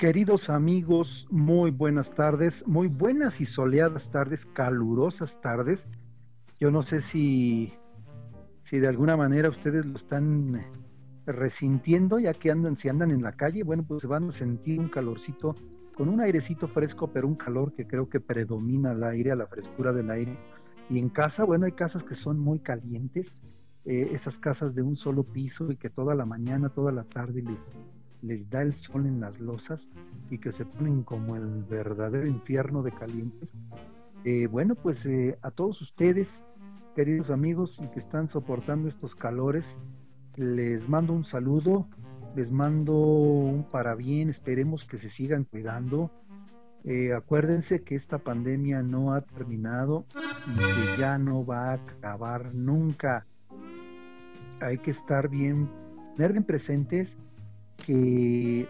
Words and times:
Queridos 0.00 0.48
amigos, 0.48 1.28
muy 1.30 1.70
buenas 1.70 2.10
tardes, 2.10 2.66
muy 2.66 2.88
buenas 2.88 3.38
y 3.42 3.44
soleadas 3.44 4.10
tardes, 4.10 4.46
calurosas 4.46 5.38
tardes. 5.42 5.88
Yo 6.58 6.70
no 6.70 6.80
sé 6.80 7.02
si, 7.02 7.74
si 8.62 8.78
de 8.78 8.88
alguna 8.88 9.18
manera 9.18 9.50
ustedes 9.50 9.84
lo 9.84 9.96
están 9.96 10.64
resintiendo, 11.26 12.18
ya 12.18 12.32
que 12.32 12.50
andan, 12.50 12.76
si 12.76 12.88
andan 12.88 13.10
en 13.10 13.20
la 13.20 13.32
calle, 13.32 13.62
bueno, 13.62 13.84
pues 13.86 14.06
van 14.06 14.28
a 14.28 14.30
sentir 14.30 14.80
un 14.80 14.88
calorcito, 14.88 15.54
con 15.94 16.08
un 16.08 16.22
airecito 16.22 16.66
fresco, 16.66 17.08
pero 17.12 17.28
un 17.28 17.36
calor 17.36 17.74
que 17.74 17.86
creo 17.86 18.08
que 18.08 18.20
predomina 18.20 18.92
el 18.92 19.04
aire, 19.04 19.32
a 19.32 19.36
la 19.36 19.48
frescura 19.48 19.92
del 19.92 20.10
aire. 20.10 20.38
Y 20.88 20.98
en 20.98 21.10
casa, 21.10 21.44
bueno, 21.44 21.66
hay 21.66 21.72
casas 21.72 22.04
que 22.04 22.14
son 22.14 22.38
muy 22.38 22.60
calientes, 22.60 23.34
eh, 23.84 24.08
esas 24.12 24.38
casas 24.38 24.74
de 24.74 24.80
un 24.80 24.96
solo 24.96 25.24
piso 25.24 25.70
y 25.70 25.76
que 25.76 25.90
toda 25.90 26.14
la 26.14 26.24
mañana, 26.24 26.70
toda 26.70 26.90
la 26.90 27.04
tarde 27.04 27.42
les, 27.42 27.78
les 28.22 28.50
da 28.50 28.62
el 28.62 28.74
sol 28.74 29.06
en 29.06 29.20
las 29.20 29.40
losas 29.40 29.90
y 30.30 30.38
que 30.38 30.52
se 30.52 30.64
ponen 30.64 31.02
como 31.02 31.36
el 31.36 31.64
verdadero 31.64 32.26
infierno 32.26 32.82
de 32.82 32.92
calientes. 32.92 33.54
Eh, 34.24 34.46
bueno, 34.46 34.74
pues 34.74 35.06
eh, 35.06 35.38
a 35.42 35.50
todos 35.50 35.80
ustedes, 35.80 36.44
queridos 36.94 37.30
amigos 37.30 37.80
y 37.82 37.88
que 37.88 37.98
están 37.98 38.28
soportando 38.28 38.88
estos 38.88 39.14
calores, 39.14 39.78
les 40.36 40.88
mando 40.88 41.12
un 41.12 41.24
saludo, 41.24 41.88
les 42.36 42.50
mando 42.52 42.94
un 42.94 43.66
bien, 43.96 44.28
esperemos 44.28 44.84
que 44.84 44.98
se 44.98 45.08
sigan 45.08 45.44
cuidando. 45.44 46.10
Eh, 46.84 47.12
acuérdense 47.12 47.82
que 47.82 47.94
esta 47.94 48.18
pandemia 48.18 48.82
no 48.82 49.12
ha 49.12 49.20
terminado 49.20 50.06
y 50.46 50.56
que 50.56 51.00
ya 51.00 51.18
no 51.18 51.44
va 51.44 51.70
a 51.70 51.74
acabar 51.74 52.54
nunca. 52.54 53.26
Hay 54.60 54.78
que 54.78 54.90
estar 54.90 55.28
bien, 55.28 55.70
bien 56.16 56.44
presentes 56.44 57.18
que, 57.84 58.68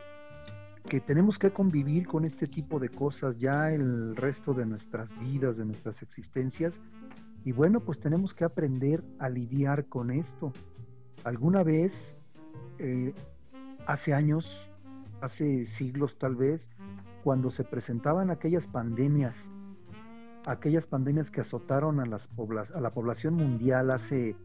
que 0.89 1.00
tenemos 1.00 1.39
que 1.39 1.53
convivir 1.53 2.06
con 2.06 2.25
este 2.25 2.47
tipo 2.47 2.78
de 2.78 2.89
cosas 2.89 3.41
ya 3.41 3.72
el 3.72 4.16
resto 4.16 4.55
de 4.55 4.66
nuestras 4.66 5.19
vidas, 5.19 5.58
de 5.58 5.66
nuestras 5.66 6.03
existencias. 6.03 6.80
Y 7.44 7.53
bueno, 7.53 7.81
pues 7.81 8.00
tenemos 8.00 8.34
que 8.34 8.44
aprender 8.44 9.03
a 9.19 9.28
lidiar 9.28 9.86
con 9.86 10.11
esto. 10.11 10.53
Alguna 11.25 11.62
vez, 11.62 12.19
eh, 12.78 13.14
hace 13.86 14.14
años, 14.14 14.70
hace 15.20 15.66
siglos 15.66 16.19
tal 16.19 16.36
vez, 16.36 16.70
cuando 17.22 17.50
se 17.50 17.64
presentaban 17.64 18.31
aquellas 18.31 18.69
pandemias, 18.69 19.50
aquellas 20.47 20.86
pandemias 20.86 21.31
que 21.31 21.41
azotaron 21.41 22.00
a, 22.00 22.06
las 22.06 22.28
a 22.75 22.81
la 22.81 22.91
población 22.91 23.34
mundial 23.34 23.91
hace, 23.91 24.36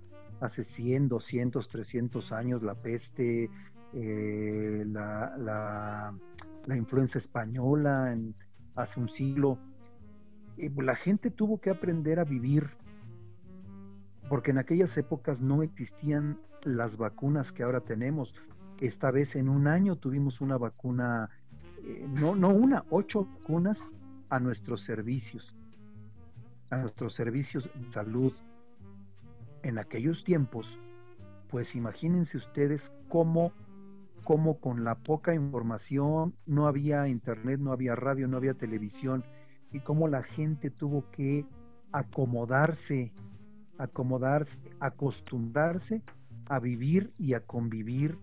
hace 0.42 0.64
100, 0.64 1.10
200, 1.10 1.68
300 1.68 2.32
años, 2.32 2.64
la 2.64 2.76
peste, 2.76 3.50
eh, 3.98 4.84
la, 4.88 5.34
la, 6.68 6.76
influencia 6.76 7.18
española 7.18 8.14
hace 8.76 9.00
un 9.00 9.08
siglo. 9.08 9.58
Y 10.58 10.70
la 10.82 10.96
gente 10.96 11.32
tuvo 11.32 11.62
que 11.62 11.70
aprender 11.70 12.20
a 12.20 12.26
vivir 12.26 12.68
porque 14.28 14.52
en 14.52 14.58
aquellas 14.58 14.98
épocas 14.98 15.42
no 15.42 15.64
existían 15.64 16.40
las 16.64 16.98
vacunas 16.98 17.54
que 17.54 17.64
ahora 17.64 17.80
tenemos. 17.80 18.36
Esta 18.82 19.12
vez 19.12 19.36
en 19.38 19.48
un 19.48 19.68
año 19.68 19.96
tuvimos 19.96 20.42
una 20.42 20.58
vacuna, 20.58 21.30
eh, 21.86 22.06
no, 22.10 22.36
no 22.36 22.50
una, 22.50 22.84
ocho 22.90 23.26
vacunas 23.26 23.92
a 24.30 24.42
nuestros 24.42 24.82
servicios, 24.82 25.56
a 26.70 26.78
nuestros 26.78 27.14
servicios 27.14 27.70
de 27.74 27.92
salud. 27.94 28.34
En 29.64 29.78
aquellos 29.78 30.26
tiempos, 30.26 30.80
pues 31.50 31.76
imagínense 31.76 32.36
ustedes 32.36 32.92
cómo 33.08 33.54
cómo 34.26 34.60
con 34.60 34.84
la 34.84 34.96
poca 34.96 35.36
información, 35.36 36.36
no 36.48 36.68
había 36.68 37.08
internet, 37.08 37.60
no 37.60 37.72
había 37.72 37.96
radio, 37.96 38.28
no 38.28 38.38
había 38.38 38.56
televisión, 38.56 39.24
y 39.72 39.80
cómo 39.80 40.08
la 40.08 40.24
gente 40.24 40.72
tuvo 40.72 41.10
que 41.12 41.46
acomodarse, 41.92 43.14
acomodarse, 43.78 44.64
acostumbrarse 44.80 46.02
a 46.48 46.60
vivir 46.60 47.14
y 47.20 47.34
a 47.34 47.40
convivir 47.40 48.18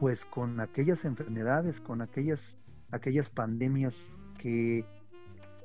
pues 0.00 0.24
con 0.24 0.58
aquellas 0.60 1.04
enfermedades, 1.04 1.80
con 1.80 2.02
aquellas, 2.02 2.58
aquellas 2.90 3.30
pandemias 3.30 4.10
que 4.36 4.84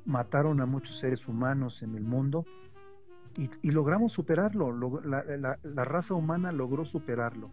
mataron 0.06 0.62
a 0.62 0.68
muchos 0.68 0.98
seres 1.00 1.28
humanos 1.28 1.82
en 1.82 1.96
el 1.96 2.04
mundo 2.04 2.46
y, 3.38 3.72
logramos 3.72 4.14
superarlo, 4.14 4.72
la 5.02 5.86
raza 5.86 6.14
humana 6.14 6.52
logró 6.52 6.86
superarlo. 6.86 7.50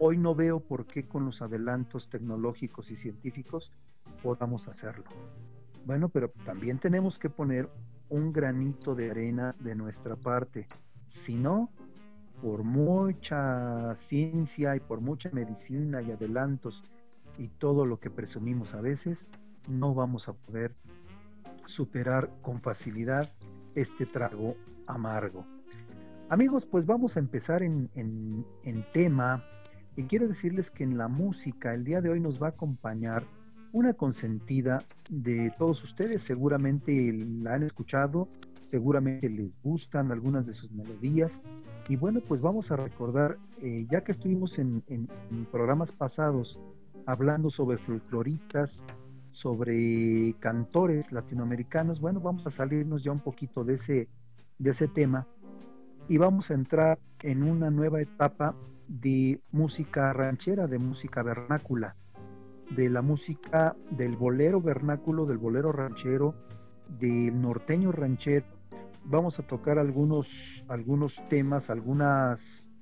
Hoy 0.00 0.16
no 0.16 0.34
veo 0.34 0.60
por 0.60 0.86
qué 0.86 1.08
con 1.08 1.24
los 1.24 1.42
adelantos 1.42 2.08
tecnológicos 2.08 2.92
y 2.92 2.96
científicos 2.96 3.72
podamos 4.22 4.68
hacerlo. 4.68 5.04
Bueno, 5.84 6.08
pero 6.08 6.32
también 6.44 6.78
tenemos 6.78 7.18
que 7.18 7.28
poner 7.28 7.68
un 8.08 8.32
granito 8.32 8.94
de 8.94 9.10
arena 9.10 9.56
de 9.58 9.74
nuestra 9.74 10.14
parte. 10.14 10.68
Si 11.04 11.34
no, 11.34 11.72
por 12.40 12.62
mucha 12.62 13.92
ciencia 13.96 14.76
y 14.76 14.80
por 14.80 15.00
mucha 15.00 15.30
medicina 15.30 16.00
y 16.00 16.12
adelantos 16.12 16.84
y 17.36 17.48
todo 17.48 17.84
lo 17.84 17.98
que 17.98 18.10
presumimos 18.10 18.74
a 18.74 18.80
veces, 18.80 19.26
no 19.68 19.94
vamos 19.94 20.28
a 20.28 20.32
poder 20.32 20.76
superar 21.64 22.30
con 22.40 22.60
facilidad 22.60 23.32
este 23.74 24.06
trago 24.06 24.54
amargo. 24.86 25.44
Amigos, 26.28 26.66
pues 26.66 26.86
vamos 26.86 27.16
a 27.16 27.20
empezar 27.20 27.64
en, 27.64 27.90
en 27.94 28.86
tema 28.92 29.42
y 29.98 30.04
quiero 30.04 30.28
decirles 30.28 30.70
que 30.70 30.84
en 30.84 30.96
la 30.96 31.08
música 31.08 31.74
el 31.74 31.82
día 31.82 32.00
de 32.00 32.08
hoy 32.08 32.20
nos 32.20 32.40
va 32.40 32.46
a 32.46 32.50
acompañar 32.50 33.24
una 33.72 33.94
consentida 33.94 34.84
de 35.10 35.52
todos 35.58 35.82
ustedes. 35.82 36.22
Seguramente 36.22 37.12
la 37.12 37.54
han 37.54 37.64
escuchado, 37.64 38.28
seguramente 38.60 39.28
les 39.28 39.60
gustan 39.60 40.12
algunas 40.12 40.46
de 40.46 40.52
sus 40.52 40.70
melodías. 40.70 41.42
Y 41.88 41.96
bueno, 41.96 42.20
pues 42.20 42.40
vamos 42.40 42.70
a 42.70 42.76
recordar, 42.76 43.38
eh, 43.60 43.86
ya 43.90 44.04
que 44.04 44.12
estuvimos 44.12 44.60
en, 44.60 44.84
programas 45.50 45.90
pasados 45.90 46.60
hablando 47.04 47.50
sobre 47.50 47.76
folcloristas, 47.78 48.86
sobre 49.30 50.32
cantores 50.38 51.10
latinoamericanos, 51.10 52.00
bueno, 52.00 52.20
vamos 52.20 52.46
a 52.46 52.50
salirnos 52.50 53.02
ya 53.02 53.10
un 53.10 53.20
poquito 53.20 53.64
de 53.64 53.74
ese, 53.74 54.08
de 54.60 54.70
ese 54.70 54.86
tema 54.86 55.26
y 56.08 56.18
vamos 56.18 56.52
a 56.52 56.54
entrar 56.54 57.00
en 57.24 57.42
una 57.42 57.68
nueva 57.68 58.00
etapa 58.00 58.54
de 58.88 59.40
música 59.52 60.12
ranchera, 60.12 60.66
de 60.66 60.78
música 60.78 61.22
vernácula, 61.22 61.96
de 62.70 62.90
la 62.90 63.02
música 63.02 63.76
del 63.90 64.16
bolero 64.16 64.60
vernáculo, 64.60 65.26
del 65.26 65.38
bolero 65.38 65.72
ranchero, 65.72 66.34
del 66.98 67.40
norteño 67.40 67.92
ranchero. 67.92 68.46
Vamos 69.04 69.38
a 69.38 69.46
tocar 69.46 69.78
algunos, 69.78 70.64
algunos 70.68 71.22
temas, 71.28 71.70
algunas, 71.70 72.72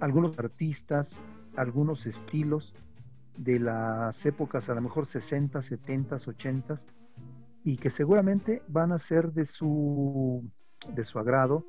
algunos 0.00 0.38
artistas, 0.38 1.22
algunos 1.56 2.06
estilos 2.06 2.74
de 3.36 3.58
las 3.58 4.24
épocas 4.26 4.68
a 4.68 4.74
lo 4.74 4.82
mejor 4.82 5.06
60, 5.06 5.60
70, 5.60 6.16
80 6.16 6.74
y 7.64 7.76
que 7.78 7.90
seguramente 7.90 8.62
van 8.68 8.92
a 8.92 8.98
ser 8.98 9.32
de 9.32 9.46
su, 9.46 10.48
de 10.94 11.04
su 11.04 11.18
agrado 11.18 11.64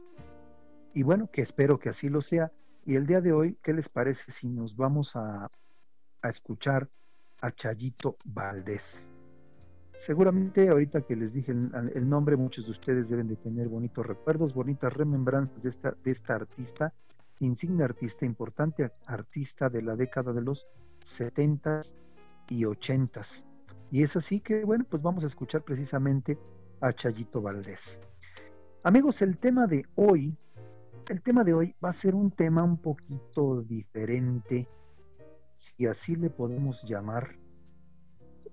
y 0.93 1.03
bueno, 1.03 1.29
que 1.31 1.41
espero 1.41 1.79
que 1.79 1.89
así 1.89 2.09
lo 2.09 2.21
sea 2.21 2.51
y 2.85 2.95
el 2.95 3.07
día 3.07 3.19
de 3.19 3.33
hoy, 3.33 3.57
¿qué 3.63 3.73
les 3.73 3.89
parece 3.89 4.31
si 4.31 4.47
nos 4.47 4.75
vamos 4.75 5.15
a, 5.15 5.49
escuchar 6.23 6.89
a 7.41 7.51
Chayito 7.51 8.15
Valdés? 8.25 9.11
Seguramente 9.97 10.69
ahorita 10.69 11.01
que 11.01 11.15
les 11.15 11.33
dije 11.33 11.51
el, 11.51 12.09
nombre, 12.09 12.35
muchos 12.35 12.65
de 12.65 12.71
ustedes 12.71 13.09
deben 13.09 13.27
de 13.27 13.37
tener 13.37 13.69
bonitos 13.69 14.05
recuerdos, 14.05 14.53
bonitas 14.53 14.93
remembranzas 14.93 15.63
de 15.63 16.11
esta, 16.11 16.33
artista, 16.33 16.93
insigne 17.39 17.83
artista, 17.83 18.25
importante 18.25 18.91
artista 19.07 19.69
de 19.69 19.81
la 19.81 19.95
década 19.95 20.31
de 20.31 20.41
los 20.41 20.67
70 21.03 21.81
y 22.49 22.65
80. 22.65 23.21
Y 23.91 24.03
es 24.03 24.15
así 24.15 24.41
que, 24.41 24.63
bueno, 24.63 24.85
pues 24.87 25.01
vamos 25.01 25.23
a 25.23 25.27
escuchar 25.27 25.63
precisamente 25.63 26.37
a 26.81 26.93
Chayito 26.93 27.41
Valdés. 27.41 27.97
Amigos, 28.83 29.21
el 29.23 29.37
tema 29.37 29.65
de 29.65 29.85
hoy, 29.95 30.37
el 31.09 31.21
tema 31.21 31.43
de 31.43 31.53
hoy 31.53 31.75
va 31.83 31.89
a 31.89 31.93
ser 31.93 32.15
un 32.15 32.31
tema 32.31 32.63
un 32.63 32.77
poquito 32.77 33.61
diferente, 33.61 34.67
si 35.53 35.85
así 35.85 36.15
le 36.15 36.29
podemos 36.29 36.83
llamar, 36.83 37.37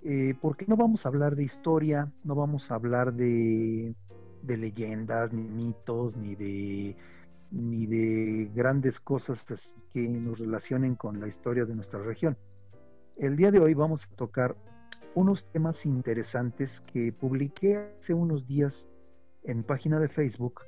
eh, 0.03 0.35
porque 0.41 0.67
no 0.67 0.77
vamos 0.77 1.05
a 1.05 1.09
hablar 1.09 1.35
de 1.35 1.45
historia, 1.45 2.13
no 2.25 2.35
vamos 2.35 2.71
a 2.71 2.75
hablar 2.75 3.15
de, 3.15 3.95
leyendas, 4.47 5.33
ni 5.33 5.45
mitos, 5.45 6.17
ni 6.17 6.35
de 6.35 6.97
ni 7.51 7.87
de 7.87 8.51
grandes 8.55 8.99
cosas 8.99 9.45
que 9.91 10.09
nos 10.09 10.39
relacionen 10.39 10.95
con 10.95 11.21
la 11.21 11.29
historia 11.29 11.67
de 11.67 11.75
nuestra 11.75 12.03
región. 12.03 12.39
El 13.19 13.37
día 13.37 13.51
de 13.51 13.61
hoy 13.61 13.75
vamos 13.75 14.07
a 14.07 14.17
tocar 14.17 14.57
unos 15.15 15.45
temas 15.45 15.85
interesantes 15.85 16.81
que 16.81 17.13
publiqué 17.13 17.95
hace 17.99 18.15
unos 18.15 18.47
días 18.47 18.89
en 19.43 19.65
página 19.65 20.01
de 20.01 20.09
Facebook 20.09 20.63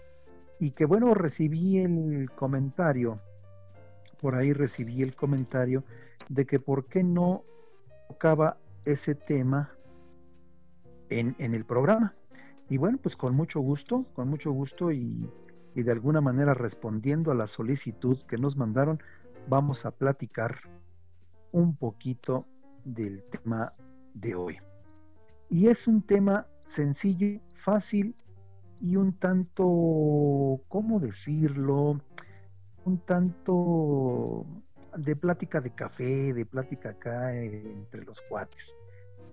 y 0.59 0.71
que 0.71 0.85
bueno, 0.85 1.15
recibí 1.15 1.79
el 1.79 2.31
comentario, 2.31 3.21
por 4.21 4.35
ahí 4.35 4.53
recibí 4.53 5.03
el 5.03 5.15
comentario 5.15 5.85
de 6.29 6.47
que 6.47 6.61
por 6.61 6.87
qué 6.87 7.05
no 7.05 7.45
tocaba 8.09 8.59
ese 8.85 9.15
tema 9.15 9.77
en, 11.11 11.35
en 11.39 11.55
el 11.55 11.65
programa. 11.65 12.15
Y 12.69 12.79
bueno, 12.79 12.99
pues 13.03 13.17
con 13.17 13.35
mucho 13.35 13.61
gusto, 13.61 14.07
con 14.15 14.29
mucho 14.29 14.51
gusto 14.53 14.91
y 14.91 15.31
y 15.75 15.83
de 15.83 15.93
alguna 15.93 16.21
manera 16.21 16.55
respondiendo 16.55 17.31
a 17.31 17.35
la 17.35 17.47
solicitud 17.47 18.19
que 18.23 18.39
nos 18.39 18.57
mandaron, 18.57 19.03
vamos 19.49 19.85
a 19.85 19.91
platicar 19.91 20.57
un 21.53 21.77
poquito 21.77 22.47
del 22.85 23.23
tema 23.25 23.75
de 24.15 24.35
hoy. 24.35 24.59
Y 25.51 25.69
es 25.69 25.87
un 25.87 26.03
tema 26.03 26.47
sencillo, 26.65 27.41
fácil 27.55 28.15
y 28.81 28.97
un 28.97 29.13
tanto, 29.19 30.61
¿cómo 30.69 31.01
decirlo? 31.01 32.01
Un 32.85 32.99
tanto 32.99 34.47
de 34.97 35.17
plática 35.17 35.61
de 35.61 35.71
café, 35.71 36.33
de 36.33 36.47
plática 36.47 36.91
acá 36.91 37.35
entre 37.35 38.05
los 38.05 38.21
cuates. 38.23 38.77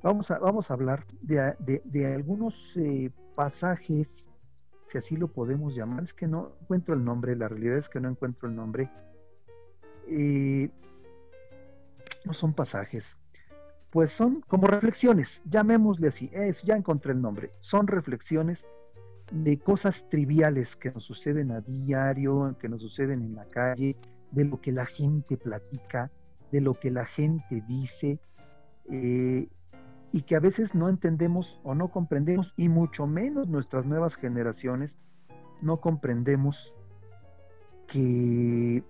Vamos 0.04 0.32
a, 0.32 0.40
vamos 0.40 0.72
a 0.72 0.74
hablar 0.74 1.06
de, 1.22 2.06
algunos 2.14 2.76
eh, 2.78 3.12
pasajes 3.36 4.32
si 4.86 4.98
así 4.98 5.16
lo 5.16 5.28
podemos 5.28 5.76
llamar. 5.76 6.04
Es 6.04 6.14
que 6.14 6.28
no 6.28 6.54
encuentro 6.62 6.96
el 6.96 7.04
nombre, 7.04 7.36
la 7.36 7.48
realidad 7.48 7.78
es 7.78 7.88
que 7.88 8.00
no 8.00 8.10
encuentro 8.10 8.50
el 8.50 8.56
nombre. 8.56 8.90
Eh, 10.08 10.70
no 12.26 12.34
son 12.34 12.54
pasajes, 12.54 13.18
pues 13.90 14.12
son 14.12 14.42
como 14.42 14.68
reflexiones, 14.68 15.42
llamémosle 15.46 16.08
así, 16.08 16.30
es, 16.34 16.64
ya 16.64 16.76
encontré 16.76 17.14
el 17.14 17.22
nombre, 17.22 17.52
son 17.60 17.88
reflexiones 17.88 18.68
de 19.32 19.58
cosas 19.58 20.10
triviales 20.10 20.76
que 20.76 20.92
nos 20.92 21.04
suceden 21.04 21.52
a 21.52 21.62
diario, 21.62 22.56
que 22.60 22.68
nos 22.68 22.82
suceden 22.82 23.22
en 23.22 23.36
la 23.36 23.46
calle, 23.46 23.96
de 24.32 24.46
lo 24.46 24.60
que 24.60 24.72
la 24.72 24.86
gente 24.86 25.38
platica, 25.38 26.12
de 26.52 26.62
lo 26.62 26.74
que 26.80 26.92
la 26.92 27.06
gente 27.06 27.64
dice, 27.68 28.20
eh, 28.90 29.48
y 30.12 30.22
que 30.24 30.36
a 30.36 30.42
veces 30.42 30.76
no 30.76 30.90
entendemos 30.90 31.60
o 31.64 31.76
no 31.76 31.90
comprendemos, 31.90 32.54
y 32.58 32.68
mucho 32.68 33.08
menos 33.08 33.48
nuestras 33.48 33.86
nuevas 33.86 34.16
generaciones 34.16 34.98
no 35.62 35.80
comprendemos 35.80 36.76
que, 37.88 38.84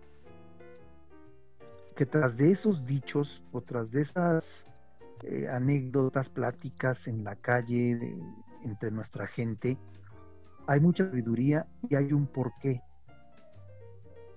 que 1.96 2.06
tras 2.06 2.38
de 2.38 2.52
esos 2.52 2.86
dichos 2.86 3.44
o 3.52 3.62
tras 3.62 3.92
de 3.92 4.02
esas 4.02 4.66
eh, 5.24 5.48
anécdotas, 5.50 6.30
pláticas 6.30 7.08
en 7.08 7.24
la 7.24 7.36
calle 7.36 8.16
entre 8.64 8.90
nuestra 8.90 9.28
gente, 9.28 9.78
hay 10.72 10.80
mucha 10.80 11.06
sabiduría 11.06 11.68
y 11.90 11.96
hay 11.96 12.14
un 12.14 12.28
porqué. 12.28 12.82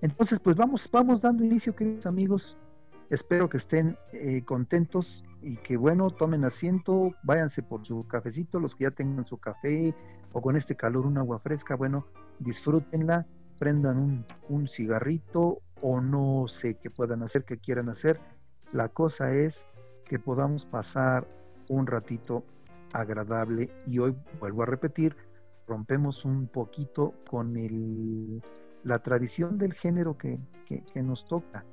Entonces, 0.01 0.37
pues 0.39 0.57
vamos, 0.57 0.89
vamos 0.91 1.21
dando 1.21 1.45
inicio, 1.45 1.73
queridos 1.73 2.05
amigos. 2.05 2.57
Espero 3.09 3.47
que 3.47 3.55
estén 3.55 3.97
eh, 4.11 4.43
contentos 4.43 5.23
y 5.41 5.55
que 5.55 5.77
bueno, 5.77 6.09
tomen 6.09 6.43
asiento, 6.43 7.11
váyanse 7.23 7.63
por 7.63 7.85
su 7.85 8.05
cafecito, 8.07 8.59
los 8.59 8.75
que 8.75 8.83
ya 8.83 8.91
tengan 8.91 9.25
su 9.25 9.37
café 9.37 9.95
o 10.33 10.41
con 10.41 10.57
este 10.57 10.75
calor 10.75 11.05
un 11.05 11.17
agua 11.17 11.39
fresca, 11.39 11.75
bueno, 11.75 12.05
disfrútenla, 12.39 13.25
prendan 13.57 13.97
un, 13.97 14.25
un 14.49 14.67
cigarrito 14.67 15.61
o 15.81 16.01
no 16.01 16.49
sé 16.49 16.75
qué 16.75 16.89
puedan 16.89 17.23
hacer, 17.23 17.45
qué 17.45 17.57
quieran 17.57 17.87
hacer. 17.87 18.19
La 18.73 18.89
cosa 18.89 19.33
es 19.33 19.67
que 20.03 20.19
podamos 20.19 20.65
pasar 20.65 21.25
un 21.69 21.87
ratito 21.87 22.43
agradable 22.91 23.69
y 23.87 23.99
hoy 23.99 24.17
vuelvo 24.39 24.63
a 24.63 24.65
repetir, 24.65 25.15
rompemos 25.67 26.25
un 26.25 26.47
poquito 26.47 27.13
con 27.29 27.57
el, 27.57 28.41
la 28.83 28.99
tradición 28.99 29.57
del 29.57 29.73
género 29.73 30.17
que, 30.17 30.39
que, 30.65 30.83
que 30.85 31.03
nos 31.03 31.25
toca. 31.25 31.65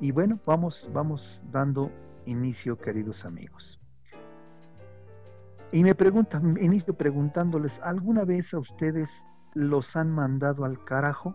Y 0.00 0.10
bueno, 0.10 0.38
vamos, 0.44 0.90
vamos 0.92 1.42
dando 1.50 1.90
inicio, 2.26 2.76
queridos 2.76 3.24
amigos. 3.24 3.80
Y 5.72 5.82
me 5.82 5.94
preguntan, 5.94 6.56
inicio 6.60 6.94
preguntándoles, 6.94 7.80
¿alguna 7.80 8.24
vez 8.24 8.54
a 8.54 8.58
ustedes 8.58 9.24
los 9.54 9.96
han 9.96 10.10
mandado 10.10 10.64
al 10.64 10.84
carajo? 10.84 11.34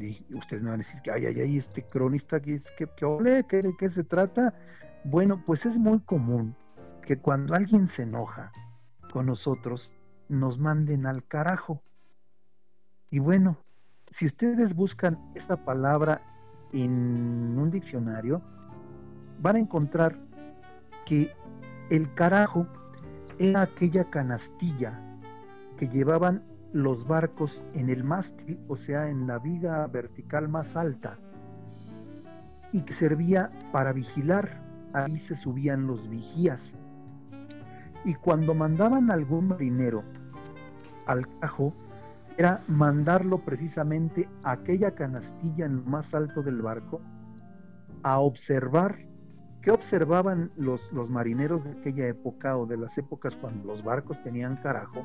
Y 0.00 0.24
ustedes 0.34 0.62
me 0.62 0.70
van 0.70 0.76
a 0.76 0.78
decir 0.78 1.00
que 1.02 1.10
ay, 1.10 1.26
ay, 1.26 1.40
ay, 1.40 1.56
este 1.58 1.86
cronista, 1.86 2.40
que 2.40 2.54
es 2.54 2.72
que, 2.72 2.88
que 3.48 3.62
¿de 3.62 3.76
qué 3.78 3.88
se 3.88 4.04
trata? 4.04 4.54
Bueno, 5.04 5.42
pues 5.44 5.66
es 5.66 5.78
muy 5.78 6.00
común 6.00 6.56
que 7.02 7.18
cuando 7.18 7.54
alguien 7.54 7.86
se 7.86 8.02
enoja 8.02 8.50
con 9.12 9.26
nosotros, 9.26 9.94
nos 10.32 10.58
manden 10.58 11.06
al 11.06 11.24
carajo. 11.24 11.82
Y 13.10 13.18
bueno, 13.18 13.58
si 14.10 14.26
ustedes 14.26 14.74
buscan 14.74 15.18
esta 15.34 15.62
palabra 15.64 16.22
en 16.72 17.58
un 17.58 17.70
diccionario, 17.70 18.42
van 19.40 19.56
a 19.56 19.58
encontrar 19.58 20.14
que 21.04 21.30
el 21.90 22.12
carajo 22.14 22.66
era 23.38 23.62
aquella 23.62 24.08
canastilla 24.08 24.98
que 25.76 25.88
llevaban 25.88 26.42
los 26.72 27.06
barcos 27.06 27.62
en 27.74 27.90
el 27.90 28.02
mástil, 28.02 28.58
o 28.68 28.76
sea, 28.76 29.10
en 29.10 29.26
la 29.26 29.38
viga 29.38 29.86
vertical 29.88 30.48
más 30.48 30.76
alta, 30.76 31.18
y 32.72 32.80
que 32.82 32.92
servía 32.94 33.50
para 33.72 33.92
vigilar. 33.92 34.62
Ahí 34.94 35.18
se 35.18 35.34
subían 35.34 35.86
los 35.86 36.08
vigías. 36.08 36.74
Y 38.04 38.14
cuando 38.14 38.54
mandaban 38.54 39.10
algún 39.10 39.48
marinero 39.48 40.02
al 41.06 41.26
cajo, 41.40 41.74
era 42.38 42.62
mandarlo 42.66 43.38
precisamente 43.38 44.28
a 44.44 44.52
aquella 44.52 44.94
canastilla 44.94 45.66
en 45.66 45.76
lo 45.76 45.82
más 45.84 46.14
alto 46.14 46.42
del 46.42 46.62
barco 46.62 47.00
a 48.02 48.18
observar 48.18 48.94
¿Qué 49.62 49.70
observaban 49.70 50.50
los, 50.56 50.92
los 50.92 51.08
marineros 51.08 51.62
de 51.62 51.70
aquella 51.70 52.08
época 52.08 52.56
o 52.56 52.66
de 52.66 52.76
las 52.76 52.98
épocas 52.98 53.36
cuando 53.36 53.64
los 53.64 53.84
barcos 53.84 54.20
tenían 54.20 54.56
carajo? 54.56 55.04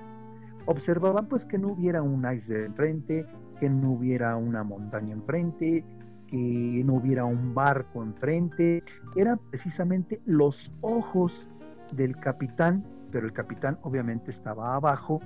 Observaban 0.66 1.28
pues 1.28 1.46
que 1.46 1.60
no 1.60 1.70
hubiera 1.70 2.02
un 2.02 2.26
iceberg 2.26 2.66
enfrente, 2.66 3.28
que 3.60 3.70
no 3.70 3.92
hubiera 3.92 4.36
una 4.36 4.64
montaña 4.64 5.14
enfrente, 5.14 5.86
que 6.26 6.82
no 6.84 6.96
hubiera 6.96 7.24
un 7.24 7.54
barco 7.54 8.02
enfrente. 8.02 8.84
Eran 9.16 9.38
precisamente 9.52 10.22
los 10.26 10.72
ojos 10.82 11.50
del 11.92 12.16
capitán, 12.16 12.84
pero 13.12 13.28
el 13.28 13.34
capitán 13.34 13.78
obviamente 13.84 14.32
estaba 14.32 14.74
abajo. 14.74 15.22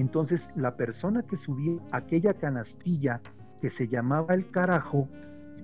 Entonces 0.00 0.50
la 0.56 0.76
persona 0.76 1.22
que 1.22 1.36
subía 1.36 1.80
aquella 1.92 2.34
canastilla 2.34 3.22
que 3.60 3.70
se 3.70 3.88
llamaba 3.88 4.34
el 4.34 4.50
carajo, 4.50 5.08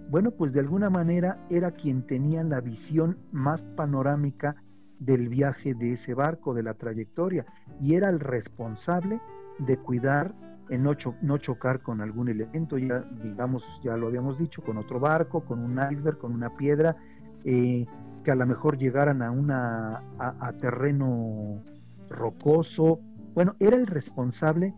bueno, 0.08 0.30
pues 0.30 0.54
de 0.54 0.60
alguna 0.60 0.88
manera 0.88 1.46
era 1.50 1.70
quien 1.70 2.06
tenía 2.06 2.42
la 2.42 2.62
visión 2.62 3.18
más 3.30 3.66
panorámica 3.76 4.56
del 4.98 5.28
viaje 5.28 5.74
de 5.74 5.92
ese 5.92 6.14
barco, 6.14 6.54
de 6.54 6.62
la 6.62 6.74
trayectoria, 6.74 7.44
y 7.78 7.94
era 7.94 8.08
el 8.08 8.20
responsable 8.20 9.20
de 9.58 9.76
cuidar 9.76 10.34
en 10.70 10.84
no, 10.84 11.36
chocar 11.36 11.82
con 11.82 12.00
algún 12.00 12.28
elemento, 12.30 12.78
ya 12.78 13.00
digamos, 13.22 13.80
ya 13.84 13.96
lo 13.98 14.06
habíamos 14.06 14.38
dicho, 14.38 14.62
con 14.62 14.78
otro 14.78 14.98
barco, 14.98 15.44
con 15.44 15.58
un 15.58 15.78
iceberg, 15.90 16.16
con 16.16 16.32
una 16.32 16.56
piedra, 16.56 16.96
eh, 17.44 17.84
que 18.24 18.30
a 18.30 18.34
lo 18.34 18.46
mejor 18.46 18.78
llegaran 18.78 19.20
a, 19.20 19.30
una, 19.30 20.02
a 20.18 20.52
terreno 20.56 21.62
rocoso. 22.08 23.00
Bueno, 23.34 23.54
era 23.60 23.76
el 23.76 23.86
responsable 23.86 24.74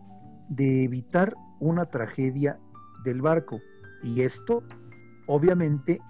de 0.49 0.83
evitar 0.83 1.33
una 1.59 1.85
tragedia 1.85 2.59
del 3.03 3.21
barco. 3.21 3.59
Y 4.03 4.21
esto 4.21 4.63
Obviamente 5.27 6.01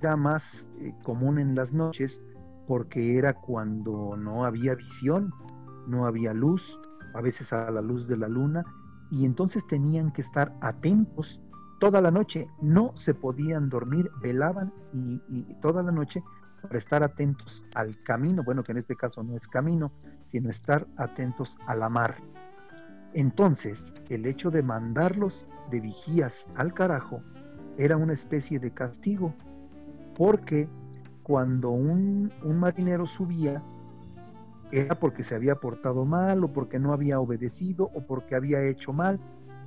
era 0.00 0.16
más 0.16 0.68
eh, 0.80 0.94
común 1.04 1.38
en 1.38 1.54
las 1.54 1.72
noches 1.72 2.22
porque 2.66 3.18
era 3.18 3.34
cuando 3.34 4.16
no 4.16 4.44
había 4.44 4.74
visión, 4.74 5.30
no 5.86 6.06
había 6.06 6.32
luz, 6.32 6.80
a 7.14 7.20
veces 7.20 7.52
a 7.52 7.70
la 7.70 7.82
luz 7.82 8.08
de 8.08 8.16
la 8.16 8.28
luna, 8.28 8.64
y 9.10 9.26
entonces 9.26 9.66
tenían 9.66 10.10
que 10.10 10.22
estar 10.22 10.56
atentos 10.62 11.42
toda 11.80 12.00
la 12.00 12.10
noche, 12.10 12.46
no 12.62 12.92
se 12.94 13.12
podían 13.12 13.68
dormir, 13.68 14.10
velaban 14.22 14.72
y, 14.92 15.18
toda 15.60 15.82
la 15.82 15.92
noche 15.92 16.22
para 16.62 16.78
estar 16.78 17.02
atentos 17.02 17.64
al 17.74 18.02
camino, 18.02 18.42
bueno, 18.44 18.62
que 18.62 18.72
en 18.72 18.78
este 18.78 18.96
caso 18.96 19.22
no 19.22 19.36
es 19.36 19.48
camino, 19.48 19.92
sino 20.26 20.48
estar 20.48 20.86
atentos 20.96 21.58
a 21.66 21.74
la 21.74 21.88
mar. 21.88 22.14
Entonces, 23.14 23.92
el 24.08 24.24
hecho 24.24 24.50
de 24.50 24.62
mandarlos 24.62 25.46
de 25.70 25.80
vigías 25.80 26.48
al 26.56 26.72
carajo 26.72 27.22
era 27.76 27.96
una 27.96 28.12
especie 28.12 28.58
de 28.58 28.72
castigo, 28.72 29.34
porque 30.14 30.68
cuando 31.22 31.70
un, 31.70 32.32
marinero 32.42 33.06
subía, 33.06 33.62
era 34.70 34.98
porque 34.98 35.22
se 35.22 35.34
había 35.34 35.56
portado 35.56 36.04
mal 36.04 36.44
o 36.44 36.52
porque 36.52 36.78
no 36.78 36.92
había 36.92 37.20
obedecido 37.20 37.90
o 37.94 38.06
porque 38.06 38.34
había 38.34 38.62
hecho 38.62 38.92
mal 38.92 39.20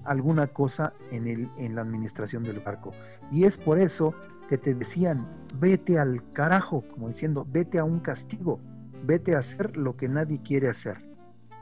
alguna 0.04 0.48
cosa 0.48 0.94
en, 1.12 1.28
en 1.28 1.76
la 1.76 1.82
administración 1.82 2.44
del 2.44 2.60
barco. 2.60 2.92
Y 3.32 3.44
es 3.44 3.58
por 3.58 3.78
eso 3.78 4.16
que 4.48 4.58
te 4.58 4.74
decían, 4.74 5.28
vete 5.60 6.00
al 6.00 6.30
carajo, 6.32 6.84
como 6.90 7.08
diciendo, 7.08 7.46
vete 7.50 7.80
a 7.80 7.84
un 7.84 8.00
castigo, 8.00 8.60
vete 9.04 9.36
a 9.36 9.40
hacer 9.40 9.76
lo 9.78 9.96
que 9.96 10.08
nadie 10.08 10.42
quiere 10.42 10.70
hacer. 10.70 10.98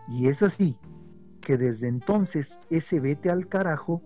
Y 0.10 0.28
es 0.28 0.44
así 0.44 0.78
que 1.42 1.58
desde 1.58 1.88
entonces 1.88 2.60
ese 2.70 3.00
vete 3.00 3.30
al 3.30 3.48
carajo 3.48 4.02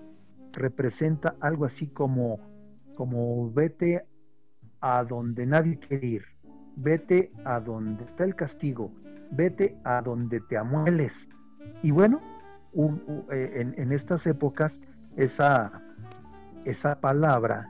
representa 0.54 1.36
algo 1.40 1.66
así 1.66 1.88
como, 1.88 2.40
como 2.96 3.52
vete 3.52 4.06
a 4.82 5.04
donde 5.04 5.46
nadie 5.46 5.78
quiere 5.80 6.08
ir, 6.08 6.24
vete 6.76 7.32
a 7.46 7.60
donde 7.60 8.04
está 8.06 8.24
el 8.24 8.36
castigo, 8.36 8.92
vete 9.32 9.78
a 9.84 10.02
donde 10.02 10.40
te 10.42 10.58
amueles. 10.58 11.30
Y 11.82 11.92
bueno, 11.92 12.22
eh, 13.32 13.74
en, 13.78 13.92
estas 13.92 14.28
épocas 14.28 14.78
esa, 15.16 15.84
esa 16.66 17.00
palabra 17.00 17.68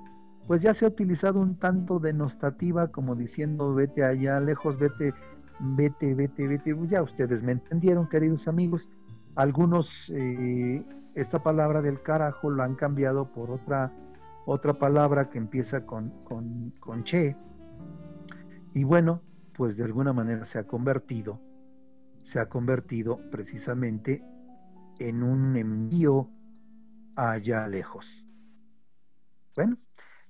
pues 0.47 0.61
ya 0.61 0.73
se 0.73 0.85
ha 0.85 0.87
utilizado 0.87 1.39
un 1.41 1.55
tanto 1.59 1.99
denostativa 1.99 2.87
como 2.87 3.15
diciendo 3.15 3.73
vete 3.73 4.05
allá 4.05 4.39
lejos, 4.39 4.77
vete, 4.77 5.13
vete, 5.59 6.15
vete, 6.15 6.47
vete. 6.47 6.75
Pues 6.75 6.89
ya 6.89 7.03
ustedes 7.03 7.43
me 7.43 7.51
entendieron, 7.51 8.07
queridos 8.07 8.47
amigos. 8.47 8.89
Algunos 9.35 10.09
eh, 10.09 10.85
esta 11.15 11.43
palabra 11.43 11.81
del 11.81 12.01
carajo 12.01 12.49
lo 12.49 12.63
han 12.63 12.75
cambiado 12.75 13.31
por 13.31 13.51
otra, 13.51 13.93
otra 14.45 14.79
palabra 14.79 15.29
que 15.29 15.37
empieza 15.37 15.85
con, 15.85 16.11
con, 16.23 16.71
con 16.79 17.03
che. 17.03 17.35
Y 18.73 18.85
bueno, 18.85 19.21
pues 19.53 19.75
de 19.75 19.83
alguna 19.83 20.13
manera 20.13 20.45
se 20.45 20.59
ha 20.59 20.63
convertido, 20.65 21.41
se 22.19 22.39
ha 22.39 22.47
convertido 22.47 23.19
precisamente 23.31 24.23
en 24.99 25.23
un 25.23 25.57
envío 25.57 26.29
allá 27.15 27.67
lejos. 27.67 28.25
Bueno, 29.55 29.77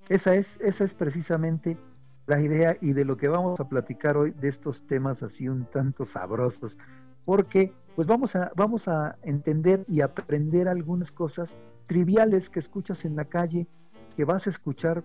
esa 0.09 0.35
es, 0.35 0.57
esa 0.61 0.83
es 0.83 0.93
precisamente 0.93 1.77
la 2.25 2.41
idea 2.41 2.75
y 2.81 2.93
de 2.93 3.05
lo 3.05 3.17
que 3.17 3.27
vamos 3.27 3.59
a 3.59 3.69
platicar 3.69 4.17
hoy 4.17 4.31
de 4.31 4.49
estos 4.49 4.85
temas 4.85 5.23
así 5.23 5.47
un 5.47 5.65
tanto 5.65 6.05
sabrosos, 6.05 6.77
porque 7.23 7.73
pues 7.95 8.07
vamos 8.07 8.35
a, 8.35 8.51
vamos 8.55 8.87
a 8.87 9.17
entender 9.23 9.85
y 9.87 10.01
aprender 10.01 10.67
algunas 10.67 11.11
cosas 11.11 11.57
triviales 11.85 12.49
que 12.49 12.59
escuchas 12.59 13.05
en 13.05 13.15
la 13.15 13.25
calle, 13.25 13.67
que 14.15 14.25
vas 14.25 14.47
a 14.47 14.49
escuchar 14.49 15.03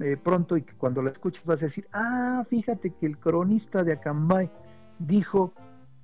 eh, 0.00 0.16
pronto 0.16 0.56
y 0.56 0.62
que 0.62 0.74
cuando 0.74 1.02
la 1.02 1.10
escuches 1.10 1.44
vas 1.44 1.62
a 1.62 1.66
decir, 1.66 1.86
ah, 1.92 2.44
fíjate 2.48 2.90
que 2.94 3.06
el 3.06 3.18
cronista 3.18 3.84
de 3.84 3.92
Acambay 3.92 4.50
dijo 4.98 5.52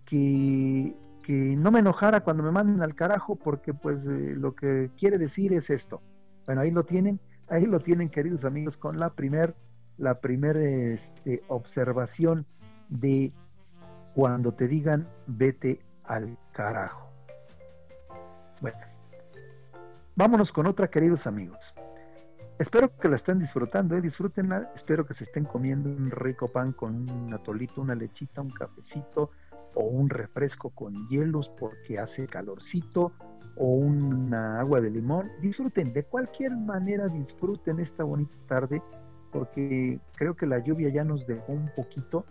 que 0.04 0.94
que 1.20 1.56
no 1.56 1.70
me 1.70 1.80
enojara 1.80 2.20
cuando 2.20 2.42
me 2.42 2.50
manden 2.50 2.82
al 2.82 2.94
carajo 2.94 3.36
porque 3.36 3.74
pues 3.74 4.06
eh, 4.06 4.34
lo 4.36 4.54
que 4.54 4.90
quiere 4.96 5.18
decir 5.18 5.52
es 5.52 5.70
esto. 5.70 6.02
Bueno, 6.46 6.62
ahí 6.62 6.70
lo 6.70 6.84
tienen, 6.84 7.20
ahí 7.50 7.66
lo 7.66 7.80
tienen 7.80 8.08
queridos 8.08 8.44
amigos 8.44 8.76
con 8.76 8.98
la 8.98 9.10
primer 9.10 9.54
la 9.98 10.20
primer 10.20 10.56
este, 10.56 11.42
observación 11.48 12.46
de 12.88 13.32
cuando 14.14 14.52
te 14.52 14.66
digan 14.66 15.06
vete 15.26 15.78
al 16.04 16.38
carajo. 16.52 17.12
Bueno, 18.62 18.78
vámonos 20.16 20.52
con 20.52 20.66
otra 20.66 20.88
queridos 20.88 21.26
amigos. 21.26 21.74
Espero 22.58 22.94
que 22.96 23.08
la 23.08 23.16
estén 23.16 23.38
disfrutando, 23.38 23.94
¿eh? 23.94 24.00
disfrútenla. 24.00 24.70
Espero 24.74 25.06
que 25.06 25.14
se 25.14 25.24
estén 25.24 25.44
comiendo 25.44 25.90
un 25.90 26.10
rico 26.10 26.48
pan 26.48 26.72
con 26.72 27.08
un 27.10 27.32
atolito, 27.32 27.80
una 27.80 27.94
lechita, 27.94 28.40
un 28.40 28.50
cafecito, 28.50 29.30
o 29.74 29.84
un 29.84 30.10
refresco 30.10 30.70
con 30.70 31.08
hielos 31.08 31.48
porque 31.48 31.98
hace 31.98 32.26
calorcito 32.26 33.12
o 33.56 33.66
una 33.66 34.60
agua 34.60 34.80
de 34.80 34.90
limón. 34.90 35.30
Disfruten, 35.40 35.92
de 35.92 36.04
cualquier 36.04 36.56
manera 36.56 37.08
disfruten 37.08 37.80
esta 37.80 38.04
bonita 38.04 38.34
tarde 38.46 38.82
porque 39.32 40.00
creo 40.16 40.34
que 40.34 40.46
la 40.46 40.58
lluvia 40.58 40.88
ya 40.88 41.04
nos 41.04 41.26
dejó 41.26 41.52
un 41.52 41.70
poquito. 41.76 42.24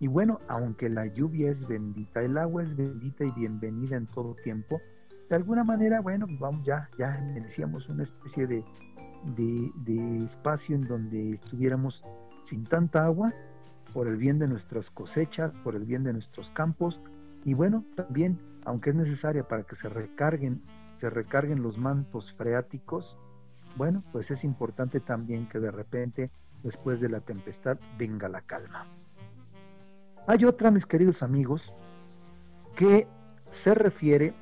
Y 0.00 0.06
bueno, 0.06 0.40
aunque 0.48 0.88
la 0.88 1.06
lluvia 1.06 1.50
es 1.50 1.66
bendita, 1.66 2.22
el 2.22 2.38
agua 2.38 2.62
es 2.62 2.74
bendita 2.74 3.24
y 3.24 3.30
bienvenida 3.32 3.96
en 3.96 4.06
todo 4.06 4.34
tiempo, 4.34 4.80
de 5.28 5.36
alguna 5.36 5.62
manera, 5.62 6.00
bueno, 6.00 6.26
vamos 6.40 6.66
ya, 6.66 6.90
ya 6.98 7.12
decíamos 7.34 7.88
una 7.88 8.02
especie 8.02 8.48
de, 8.48 8.64
de, 9.36 9.70
de 9.84 10.24
espacio 10.24 10.74
en 10.74 10.84
donde 10.84 11.34
estuviéramos 11.34 12.02
sin 12.42 12.64
tanta 12.64 13.04
agua 13.04 13.32
por 13.92 14.08
el 14.08 14.16
bien 14.16 14.40
de 14.40 14.48
nuestras 14.48 14.90
cosechas, 14.90 15.52
por 15.62 15.76
el 15.76 15.84
bien 15.84 16.02
de 16.02 16.14
nuestros 16.14 16.50
campos 16.50 17.00
y 17.44 17.54
bueno, 17.54 17.84
también, 17.94 18.38
aunque 18.64 18.90
es 18.90 18.96
necesaria 18.96 19.46
para 19.46 19.62
que 19.64 19.74
se 19.74 19.88
recarguen, 19.88 20.62
se 20.92 21.08
recarguen 21.08 21.62
los 21.62 21.78
mantos 21.78 22.32
freáticos, 22.32 23.18
bueno, 23.76 24.02
pues 24.12 24.30
es 24.30 24.44
importante 24.44 25.00
también 25.00 25.48
que 25.48 25.60
de 25.60 25.70
repente, 25.70 26.30
después 26.62 27.00
de 27.00 27.08
la 27.08 27.20
tempestad, 27.20 27.78
venga 27.98 28.28
la 28.28 28.40
calma. 28.42 28.86
Hay 30.26 30.44
otra, 30.44 30.70
mis 30.70 30.86
queridos 30.86 31.22
amigos, 31.22 31.72
que 32.76 33.06
se 33.44 33.74
refiere 33.74 34.34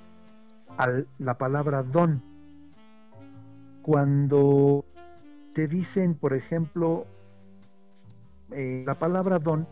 a 0.77 0.89
la 1.19 1.39
palabra 1.39 1.83
don. 1.83 2.23
Cuando 3.83 4.85
te 5.53 5.67
dicen, 5.67 6.15
por 6.15 6.35
ejemplo, 6.35 7.07
eh, 8.51 8.83
la 8.87 8.99
palabra 8.99 9.39
don 9.39 9.67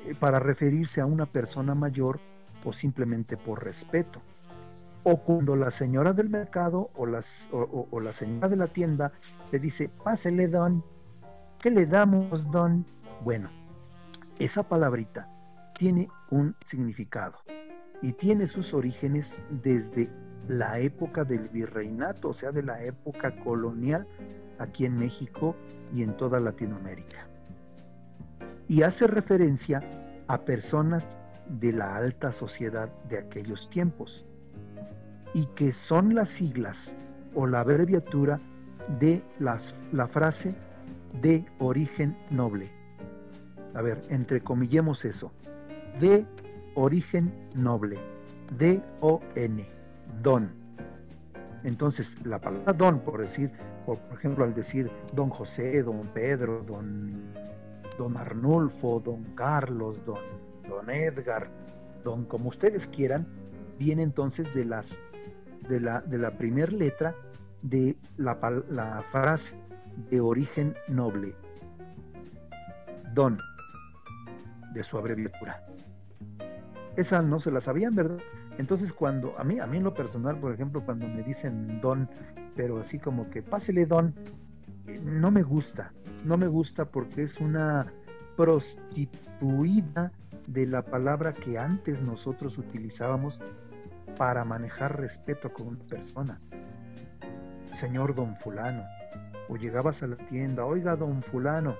eh, 0.00 0.14
para 0.18 0.38
referirse 0.38 1.00
a 1.00 1.06
una 1.06 1.26
persona 1.26 1.74
mayor 1.74 2.20
o 2.64 2.72
simplemente 2.72 3.36
por 3.36 3.64
respeto. 3.64 4.22
O 5.04 5.16
cuando 5.16 5.56
la 5.56 5.70
señora 5.70 6.12
del 6.12 6.30
mercado 6.30 6.90
o, 6.94 7.06
las, 7.06 7.48
o, 7.52 8.00
la 8.00 8.12
señora 8.12 8.48
de 8.48 8.56
la 8.56 8.68
tienda 8.68 9.12
te 9.50 9.58
dice, 9.58 9.88
pásele 9.88 10.46
don, 10.46 10.84
¿qué 11.58 11.70
le 11.70 11.86
damos 11.86 12.50
don? 12.50 12.86
Bueno, 13.24 13.50
esa 14.38 14.62
palabrita 14.62 15.28
tiene 15.76 16.08
un 16.30 16.54
significado 16.64 17.38
y 18.00 18.12
tiene 18.12 18.46
sus 18.46 18.74
orígenes 18.74 19.36
desde 19.50 20.08
la 20.46 20.78
época 20.78 21.24
del 21.24 21.48
virreinato, 21.48 22.28
o 22.28 22.34
sea, 22.34 22.52
de 22.52 22.62
la 22.62 22.82
época 22.84 23.34
colonial 23.42 24.06
aquí 24.58 24.84
en 24.84 24.96
México 24.96 25.56
y 25.92 26.02
en 26.02 26.16
toda 26.16 26.38
Latinoamérica 26.38 27.28
y 28.72 28.84
hace 28.84 29.06
referencia 29.06 29.82
a 30.28 30.46
personas 30.46 31.18
de 31.60 31.72
la 31.72 31.96
alta 31.96 32.32
sociedad 32.32 32.92
de 33.08 33.18
aquellos 33.18 33.68
tiempos 33.68 34.26
y 35.34 35.46
que 35.54 35.72
son 35.72 36.14
las 36.14 36.28
siglas 36.28 36.96
o 37.34 37.46
la 37.46 37.60
abreviatura 37.60 38.40
de 38.98 39.22
las, 39.38 39.76
la 39.92 40.06
frase 40.06 40.54
de 41.20 41.44
origen 41.58 42.16
noble. 42.30 42.70
A 43.74 43.82
ver, 43.82 44.02
entrecomillemos 44.08 45.04
eso. 45.04 45.32
De 46.00 46.26
origen 46.74 47.32
noble. 47.54 47.98
D-O-N. 48.58 49.68
Don. 50.22 50.52
Entonces, 51.64 52.16
la 52.24 52.40
palabra 52.40 52.72
don, 52.72 53.00
por 53.00 53.20
decir, 53.20 53.50
por, 53.86 53.98
ejemplo, 54.12 54.44
al 54.44 54.52
decir 54.52 54.90
don 55.14 55.30
José, 55.30 55.82
don 55.82 56.00
Pedro, 56.08 56.62
don 56.62 57.32
don 57.98 58.16
Arnulfo, 58.16 59.00
don 59.00 59.22
Carlos, 59.34 60.04
don, 60.04 60.18
don 60.68 60.90
Edgar, 60.90 61.48
don 62.04 62.24
como 62.24 62.48
ustedes 62.48 62.86
quieran, 62.86 63.26
viene 63.78 64.02
entonces 64.02 64.54
de 64.54 64.64
las 64.64 65.00
de 65.68 65.80
la, 65.80 66.00
de 66.00 66.18
la 66.18 66.36
primer 66.36 66.72
letra 66.72 67.14
de 67.62 67.96
la, 68.16 68.38
la 68.68 69.02
frase 69.10 69.58
de 70.10 70.20
origen 70.20 70.74
noble. 70.88 71.34
Don, 73.14 73.38
de 74.74 74.82
su 74.82 74.98
abreviatura. 74.98 75.64
Esa 76.96 77.22
no 77.22 77.38
se 77.38 77.50
la 77.52 77.60
sabían, 77.60 77.94
¿verdad? 77.94 78.18
Entonces 78.58 78.92
cuando, 78.92 79.38
a 79.38 79.44
mí, 79.44 79.60
a 79.60 79.66
mí 79.66 79.76
en 79.76 79.84
lo 79.84 79.94
personal, 79.94 80.38
por 80.38 80.52
ejemplo, 80.52 80.84
cuando 80.84 81.06
me 81.06 81.22
dicen 81.22 81.80
don, 81.80 82.08
pero 82.54 82.80
así 82.80 82.98
como 82.98 83.30
que 83.30 83.42
pásele 83.42 83.86
don, 83.86 84.14
eh, 84.86 84.98
no 85.02 85.30
me 85.30 85.42
gusta 85.42 85.92
no 86.24 86.36
me 86.36 86.46
gusta 86.46 86.84
porque 86.84 87.22
es 87.22 87.38
una 87.38 87.92
prostituida 88.36 90.12
de 90.46 90.66
la 90.66 90.82
palabra 90.84 91.32
que 91.32 91.58
antes 91.58 92.02
nosotros 92.02 92.58
utilizábamos 92.58 93.40
para 94.16 94.44
manejar 94.44 94.98
respeto 94.98 95.52
con 95.52 95.68
una 95.68 95.86
persona. 95.86 96.40
Señor 97.70 98.14
don 98.14 98.36
fulano, 98.36 98.84
o 99.48 99.56
llegabas 99.56 100.02
a 100.02 100.06
la 100.06 100.16
tienda, 100.16 100.64
oiga 100.64 100.96
don 100.96 101.22
fulano, 101.22 101.76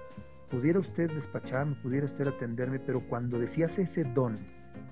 pudiera 0.50 0.78
usted 0.78 1.10
despacharme, 1.10 1.74
pudiera 1.76 2.06
usted 2.06 2.28
atenderme, 2.28 2.78
pero 2.78 3.06
cuando 3.08 3.38
decías 3.38 3.78
ese 3.78 4.04
don, 4.04 4.38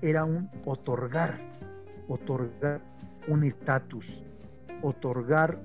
era 0.01 0.25
un 0.25 0.49
otorgar, 0.65 1.33
otorgar 2.07 2.81
un 3.27 3.43
estatus, 3.43 4.23
otorgar 4.81 5.59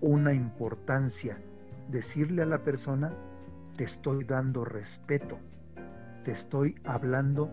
una 0.00 0.32
importancia, 0.32 1.38
decirle 1.88 2.42
a 2.42 2.46
la 2.46 2.62
persona, 2.62 3.12
te 3.76 3.84
estoy 3.84 4.24
dando 4.24 4.64
respeto, 4.64 5.38
te 6.24 6.32
estoy 6.32 6.74
hablando 6.84 7.50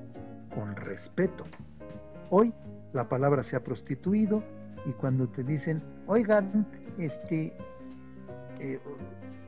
con 0.53 0.75
respeto. 0.75 1.45
Hoy 2.29 2.53
la 2.93 3.07
palabra 3.07 3.43
se 3.43 3.55
ha 3.55 3.63
prostituido 3.63 4.43
y 4.85 4.91
cuando 4.93 5.27
te 5.27 5.43
dicen, 5.43 5.81
oigan, 6.07 6.67
este, 6.97 7.55
eh, 8.59 8.79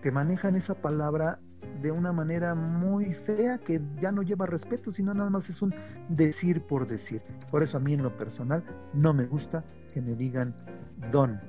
te 0.02 0.12
manejan 0.12 0.56
esa 0.56 0.76
palabra 0.76 1.40
de 1.82 1.92
una 1.92 2.12
manera 2.12 2.56
muy 2.56 3.14
fea 3.14 3.58
que 3.58 3.82
ya 4.02 4.12
no 4.12 4.22
lleva 4.22 4.46
respeto, 4.46 4.92
sino 4.92 5.14
nada 5.14 5.30
más 5.30 5.50
es 5.50 5.62
un 5.62 5.74
decir 6.10 6.62
por 6.62 6.88
decir. 6.88 7.22
Por 7.52 7.64
eso 7.64 7.78
a 7.78 7.80
mí 7.80 7.94
en 7.94 8.04
lo 8.04 8.16
personal 8.18 8.64
no 8.94 9.14
me 9.14 9.26
gusta 9.26 9.64
que 9.94 10.02
me 10.02 10.16
digan 10.16 10.54
don, 11.12 11.40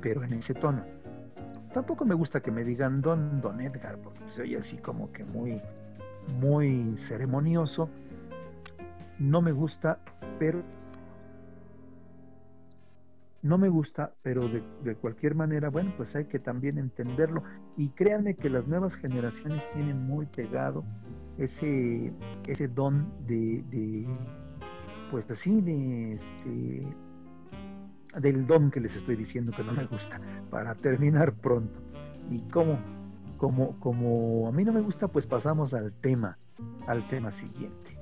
pero 0.00 0.22
en 0.22 0.32
ese 0.32 0.54
tono. 0.54 0.84
Tampoco 1.72 2.04
me 2.04 2.14
gusta 2.14 2.40
que 2.40 2.50
me 2.50 2.64
digan 2.64 3.00
don, 3.00 3.40
don 3.40 3.60
Edgar, 3.60 3.96
porque 3.98 4.20
soy 4.28 4.56
así 4.56 4.76
como 4.78 5.12
que 5.12 5.24
muy, 5.24 5.60
muy 6.40 6.96
ceremonioso. 6.96 7.88
No 9.18 9.42
me 9.42 9.52
gusta, 9.52 10.00
pero 10.38 10.62
no 13.42 13.56
me 13.56 13.68
gusta, 13.68 14.12
pero 14.22 14.48
de, 14.48 14.94
cualquier 14.96 15.34
manera, 15.34 15.70
bueno, 15.70 15.94
pues 15.96 16.14
hay 16.14 16.26
que 16.26 16.38
también 16.38 16.78
entenderlo. 16.78 17.42
Y 17.76 17.88
créanme 17.90 18.34
que 18.34 18.50
las 18.50 18.66
nuevas 18.66 18.96
generaciones 18.96 19.62
tienen 19.72 20.02
muy 20.06 20.26
pegado 20.26 20.84
ese, 21.38 22.12
ese 22.46 22.68
don 22.68 23.10
de, 23.26 23.62
de 23.70 24.06
pues 25.10 25.28
así, 25.30 25.60
de 25.62 26.12
este, 26.12 26.94
del 28.20 28.46
don 28.46 28.70
que 28.70 28.80
les 28.80 28.96
estoy 28.96 29.16
diciendo 29.16 29.52
que 29.56 29.64
no 29.64 29.72
me 29.72 29.84
gusta, 29.86 30.20
para 30.50 30.74
terminar 30.74 31.34
pronto. 31.34 31.80
Y 32.30 32.42
como, 32.42 32.78
como, 33.40 33.80
como 33.80 34.48
a 34.48 34.52
mí 34.52 34.64
no 34.64 34.72
me 34.74 34.82
gusta, 34.82 35.08
pues 35.08 35.26
pasamos 35.26 35.72
al 35.72 35.94
tema, 35.94 36.36
al 36.86 37.08
tema 37.08 37.30
siguiente. 37.30 37.98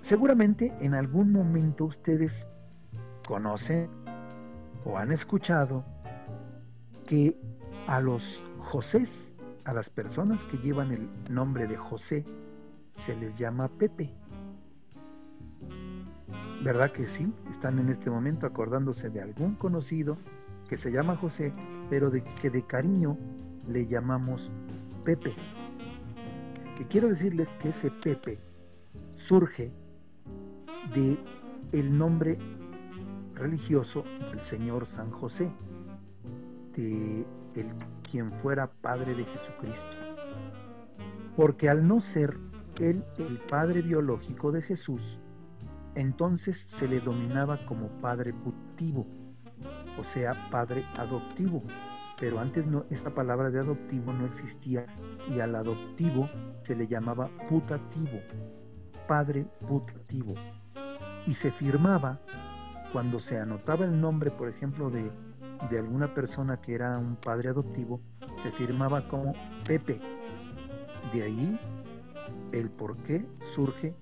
Seguramente 0.00 0.76
en 0.80 0.92
algún 0.92 1.30
momento 1.30 1.84
ustedes 1.84 2.48
conocen 3.24 3.88
o 4.84 4.98
han 4.98 5.12
escuchado 5.12 5.84
que 7.06 7.38
a 7.86 8.00
los 8.00 8.42
Josés, 8.58 9.36
a 9.64 9.72
las 9.72 9.88
personas 9.88 10.44
que 10.44 10.58
llevan 10.58 10.90
el 10.90 11.08
nombre 11.30 11.68
de 11.68 11.76
José, 11.76 12.26
se 12.92 13.16
les 13.16 13.38
llama 13.38 13.68
Pepe. 13.68 14.12
¿Verdad 16.64 16.90
que 16.90 17.06
sí? 17.06 17.32
Están 17.48 17.78
en 17.78 17.88
este 17.88 18.10
momento 18.10 18.48
acordándose 18.48 19.10
de 19.10 19.22
algún 19.22 19.54
conocido 19.54 20.18
que 20.68 20.76
se 20.76 20.90
llama 20.90 21.16
José, 21.16 21.54
pero 21.88 22.10
de 22.10 22.24
que 22.24 22.50
de 22.50 22.66
cariño 22.66 23.16
le 23.68 23.86
llamamos 23.86 24.50
Pepe. 25.04 25.34
Y 26.78 26.84
quiero 26.84 27.08
decirles 27.08 27.48
que 27.60 27.68
ese 27.68 27.90
Pepe 27.90 28.38
surge 29.16 29.72
de 30.94 31.18
el 31.72 31.96
nombre 31.96 32.38
religioso 33.34 34.04
del 34.30 34.40
Señor 34.40 34.86
San 34.86 35.10
José, 35.10 35.52
de 36.74 37.26
el 37.54 37.66
quien 38.02 38.32
fuera 38.32 38.70
padre 38.70 39.14
de 39.14 39.24
Jesucristo. 39.24 39.96
Porque 41.36 41.68
al 41.68 41.86
no 41.86 42.00
ser 42.00 42.38
él 42.80 43.04
el 43.18 43.38
padre 43.48 43.82
biológico 43.82 44.52
de 44.52 44.62
Jesús, 44.62 45.20
entonces 45.94 46.58
se 46.58 46.88
le 46.88 47.00
dominaba 47.00 47.64
como 47.66 47.88
padre 48.00 48.32
putativo, 48.32 49.06
o 49.98 50.04
sea, 50.04 50.48
padre 50.50 50.84
adoptivo. 50.96 51.62
Pero 52.18 52.38
antes 52.38 52.66
no, 52.66 52.84
esta 52.90 53.12
palabra 53.12 53.50
de 53.50 53.60
adoptivo 53.60 54.12
no 54.12 54.26
existía 54.26 54.86
y 55.28 55.40
al 55.40 55.54
adoptivo 55.54 56.28
se 56.62 56.76
le 56.76 56.86
llamaba 56.86 57.28
putativo, 57.48 58.20
padre 59.08 59.46
putativo. 59.66 60.34
Y 61.26 61.34
se 61.34 61.50
firmaba 61.50 62.20
cuando 62.92 63.18
se 63.18 63.38
anotaba 63.38 63.84
el 63.84 64.00
nombre, 64.00 64.30
por 64.30 64.48
ejemplo, 64.48 64.90
de, 64.90 65.10
alguna 65.76 66.14
persona 66.14 66.60
que 66.60 66.74
era 66.74 66.96
un 66.98 67.16
padre 67.16 67.48
adoptivo, 67.48 68.00
se 68.40 68.52
firmaba 68.52 69.08
como 69.08 69.34
Pepe. 69.66 70.00
De 71.12 71.22
ahí 71.24 71.58
el 72.52 72.70
por 72.70 72.96
qué 72.98 73.26
surge 73.40 73.96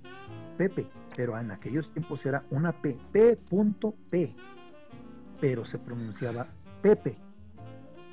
Pepe, 0.59 0.87
pero 1.17 1.39
en 1.39 1.51
aquellos 1.51 1.91
tiempos 1.91 2.27
era 2.27 2.45
una 2.51 2.73
P, 2.73 2.99
P.P, 3.13 4.37
pero 5.41 5.65
se 5.65 5.79
pronunciaba 5.79 6.47
Pepe. 6.83 7.17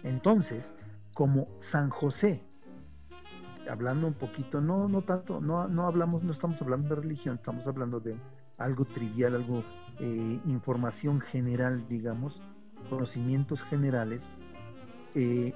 Entonces, 0.03 0.75
como 1.15 1.47
San 1.57 1.89
José, 1.89 2.43
hablando 3.69 4.07
un 4.07 4.13
poquito, 4.13 4.61
no, 4.61 4.87
no 4.87 5.03
tanto, 5.03 5.41
no, 5.41 5.67
no 5.67 5.85
hablamos, 5.85 6.23
no 6.23 6.31
estamos 6.31 6.61
hablando 6.61 6.95
de 6.95 7.01
religión, 7.01 7.35
estamos 7.35 7.67
hablando 7.67 7.99
de 7.99 8.17
algo 8.57 8.85
trivial, 8.85 9.35
algo 9.35 9.63
eh, 9.99 10.39
información 10.45 11.19
general, 11.21 11.87
digamos, 11.87 12.41
conocimientos 12.89 13.61
generales, 13.61 14.31
eh, 15.15 15.53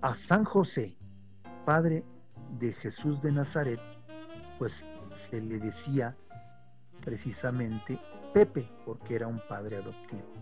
a 0.00 0.14
San 0.14 0.44
José, 0.44 0.96
padre 1.64 2.04
de 2.58 2.72
Jesús 2.72 3.20
de 3.20 3.32
Nazaret, 3.32 3.80
pues 4.58 4.84
se 5.12 5.40
le 5.40 5.58
decía 5.58 6.16
precisamente 7.02 7.98
Pepe, 8.32 8.70
porque 8.84 9.16
era 9.16 9.26
un 9.26 9.40
padre 9.48 9.76
adoptivo. 9.76 10.32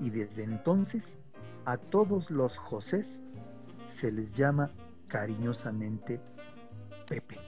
Y 0.00 0.10
desde 0.10 0.44
entonces 0.44 1.18
a 1.66 1.76
todos 1.76 2.30
los 2.30 2.56
Josés 2.56 3.26
se 3.86 4.12
les 4.12 4.32
llama 4.32 4.70
cariñosamente 5.08 6.20
Pepe. 7.08 7.38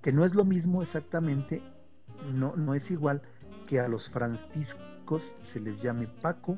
Que 0.00 0.12
no 0.12 0.24
es 0.24 0.34
lo 0.34 0.44
mismo 0.44 0.82
exactamente, 0.82 1.62
no, 2.32 2.56
no 2.56 2.74
es 2.74 2.90
igual 2.90 3.20
que 3.68 3.80
a 3.80 3.88
los 3.88 4.08
franciscos 4.08 5.34
se 5.40 5.60
les 5.60 5.82
llame 5.82 6.06
Paco 6.06 6.56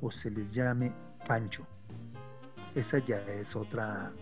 o 0.00 0.10
se 0.10 0.30
les 0.30 0.54
llame 0.54 0.92
Pancho. 1.26 1.66
Esa 2.74 2.98
ya 2.98 3.18
es 3.26 3.54
otra, 3.54 4.12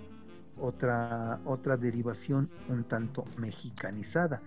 otra, 0.61 1.41
otra 1.45 1.77
derivación 1.77 2.51
un 2.69 2.85
tanto 2.85 3.25
mexicanizada. 3.39 4.43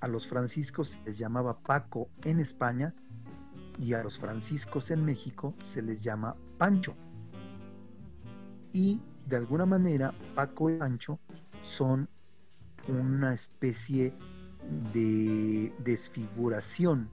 A 0.00 0.08
los 0.08 0.26
franciscos 0.26 0.90
se 0.90 1.00
les 1.04 1.18
llamaba 1.18 1.58
Paco 1.58 2.08
en 2.24 2.40
España 2.40 2.94
y 3.80 3.94
a 3.94 4.02
los 4.02 4.18
franciscos 4.18 4.90
en 4.90 5.04
México 5.04 5.54
se 5.62 5.82
les 5.82 6.02
llama 6.02 6.36
Pancho. 6.58 6.94
Y 8.72 9.00
de 9.26 9.36
alguna 9.36 9.66
manera 9.66 10.12
Paco 10.34 10.70
y 10.70 10.78
Pancho 10.78 11.18
son 11.62 12.08
una 12.88 13.32
especie 13.32 14.12
de 14.92 15.72
desfiguración 15.84 17.08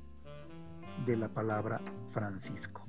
de 1.06 1.18
la 1.18 1.30
palabra 1.30 1.82
Francisco. 2.10 2.86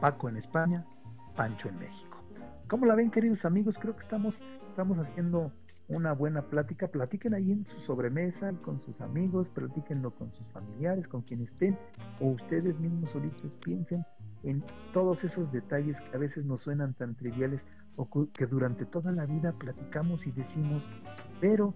Paco 0.00 0.28
en 0.28 0.36
España, 0.36 0.86
Pancho 1.34 1.68
en 1.68 1.78
México. 1.78 2.22
¿Cómo 2.68 2.86
la 2.86 2.94
ven, 2.94 3.10
queridos 3.10 3.44
amigos? 3.44 3.78
Creo 3.78 3.94
que 3.94 4.00
estamos, 4.00 4.42
estamos 4.68 4.98
haciendo 4.98 5.52
una 5.88 6.12
buena 6.12 6.42
plática. 6.42 6.88
Platiquen 6.88 7.34
ahí 7.34 7.52
en 7.52 7.66
su 7.66 7.78
sobremesa 7.78 8.52
con 8.62 8.80
sus 8.80 9.00
amigos, 9.00 9.50
platíquenlo 9.50 10.10
con 10.14 10.32
sus 10.32 10.46
familiares, 10.48 11.08
con 11.08 11.22
quien 11.22 11.42
estén, 11.42 11.78
o 12.20 12.28
ustedes 12.28 12.80
mismos 12.80 13.10
solitos 13.10 13.56
piensen 13.58 14.04
en 14.42 14.64
todos 14.92 15.24
esos 15.24 15.50
detalles 15.50 16.00
que 16.00 16.16
a 16.16 16.20
veces 16.20 16.46
nos 16.46 16.60
suenan 16.62 16.94
tan 16.94 17.14
triviales 17.14 17.66
o 17.96 18.08
que 18.32 18.46
durante 18.46 18.84
toda 18.84 19.10
la 19.10 19.26
vida 19.26 19.52
platicamos 19.52 20.26
y 20.26 20.32
decimos, 20.32 20.88
pero 21.40 21.74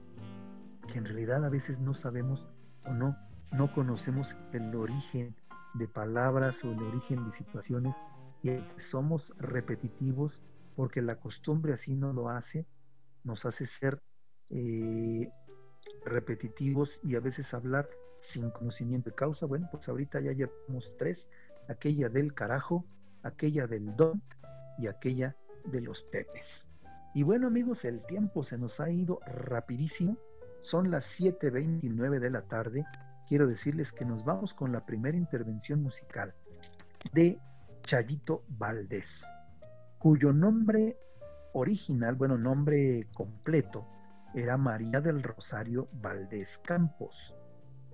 que 0.93 0.99
en 0.99 1.05
realidad 1.05 1.45
a 1.45 1.49
veces 1.49 1.81
no 1.81 1.95
sabemos 1.95 2.49
o 2.85 2.93
no, 2.93 3.17
no 3.53 3.73
conocemos 3.73 4.37
el 4.53 4.75
origen 4.75 5.35
de 5.75 5.89
palabras 5.89 6.65
o 6.65 6.73
el 6.73 6.83
origen 6.83 7.25
de 7.25 7.31
situaciones 7.31 7.97
y 8.43 8.51
somos 8.77 9.35
repetitivos 9.39 10.43
porque 10.77 11.03
la 11.03 11.17
costumbre 11.17 11.73
así 11.73 11.95
no 11.95 12.13
lo 12.13 12.29
hace, 12.29 12.67
nos 13.25 13.45
hace 13.47 13.67
ser 13.67 14.01
eh, 14.51 15.31
repetitivos 16.05 17.01
y 17.03 17.17
a 17.17 17.21
veces 17.21 17.55
hablar 17.55 17.89
sin 18.19 18.51
conocimiento 18.51 19.11
de 19.11 19.17
causa. 19.17 19.47
Bueno, 19.47 19.69
pues 19.71 19.89
ahorita 19.89 20.21
ya 20.21 20.33
llevamos 20.33 20.97
tres, 20.99 21.29
aquella 21.69 22.09
del 22.09 22.35
carajo, 22.35 22.85
aquella 23.23 23.67
del 23.67 23.95
don 23.97 24.23
y 24.79 24.87
aquella 24.87 25.37
de 25.65 25.81
los 25.81 26.03
pepes. 26.03 26.67
Y 27.15 27.23
bueno 27.23 27.49
amigos, 27.49 27.85
el 27.85 28.05
tiempo 28.07 28.45
se 28.45 28.57
nos 28.57 28.81
ha 28.81 28.91
ido 28.91 29.21
rapidísimo. 29.27 30.17
Son 30.61 30.91
las 30.91 31.21
7.29 31.21 32.19
de 32.19 32.31
la 32.31 32.43
tarde. 32.43 32.85
Quiero 33.29 33.47
decirles 33.47 33.93
que 33.93 34.05
nos 34.05 34.25
vamos 34.25 34.55
con 34.55 34.73
la 34.73 34.85
primera 34.85 35.17
intervención 35.17 35.83
musical 35.83 36.35
de 37.13 37.41
Chayito 37.83 38.45
Valdés, 38.49 39.27
cuyo 39.99 40.33
nombre 40.33 40.97
original, 41.53 42.15
bueno, 42.15 42.39
nombre 42.39 43.09
completo, 43.17 43.87
era 44.35 44.57
María 44.57 45.01
del 45.01 45.23
Rosario 45.23 45.89
Valdés 45.93 46.59
Campos. 46.59 47.35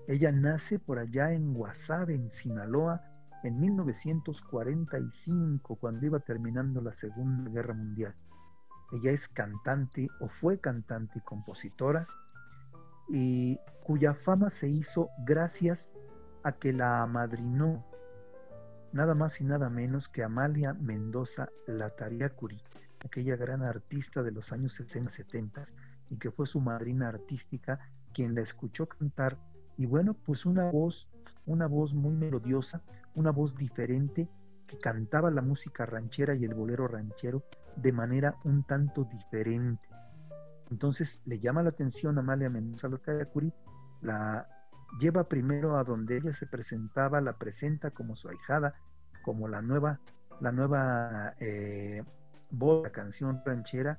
Ella 0.07 0.33
nace 0.33 0.79
por 0.79 0.99
allá 0.99 1.33
en 1.33 1.55
Guasave, 1.55 2.15
en 2.15 2.31
Sinaloa, 2.31 3.03
en 3.43 3.59
1945, 3.59 5.77
cuando 5.77 6.07
iba 6.07 6.21
terminando 6.21 6.81
la 6.81 6.93
Segunda 6.93 7.51
Guerra 7.51 7.75
Mundial. 7.75 8.15
Ella 8.93 9.11
es 9.11 9.29
cantante 9.29 10.09
o 10.21 10.29
fue 10.29 10.61
cantante 10.61 11.19
y 11.19 11.23
compositora 11.23 12.07
y 13.09 13.59
cuya 13.85 14.15
fama 14.15 14.51
se 14.51 14.69
hizo 14.69 15.11
gracias 15.25 15.93
a 16.45 16.53
que 16.53 16.73
la 16.73 17.03
amadrinó 17.03 17.85
nada 18.93 19.15
más 19.15 19.41
y 19.41 19.45
nada 19.45 19.69
menos 19.69 20.09
que 20.09 20.23
Amalia 20.23 20.75
Mendoza 20.75 21.51
Latariacuri, 21.67 22.61
aquella 23.07 23.37
gran 23.37 23.63
artista 23.63 24.23
de 24.23 24.33
los 24.33 24.53
años 24.53 24.75
60 24.75 25.11
70 25.11 25.63
y 26.11 26.17
que 26.19 26.31
fue 26.31 26.47
su 26.47 26.61
madrina 26.61 27.09
artística 27.09 27.79
quien 28.13 28.35
la 28.35 28.43
escuchó 28.43 28.87
cantar 28.87 29.39
y 29.79 29.87
bueno, 29.87 30.15
pues 30.15 30.47
una 30.47 30.71
voz, 30.71 31.09
una 31.45 31.67
voz 31.67 31.95
muy 31.95 32.15
melodiosa, 32.15 32.83
una 33.15 33.31
voz 33.31 33.57
diferente 33.57 34.29
que 34.67 34.79
cantaba 34.79 35.31
la 35.31 35.43
música 35.43 35.87
ranchera 35.87 36.35
y 36.35 36.45
el 36.45 36.55
bolero 36.55 36.89
ranchero 36.89 37.45
de 37.77 37.93
manera 37.93 38.37
un 38.45 38.65
tanto 38.65 39.05
diferente. 39.05 39.87
Entonces 40.71 41.21
le 41.27 41.39
llama 41.39 41.63
la 41.63 41.69
atención 41.69 42.17
a 42.17 42.21
Amalia 42.21 42.51
Mendoza 42.51 42.89
Latariacuri, 42.89 43.53
la 44.01 44.49
lleva 44.99 45.29
primero 45.29 45.77
a 45.77 45.85
donde 45.85 46.17
ella 46.17 46.33
se 46.33 46.47
presentaba, 46.47 47.21
la 47.21 47.37
presenta 47.37 47.91
como 47.91 48.17
su 48.17 48.29
ahijada, 48.29 48.75
como 49.25 49.47
la 49.47 49.63
nueva, 49.63 50.01
la 50.41 50.53
nueva 50.53 51.35
eh, 51.39 52.03
la 52.51 52.91
canción 52.91 53.43
ranchera, 53.45 53.99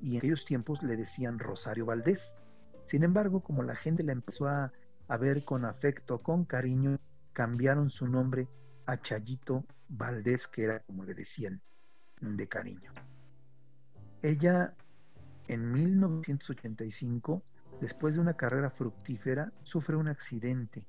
y 0.00 0.12
en 0.12 0.18
aquellos 0.18 0.44
tiempos 0.44 0.82
le 0.82 0.96
decían 0.96 1.38
Rosario 1.38 1.86
Valdés. 1.86 2.34
Sin 2.82 3.02
embargo, 3.02 3.40
como 3.40 3.62
la 3.62 3.74
gente 3.74 4.02
la 4.02 4.12
empezó 4.12 4.48
a, 4.48 4.72
a 5.08 5.16
ver 5.16 5.44
con 5.44 5.64
afecto, 5.64 6.22
con 6.22 6.44
cariño, 6.44 6.98
cambiaron 7.32 7.90
su 7.90 8.06
nombre 8.06 8.48
a 8.86 9.00
Chayito 9.00 9.64
Valdés, 9.88 10.46
que 10.46 10.64
era 10.64 10.80
como 10.80 11.04
le 11.04 11.14
decían 11.14 11.60
de 12.20 12.46
cariño. 12.48 12.92
Ella 14.22 14.74
en 15.48 15.72
1985 15.72 17.42
después 17.80 18.14
de 18.14 18.20
una 18.20 18.34
carrera 18.34 18.70
fructífera, 18.70 19.52
sufre 19.62 19.96
un 19.96 20.08
accidente. 20.08 20.86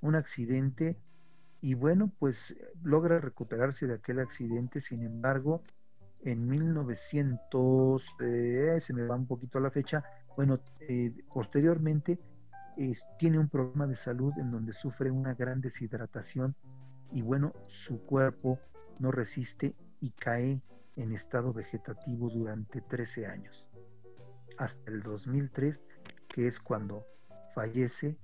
Un 0.00 0.14
accidente 0.14 0.98
y 1.60 1.74
bueno, 1.74 2.12
pues 2.18 2.56
logra 2.82 3.18
recuperarse 3.18 3.86
de 3.86 3.94
aquel 3.94 4.18
accidente, 4.18 4.80
sin 4.80 5.02
embargo, 5.02 5.62
en 6.22 6.46
1900, 6.46 8.16
eh, 8.20 8.78
se 8.80 8.92
me 8.92 9.06
va 9.06 9.16
un 9.16 9.26
poquito 9.26 9.58
la 9.60 9.70
fecha, 9.70 10.04
bueno, 10.36 10.60
eh, 10.80 11.12
posteriormente 11.32 12.18
tiene 13.18 13.38
un 13.38 13.48
problema 13.48 13.86
de 13.86 13.96
salud 13.96 14.32
en 14.38 14.50
donde 14.50 14.72
sufre 14.72 15.10
una 15.10 15.34
gran 15.34 15.60
deshidratación 15.60 16.56
y 17.12 17.20
bueno, 17.20 17.52
su 17.62 18.00
cuerpo 18.06 18.58
no 18.98 19.10
resiste 19.10 19.74
y 20.00 20.10
cae 20.12 20.62
en 20.96 21.12
estado 21.12 21.52
vegetativo 21.52 22.30
durante 22.30 22.80
13 22.80 23.26
años. 23.26 23.70
Hasta 24.56 24.90
el 24.90 25.02
2003 25.02 25.84
que 26.28 26.46
es 26.46 26.60
cuando 26.60 27.06
fallece 27.54 28.18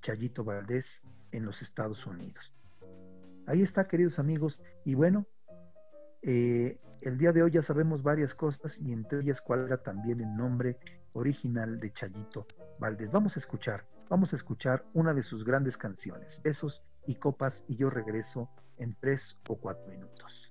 Chayito 0.00 0.42
Valdés 0.42 1.02
en 1.32 1.44
los 1.44 1.62
Estados 1.62 2.06
Unidos. 2.06 2.52
Ahí 3.46 3.62
está, 3.62 3.84
queridos 3.84 4.18
amigos, 4.18 4.60
y 4.84 4.94
bueno, 4.94 5.26
eh, 6.26 6.80
el 7.02 7.18
día 7.18 7.32
de 7.32 7.44
hoy 7.44 7.52
ya 7.52 7.62
sabemos 7.62 8.02
varias 8.02 8.34
cosas 8.34 8.80
y 8.80 8.92
entre 8.92 9.20
ellas 9.20 9.40
cuál 9.40 9.64
era 9.66 9.80
también 9.80 10.20
el 10.20 10.36
nombre 10.36 10.76
original 11.12 11.78
de 11.78 11.92
Chayito 11.92 12.46
Valdés. 12.80 13.12
Vamos 13.12 13.36
a 13.36 13.38
escuchar, 13.38 13.86
vamos 14.10 14.32
a 14.32 14.36
escuchar 14.36 14.84
una 14.94 15.14
de 15.14 15.22
sus 15.22 15.44
grandes 15.44 15.76
canciones, 15.76 16.42
Besos 16.42 16.82
y 17.06 17.14
Copas, 17.14 17.64
y 17.68 17.76
yo 17.76 17.90
regreso 17.90 18.50
en 18.76 18.94
tres 18.98 19.38
o 19.48 19.56
cuatro 19.56 19.86
minutos. 19.88 20.50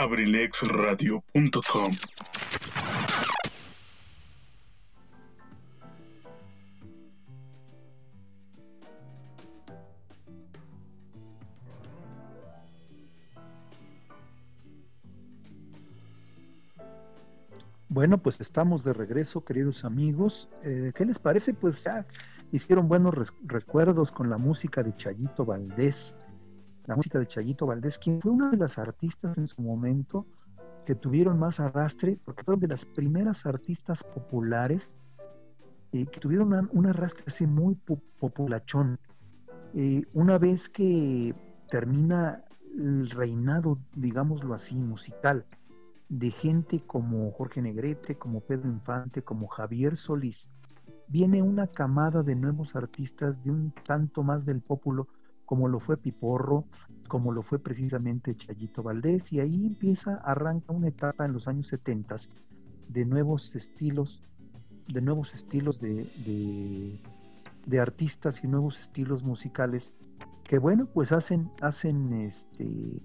abrilexradio.com. 0.00 1.92
Bueno, 17.90 18.16
pues 18.22 18.40
estamos 18.40 18.84
de 18.84 18.94
regreso, 18.94 19.44
queridos 19.44 19.84
amigos. 19.84 20.48
Eh, 20.64 20.92
¿Qué 20.94 21.04
les 21.04 21.18
parece? 21.18 21.52
Pues 21.52 21.84
ya 21.84 22.06
hicieron 22.52 22.88
buenos 22.88 23.34
recuerdos 23.42 24.12
con 24.12 24.30
la 24.30 24.38
música 24.38 24.82
de 24.82 24.96
Chayito 24.96 25.44
Valdés 25.44 26.16
la 26.90 26.96
música 26.96 27.20
de 27.20 27.26
Chayito 27.26 27.66
Valdés, 27.66 27.98
quien 27.98 28.20
fue 28.20 28.32
una 28.32 28.50
de 28.50 28.56
las 28.56 28.76
artistas 28.76 29.38
en 29.38 29.46
su 29.46 29.62
momento 29.62 30.26
que 30.84 30.96
tuvieron 30.96 31.38
más 31.38 31.60
arrastre, 31.60 32.18
porque 32.24 32.42
fueron 32.42 32.60
de 32.60 32.66
las 32.66 32.84
primeras 32.84 33.46
artistas 33.46 34.02
populares 34.02 34.96
eh, 35.92 36.06
que 36.06 36.18
tuvieron 36.18 36.68
un 36.72 36.86
arrastre 36.86 37.26
así 37.28 37.46
muy 37.46 37.76
populachón. 38.18 38.98
Eh, 39.72 40.02
una 40.14 40.36
vez 40.38 40.68
que 40.68 41.32
termina 41.68 42.44
el 42.76 43.08
reinado, 43.10 43.76
digámoslo 43.94 44.52
así, 44.52 44.80
musical, 44.80 45.46
de 46.08 46.32
gente 46.32 46.80
como 46.80 47.30
Jorge 47.30 47.62
Negrete, 47.62 48.16
como 48.16 48.40
Pedro 48.40 48.68
Infante, 48.68 49.22
como 49.22 49.46
Javier 49.46 49.94
Solís, 49.94 50.48
viene 51.06 51.40
una 51.40 51.68
camada 51.68 52.24
de 52.24 52.34
nuevos 52.34 52.74
artistas 52.74 53.44
de 53.44 53.52
un 53.52 53.72
tanto 53.84 54.24
más 54.24 54.44
del 54.44 54.60
pópulo 54.60 55.06
como 55.50 55.66
lo 55.66 55.80
fue 55.80 55.96
Piporro, 55.96 56.64
como 57.08 57.32
lo 57.32 57.42
fue 57.42 57.58
precisamente 57.58 58.36
Chayito 58.36 58.84
Valdés, 58.84 59.32
y 59.32 59.40
ahí 59.40 59.66
empieza, 59.66 60.14
arranca 60.18 60.72
una 60.72 60.86
etapa 60.86 61.24
en 61.24 61.32
los 61.32 61.48
años 61.48 61.66
70 61.66 62.14
de 62.86 63.04
nuevos 63.04 63.56
estilos, 63.56 64.22
de 64.86 65.02
nuevos 65.02 65.34
estilos 65.34 65.80
de, 65.80 66.08
de, 67.66 67.80
artistas 67.80 68.44
y 68.44 68.46
nuevos 68.46 68.78
estilos 68.78 69.24
musicales 69.24 69.92
que 70.44 70.60
bueno, 70.60 70.86
pues 70.86 71.10
hacen, 71.10 71.50
hacen 71.60 72.12
este, 72.12 73.02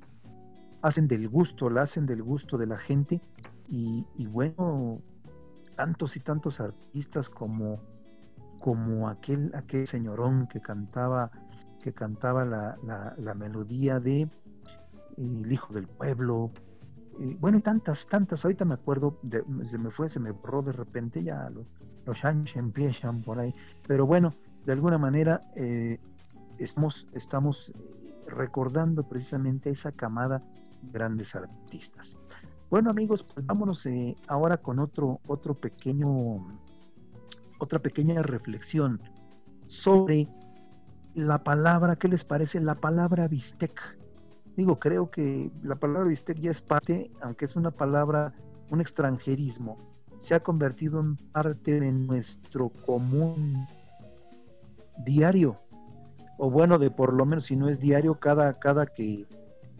hacen 0.83 1.07
del 1.07 1.27
gusto, 1.27 1.71
la 1.71 1.81
hacen 1.81 2.05
del 2.05 2.21
gusto 2.21 2.59
de 2.59 2.67
la 2.67 2.77
gente, 2.77 3.23
y, 3.69 4.05
y 4.13 4.27
bueno, 4.27 5.01
tantos 5.75 6.15
y 6.15 6.19
tantos 6.19 6.59
artistas 6.59 7.27
como, 7.27 7.81
como 8.61 9.09
aquel, 9.09 9.49
aquel 9.55 9.87
señorón 9.87 10.45
que 10.45 10.61
cantaba 10.61 11.31
que 11.85 11.93
cantaba 11.93 12.43
la, 12.45 12.75
la, 13.15 13.35
melodía 13.35 13.99
de 13.99 14.21
eh, 14.21 14.29
El 15.17 15.51
Hijo 15.51 15.71
del 15.71 15.87
Pueblo. 15.87 16.49
Eh, 17.19 17.37
bueno, 17.39 17.59
y 17.59 17.61
tantas, 17.61 18.07
tantas, 18.07 18.43
ahorita 18.43 18.65
me 18.65 18.73
acuerdo, 18.73 19.19
se 19.65 19.77
me 19.77 19.91
fue, 19.91 20.09
se 20.09 20.19
me 20.19 20.31
borró 20.31 20.63
de 20.63 20.71
repente, 20.71 21.23
ya 21.23 21.47
los 22.07 22.25
años 22.25 22.55
empiezan 22.55 23.21
por 23.21 23.39
ahí, 23.39 23.53
pero 23.87 24.07
bueno, 24.07 24.33
de 24.65 24.73
alguna 24.73 24.97
manera 24.97 25.43
eh, 25.55 25.99
estamos, 26.57 27.07
estamos 27.13 27.71
recordando 28.29 29.07
precisamente 29.07 29.69
esa 29.69 29.91
camada 29.91 30.39
de 30.81 30.91
grandes 30.91 31.35
artistas. 31.35 32.17
Bueno 32.71 32.89
amigos, 32.89 33.23
pues 33.31 33.45
vámonos 33.45 33.87
ahora 34.27 34.57
con 34.57 34.79
otro, 34.79 35.19
otro 35.27 35.53
pequeño, 35.53 36.47
otra 37.59 37.77
pequeña 37.77 38.23
reflexión 38.23 38.99
sobre 39.67 40.27
la 41.15 41.43
palabra, 41.43 41.95
¿qué 41.95 42.07
les 42.07 42.23
parece? 42.23 42.59
La 42.59 42.75
palabra 42.75 43.27
bistec. 43.27 43.97
Digo, 44.55 44.79
creo 44.79 45.09
que 45.09 45.51
la 45.63 45.75
palabra 45.75 46.07
bistec 46.09 46.37
ya 46.39 46.51
es 46.51 46.61
parte, 46.61 47.11
aunque 47.21 47.45
es 47.45 47.55
una 47.55 47.71
palabra, 47.71 48.33
un 48.69 48.81
extranjerismo, 48.81 49.77
se 50.17 50.35
ha 50.35 50.41
convertido 50.41 50.99
en 50.99 51.17
parte 51.17 51.79
de 51.79 51.91
nuestro 51.91 52.69
común 52.69 53.67
diario. 55.05 55.59
O 56.37 56.49
bueno, 56.49 56.79
de 56.79 56.91
por 56.91 57.13
lo 57.13 57.25
menos 57.25 57.45
si 57.45 57.55
no 57.55 57.69
es 57.69 57.79
diario, 57.79 58.19
cada, 58.19 58.59
cada 58.59 58.85
que 58.85 59.25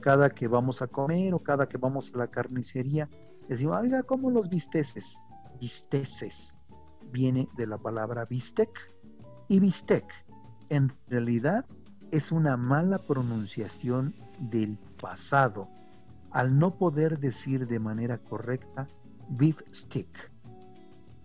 cada 0.06 0.30
que 0.30 0.48
vamos 0.48 0.84
a 0.84 0.88
comer 0.88 1.34
o 1.34 1.40
cada 1.40 1.68
que 1.68 1.80
vamos 1.80 2.14
a 2.14 2.20
la 2.20 2.28
carnicería, 2.28 3.10
decimos, 3.50 3.82
oiga, 3.82 4.04
¿cómo 4.04 4.30
los 4.30 4.50
bisteces? 4.50 5.20
Bisteces 5.60 6.60
viene 7.12 7.48
de 7.58 7.66
la 7.66 7.80
palabra 7.80 8.24
bistec 8.26 8.70
y 9.48 9.60
bistec 9.60 10.06
en 10.70 10.94
realidad 11.08 11.66
es 12.12 12.32
una 12.32 12.58
mala 12.58 13.00
pronunciación 13.00 14.14
del 14.40 14.78
pasado 15.02 15.70
al 16.32 16.58
no 16.60 16.78
poder 16.78 17.20
decir 17.20 17.68
de 17.68 17.80
manera 17.80 18.18
correcta 18.18 18.88
beef 19.30 19.62
stick, 19.72 20.32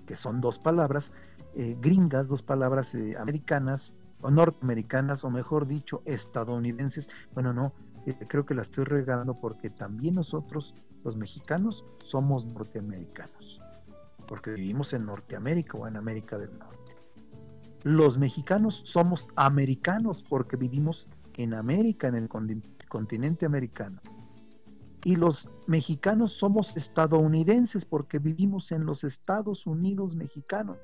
que 0.06 0.16
son 0.16 0.40
dos 0.40 0.58
palabras 0.58 1.12
eh, 1.54 1.76
gringas, 1.80 2.28
dos 2.28 2.42
palabras 2.42 2.94
eh, 2.94 3.16
americanas 3.18 3.94
o 4.22 4.30
norteamericanas, 4.30 5.24
o 5.24 5.30
mejor 5.30 5.66
dicho, 5.66 6.02
estadounidenses. 6.04 7.08
Bueno, 7.34 7.52
no, 7.52 7.72
eh, 8.06 8.14
creo 8.28 8.46
que 8.46 8.54
la 8.54 8.62
estoy 8.62 8.84
regando 8.84 9.34
porque 9.34 9.70
también 9.70 10.14
nosotros, 10.14 10.74
los 11.04 11.16
mexicanos, 11.16 11.84
somos 12.02 12.46
norteamericanos, 12.46 13.60
porque 14.28 14.52
vivimos 14.52 14.92
en 14.92 15.06
Norteamérica 15.06 15.76
o 15.76 15.86
en 15.88 15.96
América 15.96 16.38
del 16.38 16.56
Norte. 16.58 16.79
Los 17.82 18.18
mexicanos 18.18 18.82
somos 18.84 19.28
americanos 19.36 20.24
porque 20.28 20.56
vivimos 20.56 21.08
en 21.36 21.54
América, 21.54 22.08
en 22.08 22.16
el 22.16 22.28
continente 22.88 23.46
americano. 23.46 24.00
Y 25.04 25.16
los 25.16 25.48
mexicanos 25.66 26.32
somos 26.32 26.76
estadounidenses 26.76 27.86
porque 27.86 28.18
vivimos 28.18 28.70
en 28.72 28.84
los 28.84 29.02
Estados 29.04 29.66
Unidos 29.66 30.14
mexicanos. 30.14 30.76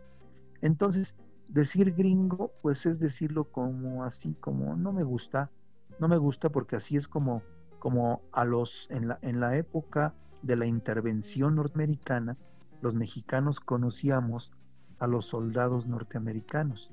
Entonces, 0.62 1.16
decir 1.50 1.94
gringo, 1.94 2.52
pues 2.62 2.86
es 2.86 2.98
decirlo 2.98 3.44
como 3.44 4.04
así, 4.04 4.34
como 4.34 4.74
no 4.74 4.92
me 4.92 5.04
gusta, 5.04 5.50
no 5.98 6.08
me 6.08 6.16
gusta 6.16 6.48
porque 6.50 6.76
así 6.76 6.96
es 6.96 7.08
como, 7.08 7.42
como 7.78 8.22
a 8.32 8.46
los, 8.46 8.88
en 8.90 9.08
la, 9.08 9.18
en 9.20 9.40
la 9.40 9.56
época 9.56 10.14
de 10.42 10.56
la 10.56 10.66
intervención 10.66 11.56
norteamericana, 11.56 12.38
los 12.80 12.94
mexicanos 12.94 13.60
conocíamos 13.60 14.52
a 14.98 15.06
los 15.06 15.26
soldados 15.26 15.86
norteamericanos. 15.86 16.92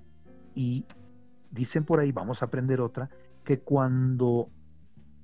Y 0.55 0.85
dicen 1.51 1.85
por 1.85 1.99
ahí, 1.99 2.11
vamos 2.11 2.41
a 2.41 2.45
aprender 2.45 2.81
otra, 2.81 3.09
que 3.43 3.59
cuando 3.59 4.49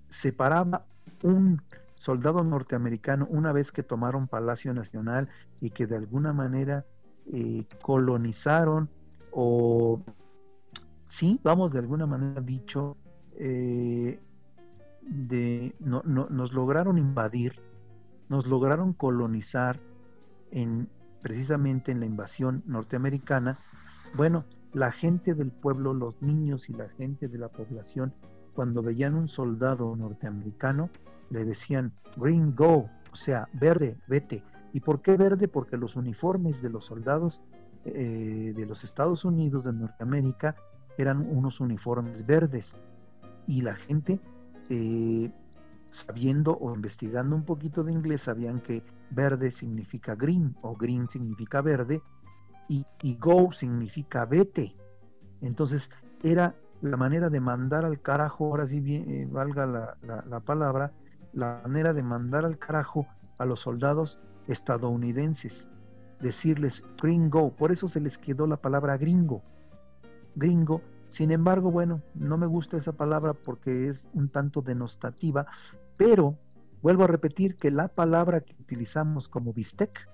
se 0.07 0.33
paraba 0.33 0.85
un 1.23 1.61
soldado 1.93 2.43
norteamericano 2.43 3.27
una 3.29 3.51
vez 3.51 3.71
que 3.71 3.83
tomaron 3.83 4.27
Palacio 4.27 4.73
Nacional 4.73 5.29
y 5.59 5.71
que 5.71 5.85
de 5.85 5.97
alguna 5.97 6.33
manera 6.33 6.85
eh, 7.33 7.65
colonizaron 7.81 8.89
o 9.31 10.01
sí, 11.05 11.39
vamos 11.43 11.73
de 11.73 11.79
alguna 11.79 12.05
manera 12.05 12.41
dicho, 12.41 12.97
eh, 13.37 14.19
de, 15.01 15.75
no, 15.79 16.01
nos 16.03 16.53
lograron 16.53 16.97
invadir 16.97 17.61
nos 18.29 18.47
lograron 18.47 18.93
colonizar 18.93 19.79
en 20.51 20.87
precisamente 21.21 21.91
en 21.91 21.99
la 21.99 22.05
invasión 22.05 22.63
norteamericana, 22.65 23.57
bueno, 24.15 24.45
la 24.73 24.91
gente 24.91 25.33
del 25.35 25.51
pueblo, 25.51 25.93
los 25.93 26.21
niños 26.21 26.69
y 26.69 26.73
la 26.73 26.89
gente 26.89 27.27
de 27.27 27.37
la 27.37 27.49
población, 27.49 28.13
cuando 28.53 28.81
veían 28.81 29.15
un 29.15 29.27
soldado 29.27 29.95
norteamericano, 29.95 30.89
le 31.29 31.45
decían 31.45 31.93
green 32.17 32.55
go, 32.55 32.89
o 33.11 33.15
sea, 33.15 33.47
verde, 33.53 33.97
vete. 34.07 34.43
¿Y 34.73 34.81
por 34.81 35.01
qué 35.01 35.17
verde? 35.17 35.47
Porque 35.47 35.77
los 35.77 35.95
uniformes 35.95 36.61
de 36.61 36.69
los 36.69 36.85
soldados 36.85 37.41
eh, 37.85 38.53
de 38.55 38.65
los 38.65 38.83
Estados 38.83 39.25
Unidos 39.25 39.63
de 39.63 39.73
Norteamérica 39.73 40.55
eran 40.97 41.21
unos 41.29 41.59
uniformes 41.59 42.25
verdes. 42.25 42.75
Y 43.47 43.61
la 43.61 43.75
gente, 43.75 44.19
eh, 44.69 45.31
sabiendo 45.89 46.57
o 46.59 46.75
investigando 46.75 47.35
un 47.35 47.43
poquito 47.43 47.83
de 47.83 47.93
inglés, 47.93 48.21
sabían 48.21 48.59
que 48.59 48.83
verde 49.11 49.51
significa 49.51 50.15
green 50.15 50.55
o 50.61 50.75
green 50.75 51.09
significa 51.09 51.61
verde 51.61 52.01
y, 52.67 52.85
go 53.19 53.51
significa 53.51 54.25
vete. 54.25 54.75
Entonces 55.41 55.89
era 56.21 56.55
la 56.81 56.97
manera 56.97 57.29
de 57.29 57.39
mandar 57.39 57.83
al 57.83 58.01
carajo, 58.01 58.45
ahora 58.45 58.67
sí 58.67 58.81
eh, 58.87 59.27
valga 59.29 59.65
la, 59.65 60.39
palabra, 60.41 60.93
la 61.33 61.61
manera 61.63 61.93
de 61.93 62.03
mandar 62.03 62.45
al 62.45 62.57
carajo 62.57 63.07
a 63.39 63.45
los 63.45 63.61
soldados 63.61 64.19
estadounidenses, 64.47 65.69
decirles 66.19 66.83
gringo, 67.01 67.55
por 67.55 67.71
eso 67.71 67.87
se 67.87 68.01
les 68.01 68.17
quedó 68.17 68.47
la 68.47 68.57
palabra 68.57 68.97
gringo, 68.97 69.41
gringo. 70.35 70.81
Sin 71.07 71.31
embargo, 71.31 71.71
bueno, 71.71 72.03
no 72.13 72.37
me 72.37 72.45
gusta 72.45 72.77
esa 72.77 72.93
palabra 72.93 73.33
porque 73.33 73.87
es 73.87 74.09
un 74.13 74.29
tanto 74.29 74.61
denostativa, 74.61 75.47
pero 75.97 76.37
vuelvo 76.81 77.03
a 77.03 77.07
repetir 77.07 77.55
que 77.55 77.71
la 77.71 77.87
palabra 77.87 78.41
que 78.41 78.55
utilizamos 78.59 79.27
como 79.27 79.53
bistec 79.53 80.09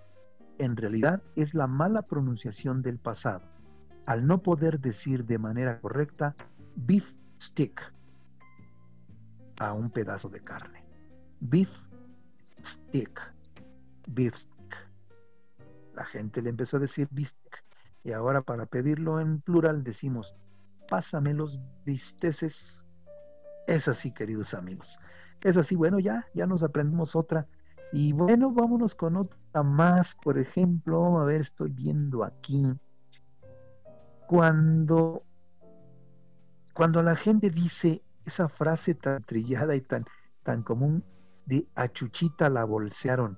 en 0.57 0.75
realidad 0.75 1.21
es 1.35 1.53
la 1.53 1.67
mala 1.67 2.03
pronunciación 2.03 2.81
del 2.81 2.97
pasado, 2.97 3.45
al 4.07 4.25
no 4.25 4.41
poder 4.41 4.79
decir 4.79 5.25
de 5.25 5.37
manera 5.37 5.79
correcta 5.81 6.35
beef 6.75 7.13
stick 7.39 7.93
a 9.59 9.73
un 9.73 9.89
pedazo 9.89 10.29
de 10.29 10.41
carne. 10.41 10.83
Beef 11.39 11.87
stick, 12.63 13.19
beef 14.07 14.35
stick. 14.35 14.89
La 15.93 16.05
gente 16.05 16.41
le 16.41 16.49
empezó 16.49 16.77
a 16.77 16.81
decir 16.81 17.07
bistec 17.11 17.63
y 18.03 18.11
ahora 18.11 18.41
para 18.41 18.65
pedirlo 18.65 19.19
en 19.19 19.41
plural 19.41 19.83
decimos 19.83 20.35
pásame 20.87 21.33
los 21.33 21.59
bisteces. 21.85 22.85
Es 23.67 23.87
así, 23.87 24.11
queridos 24.11 24.53
amigos. 24.53 24.99
Es 25.45 25.57
así, 25.57 25.75
bueno, 25.75 25.99
ya, 25.99 26.25
ya 26.33 26.47
nos 26.47 26.63
aprendimos 26.63 27.15
otra 27.15 27.47
y 27.91 28.13
bueno, 28.13 28.51
vámonos 28.51 28.95
con 28.95 29.15
otra 29.15 29.61
más, 29.61 30.15
por 30.15 30.39
ejemplo, 30.39 31.19
a 31.19 31.23
ver, 31.23 31.41
estoy 31.41 31.69
viendo 31.69 32.23
aquí. 32.23 32.73
Cuando, 34.27 35.21
cuando 36.73 37.03
la 37.03 37.15
gente 37.15 37.51
dice 37.51 38.01
esa 38.25 38.49
frase 38.49 38.95
tan 38.95 39.23
trillada 39.23 39.75
y 39.75 39.81
tan, 39.81 40.05
tan 40.41 40.63
común 40.63 41.05
de 41.45 41.67
a 41.75 41.89
Chuchita 41.89 42.49
la 42.49 42.63
bolsearon, 42.65 43.37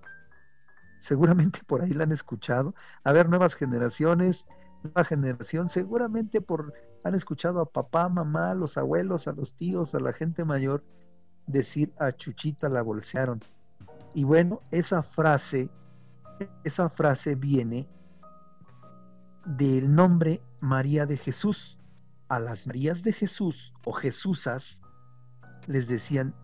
seguramente 0.99 1.59
por 1.67 1.81
ahí 1.81 1.91
la 1.91 2.05
han 2.05 2.13
escuchado. 2.13 2.73
A 3.03 3.11
ver, 3.11 3.27
nuevas 3.27 3.53
generaciones, 3.53 4.45
nueva 4.81 5.03
generación, 5.03 5.67
seguramente 5.67 6.39
por 6.39 6.73
han 7.03 7.15
escuchado 7.15 7.59
a 7.59 7.69
papá, 7.69 8.07
mamá, 8.07 8.51
a 8.51 8.55
los 8.55 8.77
abuelos, 8.77 9.27
a 9.27 9.33
los 9.33 9.55
tíos, 9.55 9.93
a 9.93 9.99
la 9.99 10.13
gente 10.13 10.45
mayor 10.45 10.85
decir 11.47 11.93
a 11.97 12.11
Chuchita 12.11 12.69
la 12.69 12.81
bolsearon. 12.81 13.41
Y 14.13 14.23
bueno, 14.23 14.61
esa 14.71 15.01
frase, 15.01 15.69
esa 16.63 16.89
frase 16.89 17.35
viene 17.35 17.87
del 19.45 19.93
nombre 19.93 20.41
María 20.61 21.05
de 21.05 21.17
Jesús. 21.17 21.79
A 22.29 22.39
las 22.41 22.67
Marías 22.67 23.03
de 23.03 23.13
Jesús 23.13 23.73
o 23.85 23.93
Jesúsas 23.93 24.81
les 25.65 25.87
decían 25.87 26.35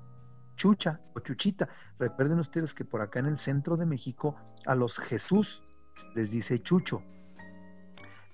chucha 0.56 1.02
o 1.14 1.20
chuchita. 1.20 1.68
Recuerden 2.00 2.40
ustedes 2.40 2.74
que 2.74 2.86
por 2.86 3.02
acá 3.02 3.20
en 3.20 3.26
el 3.26 3.38
centro 3.38 3.76
de 3.76 3.86
México 3.86 4.38
a 4.66 4.76
los 4.76 4.98
Jesús 4.98 5.64
les 6.16 6.32
dice 6.32 6.62
chucho. 6.62 7.04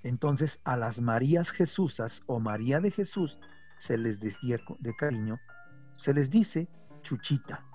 Entonces 0.04 0.60
a 0.64 0.78
las 0.78 1.02
Marías 1.02 1.50
Jesúsas 1.50 2.22
o 2.28 2.40
María 2.40 2.80
de 2.80 2.92
Jesús 2.92 3.40
se 3.78 3.98
les 3.98 4.20
decía 4.20 4.58
de 4.80 4.96
cariño, 4.96 5.40
se 6.00 6.14
les 6.14 6.30
dice 6.30 6.70
chuchita. 7.02 7.66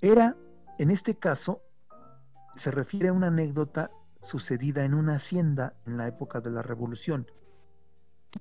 Era, 0.00 0.34
en 0.78 0.90
este 0.90 1.18
caso, 1.18 1.60
se 2.56 2.70
refiere 2.70 3.08
a 3.08 3.12
una 3.12 3.26
anécdota 3.26 3.90
sucedida 4.22 4.86
en 4.86 4.94
una 4.94 5.16
hacienda 5.16 5.74
en 5.84 5.98
la 5.98 6.06
época 6.08 6.40
de 6.40 6.50
la 6.50 6.62
Revolución, 6.62 7.26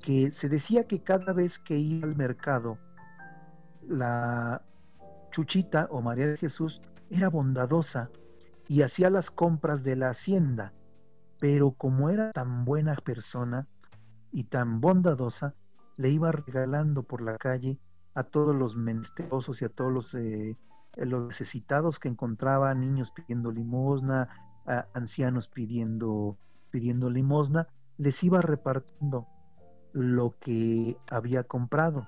que 0.02 0.32
se 0.32 0.48
decía 0.48 0.88
que 0.88 1.04
cada 1.04 1.34
vez 1.34 1.60
que 1.60 1.78
iba 1.78 2.08
al 2.08 2.16
mercado, 2.16 2.80
la 3.86 4.64
Chuchita 5.30 5.90
o 5.92 6.02
María 6.02 6.28
de 6.28 6.38
Jesús 6.38 6.82
era 7.10 7.30
bondadosa 7.30 8.10
y 8.70 8.84
hacía 8.84 9.10
las 9.10 9.32
compras 9.32 9.84
de 9.84 9.98
la 9.98 10.10
hacienda, 10.12 10.74
pero 11.40 11.72
como 11.72 12.10
era 12.10 12.32
tan 12.32 12.64
buena 12.64 12.96
persona 12.96 13.68
y 14.32 14.46
tan 14.46 14.80
bondadosa, 14.80 15.56
le 15.98 16.10
iba 16.10 16.32
regalando 16.32 17.04
por 17.04 17.22
la 17.22 17.38
calle 17.38 17.80
a 18.14 18.24
todos 18.24 18.56
los 18.56 18.76
menesterosos 18.76 19.62
y 19.62 19.66
a 19.66 19.70
todos 19.70 19.92
los 19.92 20.14
eh, 20.14 20.58
eh, 20.98 21.06
los 21.06 21.24
necesitados 21.26 22.00
que 22.00 22.10
encontraba, 22.10 22.74
niños 22.74 23.12
pidiendo 23.12 23.52
limosna, 23.52 24.30
ancianos 24.94 25.48
pidiendo, 25.48 26.38
pidiendo 26.70 27.10
limosna, 27.10 27.68
les 27.98 28.24
iba 28.24 28.42
repartiendo 28.42 29.28
lo 29.94 30.38
que 30.40 30.98
había 31.10 31.44
comprado. 31.44 32.08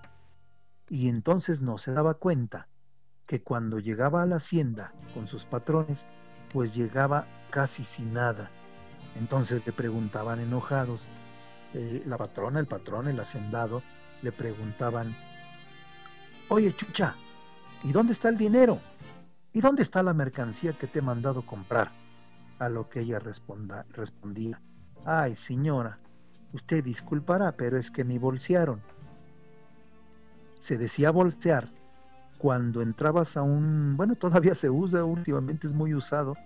Y 0.89 1.09
entonces 1.09 1.61
no 1.61 1.77
se 1.77 1.91
daba 1.93 2.15
cuenta 2.15 2.67
que 3.25 3.41
cuando 3.41 3.79
llegaba 3.79 4.21
a 4.21 4.25
la 4.25 4.35
hacienda 4.35 4.93
con 5.13 5.27
sus 5.27 5.45
patrones, 5.45 6.07
pues 6.51 6.75
llegaba 6.75 7.27
casi 7.51 7.83
sin 7.83 8.13
nada. 8.13 8.51
Entonces 9.15 9.65
le 9.65 9.71
preguntaban 9.71 10.39
enojados, 10.39 11.09
eh, 11.73 12.03
la 12.05 12.17
patrona, 12.17 12.59
el 12.59 12.67
patrón, 12.67 13.07
el 13.07 13.19
hacendado, 13.19 13.83
le 14.21 14.31
preguntaban, 14.31 15.15
oye 16.49 16.73
chucha, 16.75 17.15
¿Y 17.83 17.91
dónde 17.91 18.13
está 18.13 18.29
el 18.29 18.37
dinero? 18.37 18.79
¿Y 19.51 19.59
dónde 19.59 19.81
está 19.81 20.01
la 20.03 20.13
mercancía 20.13 20.71
que 20.71 20.87
te 20.87 20.99
he 20.99 21.01
mandado 21.01 21.45
comprar? 21.45 21.91
A 22.59 22.69
lo 22.69 22.89
que 22.89 23.01
ella 23.01 23.19
respondía, 23.19 24.61
ay 25.05 25.35
señora, 25.35 25.99
usted 26.53 26.81
disculpará, 26.81 27.51
pero 27.57 27.77
es 27.77 27.91
que 27.91 28.05
me 28.05 28.19
bolsearon. 28.19 28.81
Se 30.53 30.77
decía 30.77 31.11
bolsear 31.11 31.67
cuando 32.37 32.81
entrabas 32.81 33.35
a 33.35 33.41
un, 33.41 33.97
bueno, 33.97 34.15
todavía 34.15 34.55
se 34.55 34.69
usa, 34.69 35.03
últimamente 35.03 35.67
es 35.67 35.73
muy 35.73 35.93
usado, 35.93 36.37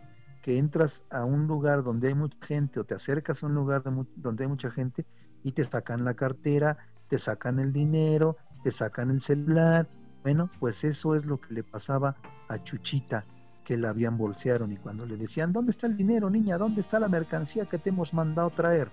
que 0.48 0.58
entras 0.58 1.04
a 1.10 1.26
un 1.26 1.46
lugar 1.46 1.84
donde 1.84 2.08
hay 2.08 2.14
mucha 2.14 2.38
gente 2.40 2.80
o 2.80 2.86
te 2.86 2.94
acercas 2.94 3.44
a 3.44 3.48
un 3.48 3.54
lugar 3.54 3.84
donde 3.84 4.46
hay 4.46 4.48
mucha 4.48 4.72
gente 4.72 5.06
y 5.44 5.52
te 5.52 5.66
sacan 5.66 6.06
la 6.06 6.14
cartera, 6.14 6.78
te 7.10 7.18
sacan 7.18 7.60
el 7.60 7.74
dinero, 7.74 8.38
te 8.64 8.72
sacan 8.72 9.12
el 9.12 9.20
celular, 9.20 9.90
bueno, 10.24 10.50
pues 10.62 10.86
eso 10.86 11.16
es 11.16 11.26
lo 11.26 11.42
que 11.42 11.54
le 11.54 11.64
pasaba 11.64 12.16
a 12.48 12.64
Chuchita, 12.64 13.26
que 13.66 13.76
la 13.76 13.90
habían 13.90 14.18
bolsearon 14.18 14.72
y 14.72 14.78
cuando 14.78 15.06
le 15.06 15.18
decían, 15.18 15.52
¿dónde 15.52 15.72
está 15.72 15.86
el 15.86 15.98
dinero, 15.98 16.30
niña? 16.30 16.58
¿Dónde 16.58 16.80
está 16.80 16.98
la 16.98 17.10
mercancía 17.10 17.66
que 17.66 17.78
te 17.78 17.90
hemos 17.90 18.14
mandado 18.14 18.50
traer? 18.50 18.88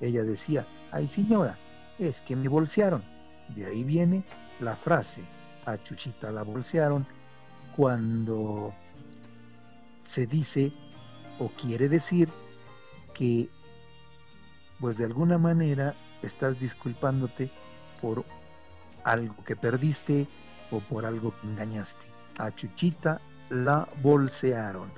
Ella 0.00 0.24
decía, 0.24 0.66
ay 0.90 1.06
señora, 1.06 1.58
es 1.98 2.22
que 2.22 2.34
me 2.34 2.48
bolsearon. 2.48 3.02
De 3.54 3.66
ahí 3.66 3.84
viene 3.84 4.24
la 4.58 4.74
frase, 4.74 5.22
a 5.66 5.76
Chuchita 5.76 6.32
la 6.32 6.44
bolsearon, 6.44 7.06
cuando 7.76 8.72
se 10.08 10.26
dice 10.26 10.72
o 11.38 11.50
quiere 11.50 11.86
decir 11.90 12.30
que 13.12 13.50
pues 14.80 14.96
de 14.96 15.04
alguna 15.04 15.36
manera 15.36 15.94
estás 16.22 16.58
disculpándote 16.58 17.52
por 18.00 18.24
algo 19.04 19.44
que 19.44 19.54
perdiste, 19.54 20.26
o 20.70 20.80
por 20.80 21.04
algo 21.04 21.34
que 21.40 21.46
engañaste. 21.46 22.06
A 22.38 22.54
Chuchita 22.54 23.20
la 23.50 23.88
bolsearon. 24.02 24.90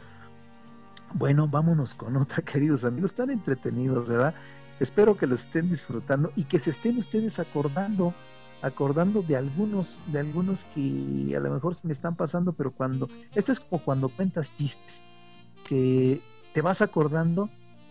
Bueno, 1.15 1.49
vámonos 1.49 1.95
con 1.95 2.17
otra, 2.17 2.43
queridos 2.45 2.85
amigos. 2.85 3.11
Están 3.11 3.31
entretenidos, 3.31 4.09
¿verdad? 4.09 4.35
Espero 4.79 5.17
que 5.17 5.27
lo 5.27 5.35
estén 5.35 5.69
disfrutando 5.69 6.33
y 6.37 6.45
que 6.45 6.59
se 6.59 6.71
estén 6.71 6.99
ustedes 6.99 7.39
acordando, 7.39 8.15
acordando 8.63 9.23
de 9.23 9.37
algunos, 9.37 10.01
de 10.13 10.21
algunos 10.21 10.65
que 10.67 11.35
a 11.37 11.41
lo 11.41 11.51
mejor 11.51 11.75
se 11.75 11.87
me 11.87 11.93
están 11.93 12.17
pasando, 12.17 12.53
pero 12.53 12.73
cuando, 12.73 13.09
esto 13.35 13.53
es 13.53 13.61
como 13.61 13.83
cuando 13.83 14.09
cuentas 14.09 14.55
chistes, 14.57 15.05
que 15.65 16.21
te 16.53 16.63
vas 16.63 16.83
acordando, 16.83 17.49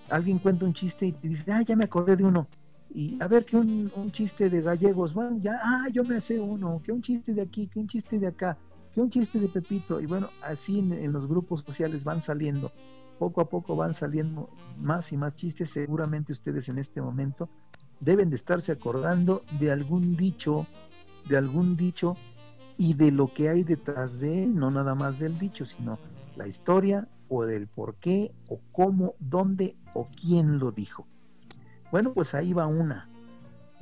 alguien 0.10 0.40
cuenta 0.40 0.66
un 0.66 0.74
chiste 0.74 1.08
y 1.08 1.12
te 1.12 1.28
dice, 1.28 1.52
ah, 1.52 1.62
ya 1.62 1.76
me 1.76 1.86
acordé 1.86 2.16
de 2.16 2.24
uno, 2.24 2.48
y 2.92 3.22
a 3.22 3.28
ver 3.28 3.46
que 3.46 3.56
un, 3.56 3.92
chiste 4.12 4.50
de 4.50 4.62
gallegos, 4.62 5.14
bueno, 5.14 5.38
ya, 5.40 5.60
ah, 5.62 5.88
yo 5.94 6.04
me 6.04 6.20
sé 6.22 6.40
uno, 6.40 6.82
que 6.84 6.92
un 6.92 7.02
chiste 7.02 7.34
de 7.34 7.42
aquí, 7.42 7.68
que 7.68 7.80
un 7.80 7.88
chiste 7.88 8.20
de 8.20 8.28
acá. 8.28 8.58
que 8.92 9.02
un 9.02 9.10
chiste 9.10 9.40
de 9.40 9.48
Pepito. 9.48 10.02
Y 10.02 10.08
bueno, 10.08 10.30
así 10.44 10.80
en, 10.80 11.12
los 11.12 11.28
grupos 11.28 11.62
sociales 11.62 12.04
van 12.04 12.22
saliendo, 12.22 12.72
poco 13.20 13.42
a 13.42 13.50
poco 13.50 13.76
van 13.76 13.94
saliendo 13.94 14.50
más 14.78 15.12
y 15.12 15.18
más 15.18 15.36
chistes. 15.36 15.70
Seguramente 15.70 16.32
ustedes 16.32 16.68
en 16.70 16.80
este 16.80 17.00
momento 17.02 17.48
deben 18.00 18.30
de 18.30 18.36
estarse 18.36 18.72
acordando 18.72 19.44
de 19.60 19.72
algún 19.72 20.16
dicho, 20.16 20.68
de 21.28 21.38
algún 21.38 21.76
dicho 21.76 22.16
y 22.78 22.94
de 22.94 23.12
lo 23.12 23.34
que 23.34 23.50
hay 23.50 23.64
detrás 23.64 24.20
de 24.20 24.44
él, 24.44 24.56
no 24.56 24.72
nada 24.72 24.96
más 24.96 25.20
del 25.20 25.38
dicho, 25.38 25.66
sino 25.66 26.00
la 26.36 26.48
historia 26.48 27.08
o 27.28 27.46
del 27.46 27.68
por 27.68 27.96
qué 27.96 28.32
o 28.50 28.60
cómo, 28.72 29.16
dónde 29.20 29.76
o 29.94 30.08
quién 30.08 30.60
lo 30.60 30.72
dijo. 30.72 31.06
Bueno, 31.92 32.14
pues 32.14 32.34
ahí 32.36 32.54
va 32.54 32.68
una. 32.68 33.10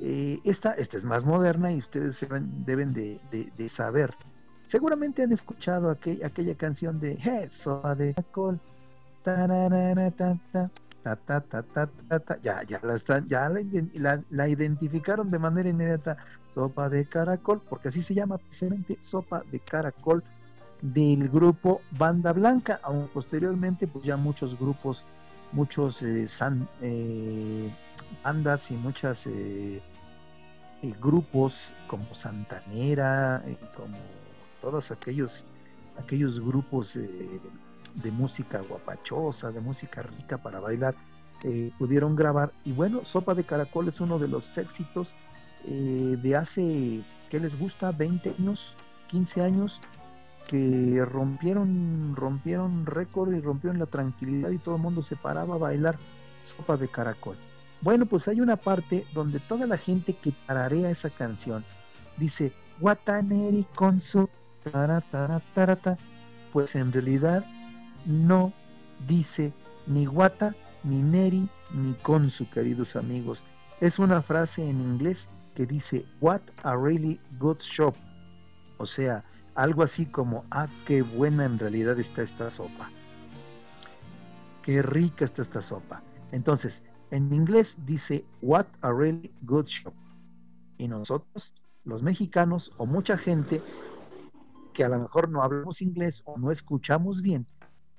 Eh, 0.00 0.38
esta, 0.44 0.72
esta 0.72 0.96
es 0.96 1.04
más 1.04 1.24
moderna 1.24 1.72
y 1.72 1.78
ustedes 1.78 2.26
deben, 2.64 2.92
de, 2.92 3.68
saber. 3.68 4.14
Seguramente 4.62 5.22
han 5.22 5.32
escuchado 5.32 5.90
aquella 5.90 6.56
canción 6.56 7.00
de 7.00 7.16
hey, 7.20 7.48
de 7.96 8.14
caracol. 11.02 12.40
ya, 12.42 12.62
ya 12.62 12.80
la 12.82 12.94
están, 12.94 13.28
ya 13.28 13.50
la, 14.30 14.48
identificaron 14.48 15.30
de 15.30 15.38
manera 15.38 15.68
inmediata. 15.68 16.16
Sopa 16.48 16.88
de 16.88 17.06
caracol, 17.06 17.60
porque 17.68 17.88
así 17.88 18.02
se 18.02 18.14
llama 18.14 18.38
precisamente 18.38 18.98
sopa 19.00 19.42
de 19.50 19.60
caracol 19.60 20.24
del 20.82 21.28
grupo 21.28 21.80
Banda 21.98 22.32
Blanca, 22.32 22.80
aún 22.82 23.08
posteriormente 23.08 23.86
pues 23.86 24.04
ya 24.04 24.16
muchos 24.16 24.58
grupos, 24.58 25.04
muchos 25.52 26.02
eh, 26.02 26.26
eh, 26.82 27.74
bandas 28.22 28.70
y 28.70 28.74
muchas 28.74 29.26
eh, 29.26 29.82
grupos 31.00 31.74
como 31.88 32.14
Santanera, 32.14 33.42
como 33.76 33.98
todos 34.60 34.90
aquellos, 34.90 35.44
aquellos 35.98 36.40
grupos 36.40 36.96
de 38.02 38.10
música 38.10 38.60
guapachosa, 38.60 39.52
de 39.52 39.60
música 39.60 40.02
rica 40.02 40.38
para 40.38 40.60
bailar, 40.60 40.94
pudieron 41.78 42.16
grabar. 42.16 42.52
Y 42.64 42.72
bueno, 42.72 43.04
Sopa 43.04 43.34
de 43.34 43.44
Caracol 43.44 43.88
es 43.88 44.00
uno 44.00 44.18
de 44.18 44.28
los 44.28 44.56
éxitos 44.58 45.14
de 45.64 46.36
hace, 46.36 47.02
¿qué 47.30 47.40
les 47.40 47.58
gusta? 47.58 47.92
20 47.92 48.36
años, 48.38 48.76
15 49.08 49.42
años, 49.42 49.80
que 50.46 51.04
rompieron, 51.04 52.16
rompieron 52.16 52.86
récord 52.86 53.34
y 53.34 53.40
rompieron 53.40 53.78
la 53.78 53.86
tranquilidad 53.86 54.50
y 54.50 54.58
todo 54.58 54.76
el 54.76 54.82
mundo 54.82 55.02
se 55.02 55.14
paraba 55.14 55.56
a 55.56 55.58
bailar 55.58 55.98
sopa 56.40 56.76
de 56.76 56.88
caracol. 56.88 57.36
Bueno, 57.80 58.06
pues 58.06 58.26
hay 58.28 58.40
una 58.40 58.56
parte 58.56 59.06
donde 59.12 59.40
toda 59.40 59.66
la 59.66 59.76
gente 59.76 60.14
que 60.14 60.32
tararea 60.46 60.90
esa 60.90 61.10
canción 61.10 61.64
dice 62.16 62.52
Guataneri 62.80 63.66
con 63.74 64.00
su 64.00 64.28
tarata, 64.64 65.98
pues 66.52 66.74
en 66.74 66.92
realidad 66.92 67.44
no 68.08 68.52
dice 69.06 69.52
ni 69.86 70.06
guata, 70.06 70.56
ni 70.82 71.02
neri, 71.02 71.48
ni 71.72 71.92
con 71.94 72.30
su, 72.30 72.48
queridos 72.50 72.96
amigos. 72.96 73.44
Es 73.80 73.98
una 73.98 74.22
frase 74.22 74.68
en 74.68 74.80
inglés 74.80 75.28
que 75.54 75.66
dice 75.66 76.06
What 76.20 76.40
a 76.64 76.76
really 76.76 77.20
good 77.38 77.58
shop. 77.58 77.94
O 78.78 78.86
sea, 78.86 79.24
algo 79.54 79.82
así 79.82 80.06
como, 80.06 80.44
ah, 80.50 80.68
qué 80.86 81.02
buena 81.02 81.44
en 81.44 81.58
realidad 81.58 81.98
está 81.98 82.22
esta 82.22 82.48
sopa. 82.48 82.90
Qué 84.62 84.82
rica 84.82 85.24
está 85.24 85.42
esta 85.42 85.60
sopa. 85.60 86.02
Entonces, 86.32 86.82
en 87.10 87.32
inglés 87.32 87.78
dice, 87.84 88.24
what 88.40 88.66
a 88.82 88.92
really 88.92 89.32
good 89.42 89.66
shop. 89.66 89.94
Y 90.78 90.88
nosotros, 90.88 91.52
los 91.84 92.02
mexicanos 92.02 92.72
o 92.76 92.86
mucha 92.86 93.18
gente 93.18 93.60
que 94.72 94.84
a 94.84 94.88
lo 94.88 95.00
mejor 95.00 95.28
no 95.28 95.42
hablamos 95.42 95.82
inglés 95.82 96.22
o 96.24 96.38
no 96.38 96.52
escuchamos 96.52 97.20
bien, 97.20 97.46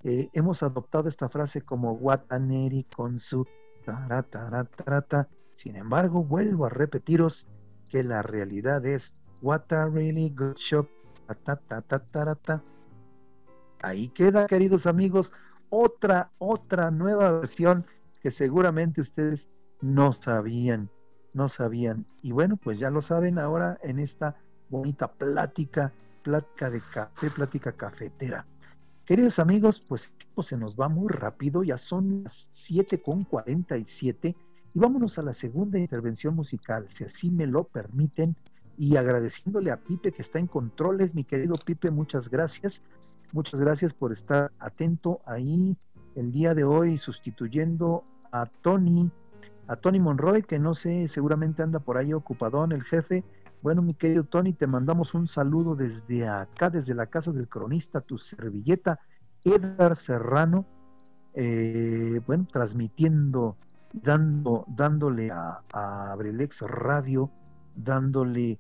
eh, 0.04 0.30
hemos 0.34 0.64
adoptado 0.64 1.10
esta 1.10 1.28
frase 1.28 1.62
como 1.62 1.93
what 1.93 2.22
a 2.30 2.39
neri 2.39 2.84
con 2.84 3.20
su 3.20 3.45
tarata. 3.86 5.30
Sin 5.54 5.76
embargo, 5.76 6.24
vuelvo 6.24 6.66
a 6.66 6.70
repetiros 6.70 7.47
que 7.89 8.04
la 8.04 8.22
realidad 8.22 8.86
es 8.86 9.14
what 9.41 9.72
a 9.74 9.88
really 9.88 10.30
good 10.30 10.56
shop 10.56 10.88
Ahí 13.82 14.08
queda, 14.10 14.47
queridos 14.47 14.88
amigos, 14.88 15.32
otra, 15.70 16.32
otra 16.38 16.91
nueva 16.91 17.32
versión 17.32 17.86
que 18.22 18.32
seguramente 18.32 19.02
ustedes 19.02 19.47
no 19.82 20.12
sabían, 20.12 20.89
no 21.34 21.47
sabían. 21.47 22.06
Y 22.22 22.32
bueno, 22.32 22.58
pues 22.58 22.80
ya 22.80 22.89
lo 22.89 23.02
saben 23.02 23.38
ahora 23.39 23.80
en 23.84 24.00
esta 24.00 24.36
bonita 24.70 25.12
plática, 25.12 25.93
plática 26.24 26.70
de 26.70 26.82
café, 26.93 27.30
plática 27.30 27.72
cafetera. 27.72 28.45
Queridos 29.10 29.39
amigos, 29.39 29.84
pues 29.88 30.16
se 30.39 30.55
nos 30.55 30.76
va 30.76 30.88
muy 30.88 31.07
rápido, 31.07 31.64
ya 31.64 31.80
son 31.80 32.22
las 32.22 32.47
7 32.51 33.01
con 33.01 33.24
47 33.24 34.36
y 34.76 34.80
vámonos 34.80 35.18
a 35.18 35.24
la 35.24 35.34
segunda 35.34 35.80
intervención 35.80 36.36
musical, 36.36 36.86
si 36.89 37.05
así 37.05 37.32
me 37.32 37.47
lo 37.47 37.64
permiten 37.64 38.36
y 38.78 38.97
agradeciéndole 38.97 39.72
a 39.72 39.82
Pipe 39.82 40.12
que 40.12 40.22
está 40.22 40.38
en 40.38 40.45
controles. 40.45 41.16
Mi 41.16 41.24
querido 41.24 41.55
Pipe, 41.55 41.89
muchas 41.89 42.30
gracias. 42.30 42.84
Muchas 43.34 43.60
gracias 43.60 43.95
por 43.95 44.12
estar 44.12 44.51
atento 44.60 45.22
ahí 45.26 45.76
el 46.16 46.32
día 46.32 46.53
de 46.53 46.66
hoy 46.66 46.99
sustituyendo 46.99 48.03
a 48.32 48.45
Tony, 48.45 49.10
a 49.66 49.76
Tony 49.76 49.99
Monroy, 49.99 50.43
que 50.43 50.60
no 50.60 50.76
sé, 50.76 51.07
seguramente 51.07 51.64
anda 51.64 51.80
por 51.80 51.97
ahí 51.97 52.14
ocupadón 52.14 52.74
el 52.74 52.84
jefe. 52.84 53.24
Bueno, 53.62 53.82
mi 53.82 53.93
querido 53.93 54.24
Tony, 54.24 54.53
te 54.53 54.68
mandamos 54.68 55.14
un 55.14 55.28
saludo 55.28 55.76
desde 55.76 56.28
acá, 56.28 56.70
desde 56.70 56.95
la 56.95 57.07
casa 57.07 57.34
del 57.34 57.49
cronista, 57.49 57.99
tu 57.99 58.18
servilleta, 58.18 58.99
Edgar 59.43 59.97
Serrano, 59.97 60.66
eh, 61.34 62.22
bueno, 62.26 62.47
transmitiendo, 62.51 63.57
dando, 63.91 64.66
dándole 64.68 65.30
a, 65.32 65.62
a 65.74 66.12
Abrelex 66.12 66.62
Radio, 66.62 67.30
dándole 67.76 68.60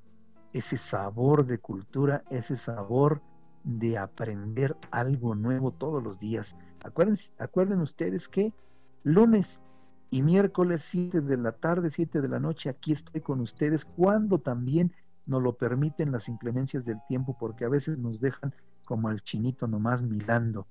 ese 0.51 0.77
sabor 0.77 1.45
de 1.45 1.59
cultura, 1.59 2.23
ese 2.29 2.57
sabor 2.57 3.21
de 3.63 3.97
aprender 3.97 4.75
algo 4.91 5.33
nuevo 5.33 5.71
todos 5.71 6.03
los 6.03 6.19
días. 6.19 6.57
Acuerden, 6.83 7.15
acuerden 7.37 7.79
ustedes 7.79 8.27
que 8.27 8.53
lunes 9.03 9.61
y 10.11 10.23
miércoles 10.23 10.81
7 10.83 11.21
de 11.21 11.37
la 11.37 11.51
tarde, 11.51 11.89
7 11.89 12.21
de 12.21 12.27
la 12.27 12.39
noche, 12.39 12.69
aquí 12.69 12.91
estoy 12.91 13.21
con 13.21 13.39
ustedes 13.41 13.85
cuando 13.85 14.39
también 14.39 14.93
nos 15.25 15.43
lo 15.43 15.53
permiten 15.53 16.11
las 16.11 16.27
inclemencias 16.27 16.85
del 16.85 16.97
tiempo, 17.07 17.37
porque 17.39 17.65
a 17.65 17.69
veces 17.69 17.97
nos 17.99 18.19
dejan 18.19 18.53
como 18.85 19.09
al 19.09 19.21
chinito 19.21 19.67
nomás 19.67 20.01
milando. 20.01 20.65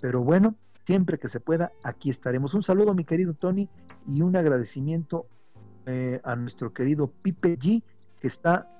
Pero 0.00 0.22
bueno, 0.22 0.54
siempre 0.86 1.18
que 1.18 1.28
se 1.28 1.40
pueda, 1.40 1.72
aquí 1.82 2.10
estaremos. 2.10 2.54
Un 2.54 2.62
saludo, 2.62 2.94
mi 2.94 3.04
querido 3.04 3.34
Tony, 3.34 3.68
y 4.06 4.22
un 4.22 4.36
agradecimiento 4.36 5.26
eh, 5.86 6.20
a 6.22 6.36
nuestro 6.36 6.72
querido 6.72 7.08
Pipe 7.08 7.58
G, 7.58 7.82
que 8.20 8.26
está 8.28 8.70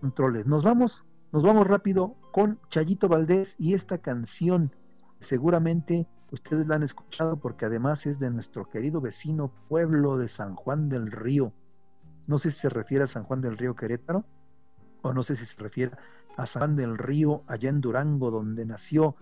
controles. 0.00 0.46
Nos 0.46 0.62
vamos, 0.62 1.04
nos 1.32 1.42
vamos 1.42 1.66
rápido 1.66 2.14
con 2.30 2.60
Chayito 2.68 3.08
Valdés 3.08 3.56
y 3.58 3.72
esta 3.72 3.98
canción. 3.98 4.74
Seguramente 5.18 6.06
ustedes 6.32 6.66
la 6.66 6.76
han 6.76 6.82
escuchado 6.82 7.36
porque 7.36 7.66
además 7.66 8.06
es 8.06 8.18
de 8.18 8.30
nuestro 8.30 8.68
querido 8.68 9.00
vecino 9.00 9.52
pueblo 9.68 10.16
de 10.16 10.28
San 10.28 10.54
Juan 10.54 10.88
del 10.88 11.12
Río. 11.12 11.52
No 12.26 12.38
sé 12.38 12.50
si 12.50 12.58
se 12.58 12.68
refiere 12.68 13.04
a 13.04 13.06
San 13.06 13.24
Juan 13.24 13.40
del 13.40 13.58
Río 13.58 13.76
Querétaro 13.76 14.24
o 15.02 15.12
no 15.12 15.22
sé 15.22 15.36
si 15.36 15.44
se 15.44 15.62
refiere 15.62 15.96
a 16.36 16.46
San 16.46 16.60
Juan 16.60 16.76
del 16.76 16.98
Río 16.98 17.44
allá 17.46 17.68
en 17.68 17.80
Durango 17.80 18.30
donde 18.30 18.64
nació 18.64 19.16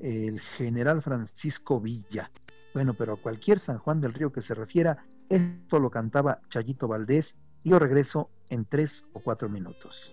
el 0.00 0.40
general 0.40 1.02
Francisco 1.02 1.80
Villa. 1.80 2.30
Bueno, 2.72 2.94
pero 2.94 3.14
a 3.14 3.16
cualquier 3.16 3.58
San 3.58 3.78
Juan 3.78 4.00
del 4.00 4.14
Río 4.14 4.32
que 4.32 4.42
se 4.42 4.54
refiera, 4.54 5.04
esto 5.28 5.78
lo 5.78 5.90
cantaba 5.90 6.40
Chayito 6.48 6.88
Valdés 6.88 7.36
y 7.64 7.70
yo 7.70 7.78
regreso 7.78 8.30
en 8.48 8.64
tres 8.64 9.04
o 9.12 9.20
cuatro 9.20 9.48
minutos. 9.48 10.12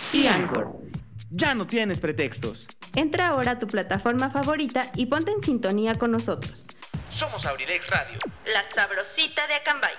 y 0.13 0.27
Anchor. 0.27 0.79
Ya 1.29 1.53
no 1.55 1.65
tienes 1.65 1.99
pretextos. 1.99 2.67
Entra 2.95 3.29
ahora 3.29 3.51
a 3.51 3.59
tu 3.59 3.67
plataforma 3.67 4.29
favorita 4.29 4.91
y 4.95 5.05
ponte 5.05 5.31
en 5.31 5.41
sintonía 5.41 5.95
con 5.95 6.11
nosotros. 6.11 6.67
Somos 7.09 7.45
Abrilex 7.45 7.89
Radio. 7.89 8.17
La 8.45 8.63
sabrosita 8.73 9.47
de 9.47 9.53
Acambay. 9.55 9.93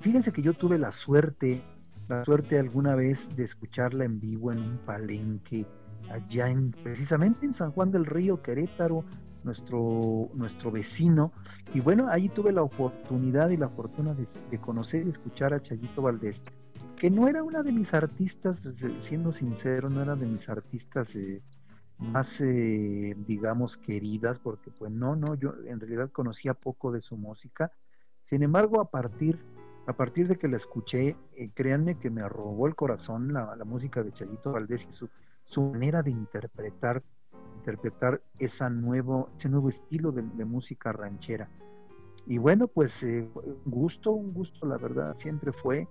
Fíjense 0.00 0.32
que 0.32 0.42
yo 0.42 0.52
tuve 0.52 0.80
la 0.80 0.90
suerte, 0.90 1.62
la 2.08 2.24
suerte 2.24 2.58
alguna 2.58 2.96
vez 2.96 3.28
de 3.36 3.44
escucharla 3.44 4.04
en 4.04 4.18
vivo 4.18 4.50
en 4.50 4.58
un 4.58 4.78
palenque, 4.78 5.64
allá 6.10 6.50
en, 6.50 6.72
precisamente 6.72 7.46
en 7.46 7.52
San 7.52 7.70
Juan 7.70 7.92
del 7.92 8.04
Río, 8.04 8.42
Querétaro, 8.42 9.04
nuestro, 9.44 10.28
nuestro 10.34 10.72
vecino. 10.72 11.32
Y 11.72 11.78
bueno, 11.78 12.08
ahí 12.08 12.28
tuve 12.28 12.50
la 12.50 12.64
oportunidad 12.64 13.48
y 13.50 13.56
la 13.56 13.68
fortuna 13.68 14.12
de, 14.12 14.58
conocer 14.58 15.06
y 15.06 15.10
escuchar 15.10 15.54
a 15.54 15.62
Chayito 15.62 16.02
Valdés, 16.02 16.42
que 16.96 17.12
no 17.12 17.28
era 17.28 17.44
una 17.44 17.62
de 17.62 17.70
mis 17.70 17.94
artistas, 17.94 18.66
siendo 18.98 19.30
sincero, 19.30 19.88
no 19.88 20.02
era 20.02 20.16
de 20.16 20.26
mis 20.26 20.48
artistas 20.48 21.14
eh, 21.14 21.40
más, 22.00 22.40
eh, 22.40 23.14
digamos, 23.26 23.76
queridas, 23.76 24.38
porque 24.38 24.70
pues 24.70 24.90
no, 24.90 25.16
no, 25.16 25.34
yo 25.34 25.54
en 25.66 25.78
realidad 25.78 26.10
conocía 26.10 26.54
poco 26.54 26.92
de 26.92 27.02
su 27.02 27.16
música. 27.16 27.72
Sin 28.22 28.42
embargo, 28.42 28.80
a 28.80 28.90
partir, 28.90 29.38
a 29.86 29.92
partir 29.92 30.26
de 30.26 30.36
que 30.36 30.48
la 30.48 30.56
escuché, 30.56 31.16
eh, 31.36 31.50
créanme 31.54 31.98
que 31.98 32.10
me 32.10 32.22
arrobó 32.22 32.66
el 32.66 32.74
corazón 32.74 33.32
la, 33.32 33.54
música 33.64 34.02
de 34.02 34.12
Chalito 34.12 34.52
Valdés 34.52 34.86
y 34.88 34.92
su, 34.92 35.08
su 35.44 35.62
manera 35.62 36.02
de 36.02 36.10
interpretar, 36.10 37.02
interpretar 37.56 38.22
esa 38.38 38.70
nuevo, 38.70 39.28
ese 39.36 39.50
nuevo 39.50 39.68
estilo 39.68 40.10
de, 40.10 40.22
música 40.44 40.92
ranchera. 40.92 41.50
Y 42.26 42.38
bueno, 42.38 42.66
pues 42.66 43.02
eh, 43.02 43.28
gusto, 43.66 44.12
un 44.12 44.32
gusto, 44.32 44.66
la 44.66 44.78
verdad, 44.78 45.14
siempre 45.16 45.52
fue 45.52 45.86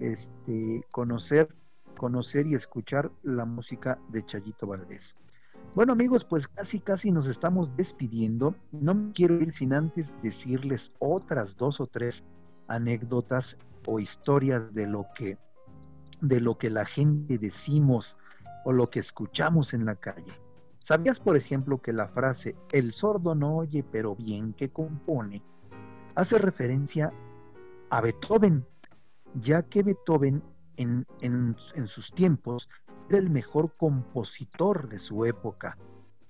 este, 0.00 0.84
conocer, 0.92 1.48
conocer 1.96 2.46
y 2.46 2.54
escuchar 2.54 3.10
la 3.22 3.46
música 3.46 3.98
de 4.08 4.24
Chayito 4.24 4.66
Valdés. 4.66 5.16
Bueno 5.76 5.92
amigos, 5.92 6.24
pues 6.24 6.48
casi 6.48 6.80
casi 6.80 7.12
nos 7.12 7.26
estamos 7.26 7.76
despidiendo. 7.76 8.54
No 8.72 8.94
me 8.94 9.12
quiero 9.12 9.34
ir 9.34 9.52
sin 9.52 9.74
antes 9.74 10.16
decirles 10.22 10.94
otras 11.00 11.54
dos 11.58 11.82
o 11.82 11.86
tres 11.86 12.24
anécdotas 12.66 13.58
o 13.86 14.00
historias 14.00 14.72
de 14.72 14.86
lo 14.86 15.04
que 15.14 15.36
de 16.22 16.40
lo 16.40 16.56
que 16.56 16.70
la 16.70 16.86
gente 16.86 17.36
decimos 17.36 18.16
o 18.64 18.72
lo 18.72 18.88
que 18.88 19.00
escuchamos 19.00 19.74
en 19.74 19.84
la 19.84 19.96
calle. 19.96 20.40
¿Sabías, 20.78 21.20
por 21.20 21.36
ejemplo, 21.36 21.76
que 21.76 21.92
la 21.92 22.08
frase 22.08 22.56
el 22.72 22.94
sordo 22.94 23.34
no 23.34 23.58
oye 23.58 23.84
pero 23.84 24.16
bien 24.16 24.54
que 24.54 24.70
compone 24.70 25.42
hace 26.14 26.38
referencia 26.38 27.12
a 27.90 28.00
Beethoven, 28.00 28.66
ya 29.42 29.62
que 29.62 29.82
Beethoven 29.82 30.42
en, 30.78 31.04
en, 31.20 31.54
en 31.74 31.86
sus 31.86 32.12
tiempos 32.12 32.70
era 33.08 33.18
el 33.18 33.30
mejor 33.30 33.72
compositor 33.76 34.88
de 34.88 34.98
su 34.98 35.24
época, 35.24 35.78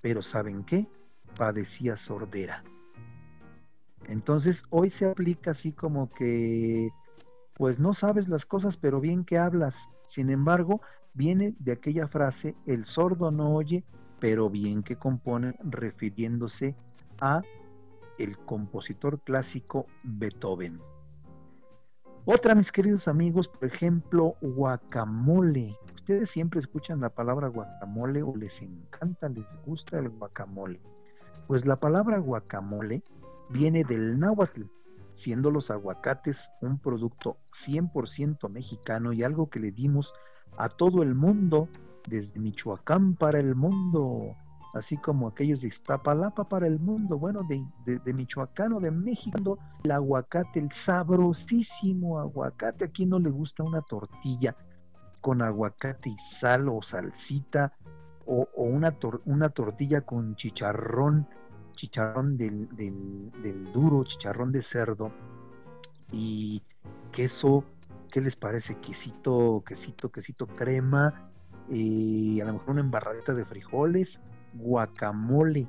pero 0.03 0.23
¿saben 0.23 0.65
qué? 0.65 0.89
Padecía 1.37 1.97
sordera. 1.97 2.65
Entonces 4.09 4.63
hoy 4.71 4.91
se 4.91 5.11
aplica 5.11 5.51
así 5.51 5.73
como 5.73 6.11
que, 6.11 6.91
pues 7.55 7.79
no 7.79 7.93
sabes 7.93 8.29
las 8.29 8.47
cosas, 8.47 8.77
pero 8.77 9.01
bien 9.01 9.25
que 9.25 9.39
hablas. 9.39 9.89
Sin 10.03 10.31
embargo, 10.31 10.81
viene 11.15 11.57
de 11.59 11.73
aquella 11.73 12.07
frase, 12.07 12.55
el 12.67 12.85
sordo 12.85 13.31
no 13.31 13.55
oye, 13.55 13.85
pero 14.21 14.49
bien 14.49 14.83
que 14.83 14.97
compone, 14.97 15.59
refiriéndose 15.63 16.77
a 17.21 17.43
el 18.19 18.39
compositor 18.39 19.21
clásico 19.21 19.87
Beethoven. 20.05 20.81
Otra, 22.25 22.55
mis 22.55 22.73
queridos 22.73 23.09
amigos, 23.09 23.49
por 23.49 23.65
ejemplo, 23.65 24.35
guacamole. 24.41 25.77
Ustedes 26.07 26.31
siempre 26.31 26.61
escuchan 26.61 27.01
la 27.01 27.09
palabra 27.09 27.49
guacamole 27.49 28.23
o 28.23 28.37
les 28.37 28.63
encanta, 28.63 29.29
les 29.29 29.45
gusta 29.67 29.99
el 29.99 30.09
guacamole. 30.09 30.81
Pues 31.49 31.67
la 31.67 31.81
palabra 31.81 32.19
guacamole 32.19 33.03
viene 33.51 33.83
del 33.83 34.17
náhuatl, 34.17 34.67
siendo 35.09 35.51
los 35.51 35.69
aguacates 35.73 36.49
un 36.63 36.79
producto 36.79 37.39
100% 37.51 38.49
mexicano 38.49 39.13
y 39.13 39.25
algo 39.25 39.51
que 39.51 39.59
le 39.59 39.73
dimos 39.73 40.15
a 40.59 40.69
todo 40.69 41.03
el 41.03 41.17
mundo, 41.17 41.69
desde 42.07 42.39
Michoacán 42.39 43.17
para 43.17 43.41
el 43.41 43.57
mundo, 43.57 44.37
así 44.75 44.97
como 44.99 45.27
aquellos 45.27 45.63
de 45.63 45.67
Iztapalapa 45.67 46.49
para 46.49 46.69
el 46.69 46.79
mundo, 46.79 47.19
bueno, 47.19 47.43
de, 47.49 47.67
de, 47.85 47.99
de, 47.99 48.13
Michoacán 48.13 48.75
o 48.75 48.79
de 48.79 48.93
México, 48.93 49.59
el 49.83 49.91
aguacate, 49.91 50.61
el 50.61 50.71
sabrosísimo 50.71 52.21
aguacate, 52.21 52.85
aquí 52.85 53.07
no 53.07 53.19
le 53.19 53.31
gusta 53.31 53.65
una 53.65 53.83
tortilla 53.83 54.55
con 55.27 55.43
aguacate 55.43 56.11
y 56.11 56.17
sal 56.19 56.69
o 56.69 56.83
salsita, 56.83 57.73
o, 58.27 58.47
una, 58.55 58.97
una, 59.25 59.49
tortilla 59.49 60.03
con 60.03 60.37
chicharrón, 60.37 61.27
chicharrón 61.73 62.37
del, 62.37 62.69
del, 62.77 63.33
del, 63.43 63.73
duro, 63.73 64.05
chicharrón 64.05 64.53
de 64.53 64.63
cerdo, 64.63 65.11
y 66.13 66.63
queso, 67.11 67.65
¿qué 68.13 68.21
les 68.21 68.37
parece? 68.37 68.77
Quesito, 68.77 69.65
quesito, 69.67 70.13
quesito 70.13 70.47
crema, 70.47 71.33
y 71.69 72.41
a 72.41 72.45
lo 72.45 72.53
mejor 72.53 72.71
una 72.71 72.83
embarradita 72.83 73.35
de 73.35 73.45
frijoles, 73.45 74.21
guacamole. 74.55 75.67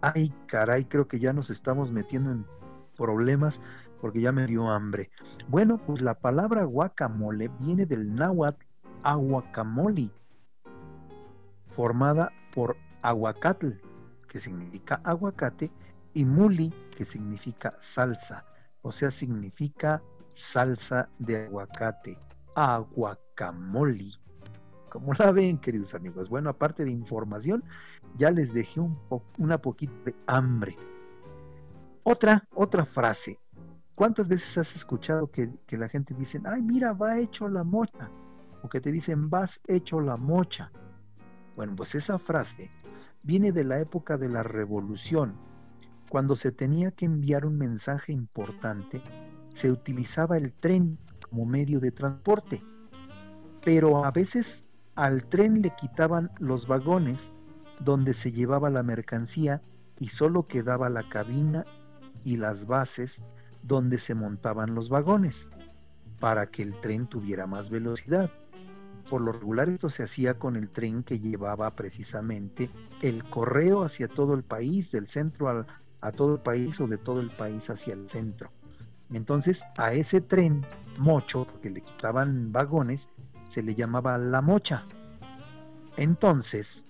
Ay, 0.00 0.32
caray, 0.46 0.84
creo 0.84 1.08
que 1.08 1.18
ya 1.18 1.32
nos 1.32 1.50
estamos 1.50 1.90
metiendo 1.90 2.30
en 2.30 2.46
problemas 2.94 3.60
porque 4.00 4.20
ya 4.20 4.30
me 4.30 4.46
dio 4.46 4.70
hambre. 4.70 5.10
Bueno, 5.48 5.78
pues 5.84 6.02
la 6.02 6.14
palabra 6.14 6.62
guacamole 6.62 7.48
viene 7.58 7.84
del 7.84 8.14
náhuatl 8.14 8.64
aguacamoli, 9.02 10.10
formada 11.74 12.32
por 12.54 12.76
aguacatl, 13.02 13.70
que 14.28 14.38
significa 14.38 15.00
aguacate, 15.04 15.70
y 16.14 16.24
muli, 16.24 16.74
que 16.96 17.04
significa 17.04 17.74
salsa, 17.80 18.44
o 18.82 18.92
sea, 18.92 19.10
significa 19.10 20.02
salsa 20.28 21.08
de 21.18 21.46
aguacate, 21.46 22.18
aguacamoli. 22.54 24.14
Como 24.90 25.14
la 25.14 25.32
ven, 25.32 25.56
queridos 25.56 25.94
amigos? 25.94 26.28
Bueno, 26.28 26.50
aparte 26.50 26.84
de 26.84 26.90
información, 26.90 27.64
ya 28.18 28.30
les 28.30 28.52
dejé 28.52 28.80
una 29.38 29.58
poquito 29.58 29.94
de 30.04 30.14
hambre. 30.26 30.76
Otra, 32.02 32.44
otra 32.54 32.84
frase. 32.84 33.38
¿Cuántas 33.96 34.28
veces 34.28 34.58
has 34.58 34.74
escuchado 34.74 35.30
que, 35.30 35.50
que 35.66 35.78
la 35.78 35.88
gente 35.88 36.14
dice, 36.14 36.40
ay, 36.44 36.60
mira, 36.60 36.92
va 36.92 37.18
hecho 37.18 37.48
la 37.48 37.64
mocha? 37.64 38.10
O 38.62 38.68
que 38.68 38.80
te 38.80 38.92
dicen 38.92 39.30
vas 39.30 39.60
hecho 39.66 40.00
la 40.00 40.16
mocha. 40.16 40.70
Bueno, 41.56 41.74
pues 41.76 41.94
esa 41.94 42.18
frase 42.18 42.70
viene 43.22 43.52
de 43.52 43.64
la 43.64 43.80
época 43.80 44.16
de 44.16 44.28
la 44.28 44.42
revolución. 44.42 45.34
Cuando 46.08 46.36
se 46.36 46.52
tenía 46.52 46.90
que 46.90 47.06
enviar 47.06 47.46
un 47.46 47.56
mensaje 47.58 48.12
importante, 48.12 49.02
se 49.48 49.70
utilizaba 49.70 50.36
el 50.36 50.52
tren 50.52 50.98
como 51.28 51.46
medio 51.46 51.80
de 51.80 51.90
transporte. 51.90 52.62
Pero 53.64 54.04
a 54.04 54.10
veces 54.10 54.64
al 54.94 55.24
tren 55.24 55.62
le 55.62 55.70
quitaban 55.70 56.30
los 56.38 56.66
vagones 56.66 57.32
donde 57.80 58.14
se 58.14 58.32
llevaba 58.32 58.70
la 58.70 58.82
mercancía 58.82 59.62
y 59.98 60.08
solo 60.08 60.46
quedaba 60.46 60.88
la 60.88 61.08
cabina 61.08 61.64
y 62.24 62.36
las 62.36 62.66
bases 62.66 63.22
donde 63.62 63.98
se 63.98 64.14
montaban 64.14 64.74
los 64.74 64.88
vagones 64.88 65.48
para 66.18 66.46
que 66.46 66.62
el 66.62 66.78
tren 66.80 67.06
tuviera 67.06 67.46
más 67.46 67.70
velocidad. 67.70 68.30
Por 69.08 69.20
lo 69.20 69.32
regular 69.32 69.68
esto 69.68 69.90
se 69.90 70.02
hacía 70.02 70.38
con 70.38 70.56
el 70.56 70.68
tren 70.70 71.02
que 71.02 71.18
llevaba 71.18 71.70
precisamente 71.74 72.70
el 73.00 73.24
correo 73.24 73.82
hacia 73.82 74.08
todo 74.08 74.34
el 74.34 74.42
país, 74.42 74.90
del 74.92 75.06
centro 75.06 75.66
a 76.00 76.12
todo 76.12 76.34
el 76.34 76.40
país 76.40 76.80
o 76.80 76.86
de 76.86 76.98
todo 76.98 77.20
el 77.20 77.30
país 77.30 77.68
hacia 77.70 77.94
el 77.94 78.08
centro. 78.08 78.50
Entonces 79.12 79.62
a 79.76 79.92
ese 79.92 80.20
tren 80.20 80.66
mocho, 80.98 81.46
que 81.60 81.70
le 81.70 81.82
quitaban 81.82 82.52
vagones, 82.52 83.08
se 83.48 83.62
le 83.62 83.74
llamaba 83.74 84.16
la 84.18 84.40
mocha. 84.40 84.84
Entonces, 85.96 86.86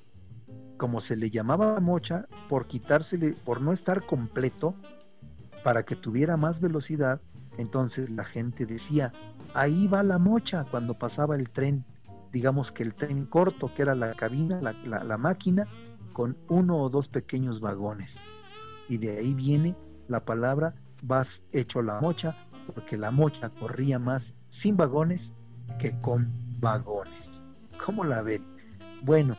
como 0.76 1.00
se 1.00 1.16
le 1.16 1.30
llamaba 1.30 1.80
mocha, 1.80 2.26
por 2.48 2.66
quitársele, 2.66 3.34
por 3.44 3.60
no 3.60 3.72
estar 3.72 4.06
completo, 4.06 4.74
para 5.64 5.84
que 5.84 5.96
tuviera 5.96 6.36
más 6.36 6.60
velocidad, 6.60 7.20
entonces 7.58 8.10
la 8.10 8.24
gente 8.24 8.66
decía, 8.66 9.12
ahí 9.54 9.86
va 9.86 10.02
la 10.02 10.18
mocha 10.18 10.66
cuando 10.70 10.98
pasaba 10.98 11.36
el 11.36 11.50
tren, 11.50 11.84
digamos 12.32 12.72
que 12.72 12.82
el 12.82 12.94
tren 12.94 13.26
corto, 13.26 13.72
que 13.74 13.82
era 13.82 13.94
la 13.94 14.14
cabina, 14.14 14.60
la, 14.60 15.18
máquina, 15.18 15.68
con 16.12 16.36
uno 16.48 16.78
o 16.78 16.88
dos 16.88 17.08
pequeños 17.08 17.60
vagones. 17.60 18.20
Y 18.88 18.98
de 18.98 19.18
ahí 19.18 19.34
viene 19.34 19.76
la 20.08 20.24
palabra 20.24 20.74
vas 21.02 21.42
hecho 21.52 21.82
la 21.82 22.00
mocha, 22.00 22.36
porque 22.74 22.96
la 22.96 23.10
mocha 23.10 23.50
corría 23.50 23.98
más 23.98 24.34
sin 24.48 24.76
vagones 24.76 25.32
que 25.78 25.98
con 26.00 26.32
vagones. 26.60 27.42
¿Cómo 27.84 28.04
la 28.04 28.22
ven? 28.22 28.44
Bueno, 29.02 29.36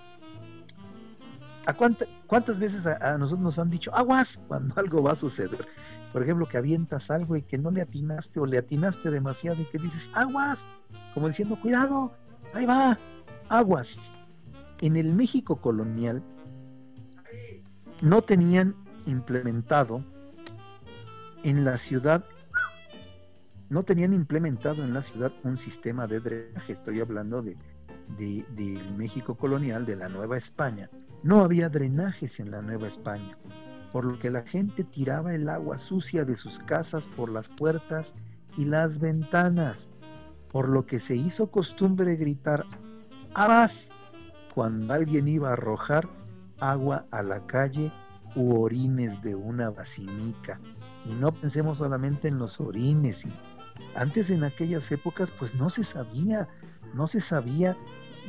¿a 1.66 1.74
¿cuántas 1.74 2.60
veces 2.60 2.86
a, 2.86 3.18
nosotros 3.18 3.44
nos 3.44 3.60
han 3.60 3.70
dicho 3.70 3.96
aguas 3.96 4.40
cuando 4.48 4.76
algo 4.78 5.02
va 5.02 5.14
a 5.14 5.16
suceder? 5.16 5.66
Por 6.12 6.22
ejemplo, 6.22 6.48
que 6.48 6.58
avientas 6.58 7.10
algo 7.10 7.36
y 7.36 7.42
que 7.42 7.58
no 7.58 7.72
le 7.72 7.82
atinaste 7.82 8.40
o 8.40 8.46
le 8.46 8.60
atinaste 8.60 9.10
demasiado 9.10 9.62
y 9.62 9.66
que 9.66 9.80
dices 9.80 10.12
aguas, 10.14 10.68
como 11.14 11.28
diciendo 11.28 11.60
cuidado, 11.60 12.14
ahí 12.54 12.66
va, 12.66 13.00
aguas. 13.50 14.00
En 14.82 14.98
el 14.98 15.14
México 15.14 15.62
colonial 15.62 16.24
no 18.02 18.22
tenían 18.22 18.76
implementado 19.06 20.04
en 21.44 21.66
la 21.66 21.78
ciudad 21.78 22.24
no 23.74 23.84
tenían 23.84 24.14
implementado 24.14 24.84
en 24.84 24.94
la 24.94 25.02
ciudad 25.02 25.32
un 25.44 25.58
sistema 25.58 26.06
de 26.06 26.20
drenaje, 26.20 26.74
estoy 26.74 27.00
hablando 27.02 27.42
de, 27.42 27.58
del 28.18 28.96
México 28.96 29.36
colonial, 29.36 29.86
de 29.86 29.96
la 29.96 30.10
Nueva 30.10 30.38
España. 30.38 30.92
No 31.24 31.42
había 31.42 31.70
drenajes 31.70 32.40
en 32.40 32.52
la 32.52 32.62
Nueva 32.62 32.88
España, 32.88 33.36
por 33.92 34.06
lo 34.06 34.20
que 34.20 34.30
la 34.30 34.44
gente 34.44 34.84
tiraba 34.84 35.34
el 35.34 35.50
agua 35.50 35.80
sucia 35.80 36.24
de 36.24 36.36
sus 36.36 36.60
casas 36.60 37.08
por 37.08 37.30
las 37.30 37.50
puertas 37.50 38.14
y 38.58 38.66
las 38.66 39.00
ventanas, 39.00 39.92
por 40.54 40.70
lo 40.70 40.86
que 40.86 41.02
se 41.02 41.18
hizo 41.18 41.52
costumbre 41.52 42.16
gritar 42.16 42.66
¡Abas! 43.34 43.90
cuando 44.54 44.94
alguien 44.94 45.28
iba 45.28 45.50
a 45.50 45.54
arrojar 45.54 46.08
agua 46.60 47.08
a 47.12 47.24
la 47.24 47.46
calle 47.48 47.92
u 48.36 48.62
orines 48.62 49.22
de 49.24 49.36
una 49.36 49.72
basinica 49.72 50.62
y 51.06 51.14
no 51.14 51.34
pensemos 51.34 51.80
solamente 51.80 52.28
en 52.28 52.38
los 52.38 52.62
orines. 52.62 53.26
antes 53.96 54.30
en 54.30 54.44
aquellas 54.44 54.92
épocas 54.92 55.32
pues 55.32 55.56
no 55.56 55.70
se 55.70 55.84
sabía, 55.84 56.48
no 56.94 57.08
se 57.08 57.20
sabía, 57.20 57.76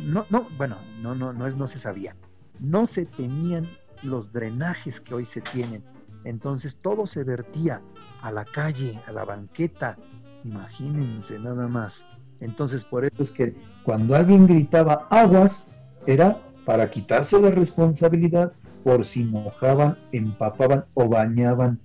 no, 0.00 0.26
no, 0.30 0.48
bueno, 0.56 0.78
no, 1.00 1.14
no, 1.14 1.32
no 1.32 1.46
es 1.46 1.56
no 1.56 1.66
se 1.66 1.78
sabía, 1.78 2.16
no 2.58 2.86
se 2.86 3.04
tenían 3.04 3.68
los 4.02 4.32
drenajes 4.32 5.00
que 5.00 5.14
hoy 5.14 5.26
se 5.26 5.42
tienen. 5.42 5.84
Entonces 6.24 6.78
todo 6.78 7.06
se 7.06 7.22
vertía 7.22 7.82
a 8.22 8.32
la 8.32 8.46
calle, 8.46 9.00
a 9.06 9.12
la 9.12 9.24
banqueta, 9.26 9.98
imagínense 10.44 11.38
nada 11.38 11.68
más. 11.68 12.04
Entonces 12.40 12.84
por 12.84 13.04
eso 13.04 13.22
es 13.22 13.30
que 13.30 13.54
cuando 13.84 14.14
alguien 14.14 14.46
gritaba 14.46 15.06
aguas, 15.10 15.68
era 16.06 16.42
para 16.64 16.90
quitarse 16.90 17.40
la 17.40 17.50
responsabilidad 17.50 18.52
por 18.82 19.04
si 19.04 19.24
mojaban, 19.24 19.98
empapaban 20.12 20.84
o 20.94 21.08
bañaban 21.08 21.80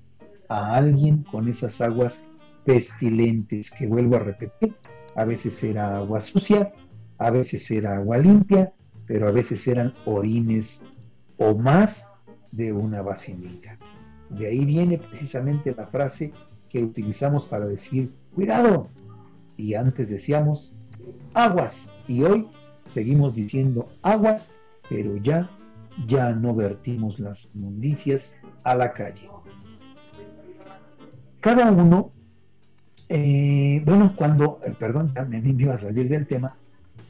a 0.50 0.76
alguien 0.76 1.24
con 1.24 1.48
esas 1.48 1.80
aguas 1.82 2.24
pestilentes, 2.66 3.72
que 3.72 3.88
vuelvo 3.88 4.18
a 4.18 4.20
repetir, 4.20 4.76
a 5.16 5.24
veces 5.24 5.64
era 5.64 5.96
agua 5.96 6.20
sucia, 6.20 6.74
a 7.18 7.32
veces 7.32 7.70
era 7.72 7.96
agua 7.96 8.18
limpia, 8.18 8.74
pero 9.06 9.28
a 9.28 9.32
veces 9.32 9.68
eran 9.68 9.94
orines 10.06 10.84
o 11.38 11.56
más 11.56 12.12
de 12.52 12.74
una 12.74 13.02
basílica. 13.02 13.78
De 14.30 14.48
ahí 14.48 14.66
viene 14.66 14.98
precisamente 14.98 15.74
la 15.76 15.88
frase 15.88 16.34
que 16.70 16.84
utilizamos 16.84 17.46
para 17.46 17.66
decir, 17.66 18.12
cuidado. 18.36 18.90
Y 19.60 19.76
antes 19.76 20.10
decíamos, 20.10 20.76
aguas. 21.34 21.94
Y 22.08 22.24
hoy 22.24 22.48
seguimos 22.88 23.36
diciendo 23.36 23.90
aguas, 24.02 24.56
pero 24.90 25.18
ya, 25.18 25.50
ya 26.08 26.32
no 26.32 26.56
vertimos 26.56 27.20
las 27.20 27.50
inmundicias 27.54 28.38
a 28.64 28.76
la 28.76 28.94
calle 28.94 29.30
cada 31.40 31.72
uno, 31.72 32.12
eh, 33.08 33.82
bueno, 33.86 34.14
cuando, 34.16 34.60
eh, 34.66 34.74
perdón, 34.78 35.14
me, 35.30 35.42
me 35.42 35.50
iba 35.50 35.74
a 35.74 35.78
salir 35.78 36.10
del 36.10 36.28
tema, 36.28 36.56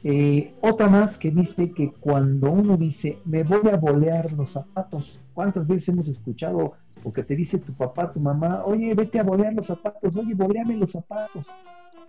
eh, 0.02 0.54
otra 0.60 0.88
más 0.88 1.18
que 1.18 1.30
dice 1.30 1.72
que 1.72 1.92
cuando 1.92 2.50
uno 2.50 2.76
dice, 2.76 3.18
me 3.24 3.42
voy 3.42 3.68
a 3.70 3.76
bolear 3.76 4.32
los 4.32 4.50
zapatos, 4.50 5.22
¿cuántas 5.34 5.66
veces 5.66 5.90
hemos 5.90 6.08
escuchado 6.08 6.74
o 7.02 7.12
que 7.12 7.22
te 7.22 7.36
dice 7.36 7.58
tu 7.58 7.74
papá, 7.74 8.12
tu 8.12 8.20
mamá, 8.20 8.64
oye, 8.64 8.94
vete 8.94 9.18
a 9.18 9.24
bolear 9.24 9.52
los 9.52 9.66
zapatos, 9.66 10.16
oye, 10.16 10.34
boleame 10.34 10.76
los 10.76 10.92
zapatos? 10.92 11.48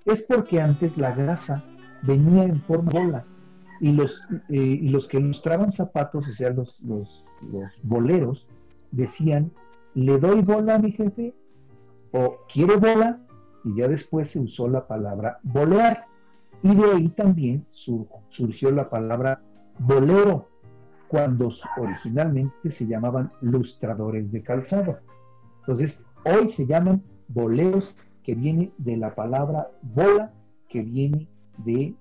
Es 0.05 0.23
porque 0.23 0.61
antes 0.61 0.97
la 0.97 1.11
grasa 1.11 1.63
venía 2.01 2.43
en 2.43 2.61
forma 2.61 2.91
de 2.91 2.99
bola 2.99 3.25
y 3.79 3.93
los, 3.93 4.27
y 4.49 4.89
los 4.89 5.07
que 5.07 5.17
ilustraban 5.17 5.71
zapatos, 5.71 6.27
o 6.27 6.33
sea, 6.33 6.51
los, 6.51 6.79
los, 6.81 7.25
los 7.51 7.79
boleros, 7.81 8.47
decían, 8.91 9.51
le 9.95 10.19
doy 10.19 10.41
bola 10.41 10.75
a 10.75 10.79
mi 10.79 10.91
jefe 10.91 11.33
o 12.11 12.37
quiere 12.51 12.75
bola, 12.75 13.19
y 13.63 13.75
ya 13.75 13.87
después 13.87 14.29
se 14.29 14.39
usó 14.39 14.67
la 14.67 14.87
palabra 14.87 15.39
bolear. 15.43 16.05
Y 16.63 16.75
de 16.75 16.91
ahí 16.91 17.09
también 17.09 17.65
surgió 17.69 18.71
la 18.71 18.89
palabra 18.89 19.41
bolero, 19.79 20.47
cuando 21.07 21.49
originalmente 21.77 22.69
se 22.69 22.87
llamaban 22.87 23.31
lustradores 23.41 24.31
de 24.31 24.43
calzado. 24.43 24.99
Entonces, 25.61 26.05
hoy 26.23 26.47
se 26.47 26.65
llaman 26.67 27.03
boleros, 27.27 27.95
que 28.23 28.35
viene 28.35 28.71
de 28.77 28.97
la 28.97 29.15
palabra 29.15 29.71
bola, 29.81 30.33
que 30.69 30.81
viene 30.81 31.27
de 31.57 31.95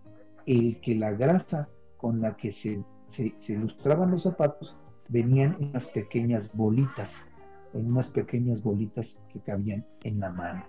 el 0.47 0.81
que 0.81 0.95
la 0.95 1.13
grasa 1.13 1.69
con 1.97 2.21
la 2.21 2.37
que 2.37 2.53
se, 2.53 2.85
se, 3.09 3.59
los 3.59 3.77
zapatos 4.23 4.77
venían 5.09 5.57
en 5.61 5.71
unas 5.71 5.89
pequeñas 5.89 6.53
bolitas 6.55 7.31
en 7.73 7.87
unas 7.87 8.09
pequeñas 8.09 8.63
bolitas 8.63 9.23
que 9.33 9.41
cabían 9.41 9.87
en 10.03 10.21
la 10.21 10.31
mano. 10.31 10.65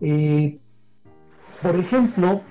Eh, 0.00 0.58
por 1.62 1.76
ejemplo, 1.76 2.42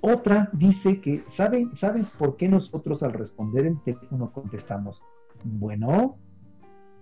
otra 0.00 0.50
dice 0.52 1.00
que, 1.00 1.24
¿saben, 1.26 1.74
¿sabes 1.74 2.08
por 2.10 2.36
qué 2.36 2.48
nosotros 2.48 3.02
al 3.02 3.12
responder 3.12 3.66
el 3.66 3.82
teléfono 3.82 4.32
contestamos? 4.32 5.02
Bueno, 5.44 6.18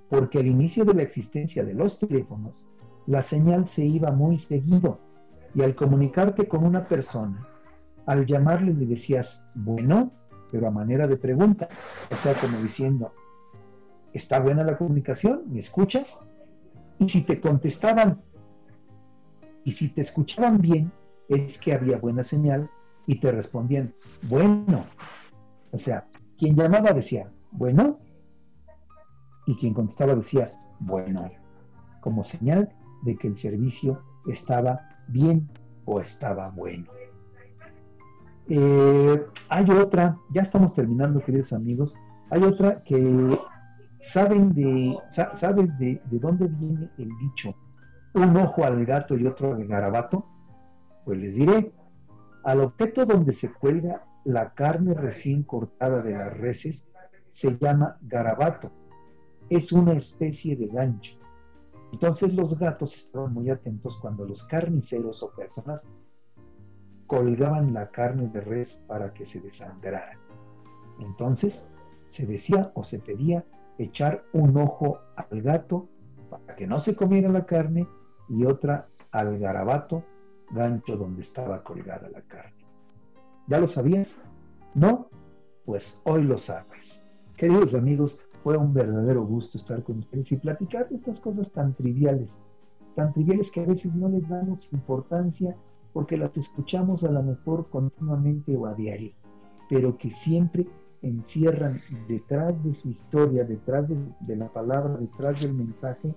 porque 0.08 0.38
al 0.38 0.46
inicio 0.46 0.84
de 0.84 0.94
la 0.94 1.02
existencia 1.02 1.64
de 1.64 1.74
los 1.74 1.98
teléfonos, 1.98 2.68
la 3.08 3.22
señal 3.22 3.66
se 3.68 3.86
iba 3.86 4.10
muy 4.12 4.38
seguido 4.38 5.00
y 5.54 5.62
al 5.62 5.74
comunicarte 5.74 6.46
con 6.46 6.62
una 6.62 6.86
persona, 6.86 7.48
al 8.04 8.26
llamarle 8.26 8.74
le 8.74 8.84
decías, 8.84 9.46
bueno, 9.54 10.12
pero 10.52 10.68
a 10.68 10.70
manera 10.70 11.08
de 11.08 11.16
pregunta, 11.16 11.70
o 12.12 12.14
sea, 12.14 12.34
como 12.34 12.58
diciendo, 12.58 13.14
está 14.12 14.40
buena 14.40 14.62
la 14.62 14.76
comunicación, 14.76 15.44
¿me 15.46 15.60
escuchas? 15.60 16.20
Y 16.98 17.08
si 17.08 17.22
te 17.22 17.40
contestaban 17.40 18.20
y 19.64 19.72
si 19.72 19.88
te 19.88 20.02
escuchaban 20.02 20.58
bien, 20.58 20.92
es 21.28 21.58
que 21.58 21.72
había 21.72 21.96
buena 21.96 22.22
señal 22.22 22.68
y 23.06 23.20
te 23.20 23.32
respondían, 23.32 23.94
bueno. 24.28 24.84
O 25.70 25.78
sea, 25.78 26.06
quien 26.36 26.56
llamaba 26.56 26.92
decía, 26.92 27.32
bueno, 27.52 28.00
y 29.46 29.56
quien 29.56 29.72
contestaba 29.72 30.14
decía, 30.14 30.50
bueno, 30.78 31.30
como 32.02 32.22
señal 32.22 32.74
de 33.02 33.16
que 33.16 33.28
el 33.28 33.36
servicio 33.36 34.02
estaba 34.26 34.88
bien 35.08 35.48
o 35.84 36.00
estaba 36.00 36.50
bueno. 36.50 36.86
Eh, 38.48 39.26
hay 39.48 39.70
otra, 39.70 40.18
ya 40.30 40.42
estamos 40.42 40.74
terminando, 40.74 41.20
queridos 41.20 41.52
amigos. 41.52 41.98
Hay 42.30 42.42
otra 42.42 42.82
que 42.82 43.38
saben 44.00 44.54
de, 44.54 44.96
sabes 45.10 45.78
de, 45.78 46.00
de 46.04 46.18
dónde 46.18 46.46
viene 46.46 46.90
el 46.98 47.10
dicho, 47.18 47.54
un 48.14 48.36
ojo 48.36 48.64
al 48.64 48.84
gato 48.84 49.16
y 49.16 49.26
otro 49.26 49.54
al 49.54 49.66
garabato. 49.66 50.26
Pues 51.04 51.18
les 51.18 51.34
diré, 51.34 51.72
al 52.44 52.60
objeto 52.60 53.04
donde 53.04 53.32
se 53.32 53.52
cuelga 53.52 54.04
la 54.24 54.54
carne 54.54 54.94
recién 54.94 55.42
cortada 55.42 56.02
de 56.02 56.12
las 56.12 56.36
reses 56.36 56.90
se 57.30 57.58
llama 57.58 57.98
garabato. 58.02 58.72
Es 59.48 59.72
una 59.72 59.92
especie 59.92 60.56
de 60.56 60.66
gancho. 60.66 61.17
Entonces 61.92 62.34
los 62.34 62.58
gatos 62.58 62.96
estaban 62.96 63.32
muy 63.32 63.50
atentos 63.50 63.98
cuando 64.00 64.24
los 64.24 64.44
carniceros 64.46 65.22
o 65.22 65.30
personas 65.30 65.88
colgaban 67.06 67.72
la 67.72 67.90
carne 67.90 68.28
de 68.28 68.40
res 68.40 68.84
para 68.86 69.14
que 69.14 69.24
se 69.24 69.40
desangrara. 69.40 70.18
Entonces 71.00 71.70
se 72.08 72.26
decía 72.26 72.70
o 72.74 72.84
se 72.84 72.98
pedía 72.98 73.44
echar 73.78 74.24
un 74.32 74.56
ojo 74.58 75.00
al 75.16 75.42
gato 75.42 75.88
para 76.28 76.56
que 76.56 76.66
no 76.66 76.80
se 76.80 76.94
comiera 76.94 77.30
la 77.30 77.46
carne 77.46 77.88
y 78.28 78.44
otra 78.44 78.88
al 79.10 79.38
garabato, 79.38 80.04
gancho 80.50 80.96
donde 80.96 81.22
estaba 81.22 81.62
colgada 81.62 82.08
la 82.10 82.22
carne. 82.22 82.66
¿Ya 83.46 83.58
lo 83.58 83.66
sabías? 83.66 84.20
¿No? 84.74 85.08
Pues 85.64 86.02
hoy 86.04 86.22
lo 86.24 86.38
sabes. 86.38 87.06
Queridos 87.36 87.74
amigos, 87.74 88.20
fue 88.42 88.56
un 88.56 88.72
verdadero 88.72 89.24
gusto 89.24 89.58
estar 89.58 89.82
con 89.82 89.98
ustedes 89.98 90.32
y 90.32 90.36
platicar 90.36 90.88
de 90.88 90.96
estas 90.96 91.20
cosas 91.20 91.52
tan 91.52 91.74
triviales, 91.74 92.40
tan 92.94 93.12
triviales 93.12 93.50
que 93.50 93.60
a 93.60 93.66
veces 93.66 93.94
no 93.94 94.08
les 94.08 94.28
damos 94.28 94.72
importancia 94.72 95.56
porque 95.92 96.16
las 96.16 96.36
escuchamos 96.36 97.04
a 97.04 97.10
lo 97.10 97.22
mejor 97.22 97.68
continuamente 97.70 98.56
o 98.56 98.66
a 98.66 98.74
diario, 98.74 99.12
pero 99.68 99.96
que 99.98 100.10
siempre 100.10 100.66
encierran 101.02 101.80
detrás 102.08 102.62
de 102.64 102.74
su 102.74 102.90
historia, 102.90 103.44
detrás 103.44 103.86
de, 103.88 104.36
la 104.36 104.52
palabra, 104.52 104.96
detrás 104.96 105.40
del 105.40 105.54
mensaje, 105.54 106.14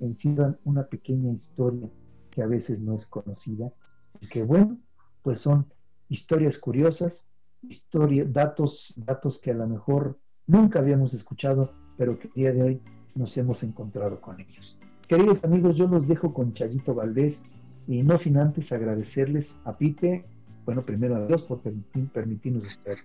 encierran 0.00 0.58
una 0.64 0.84
pequeña 0.84 1.32
historia 1.32 1.88
que 2.30 2.42
a 2.42 2.46
veces 2.46 2.80
no 2.80 2.94
es 2.94 3.06
conocida 3.06 3.72
y 4.20 4.28
que 4.28 4.44
bueno, 4.44 4.78
pues 5.22 5.40
son 5.40 5.66
historias 6.08 6.58
curiosas, 6.58 7.28
historias, 7.62 8.32
datos, 8.32 8.94
datos 8.96 9.40
que 9.40 9.50
a 9.50 9.54
lo 9.54 9.66
mejor 9.66 10.18
nunca 10.50 10.80
habíamos 10.80 11.14
escuchado, 11.14 11.72
pero 11.96 12.18
que 12.18 12.26
el 12.28 12.34
día 12.34 12.52
de 12.52 12.62
hoy 12.62 12.80
nos 13.14 13.36
hemos 13.36 13.62
encontrado 13.62 14.20
con 14.20 14.40
ellos. 14.40 14.78
Queridos 15.06 15.44
amigos, 15.44 15.76
yo 15.76 15.86
los 15.86 16.08
dejo 16.08 16.34
con 16.34 16.52
Chayito 16.52 16.94
Valdés 16.94 17.42
y 17.86 18.02
no 18.02 18.18
sin 18.18 18.36
antes 18.36 18.72
agradecerles 18.72 19.60
a 19.64 19.76
Pipe, 19.76 20.24
bueno, 20.64 20.84
primero 20.84 21.16
a 21.16 21.26
Dios 21.26 21.44
por 21.44 21.60
permitirnos 21.60 22.68
estar, 22.68 22.96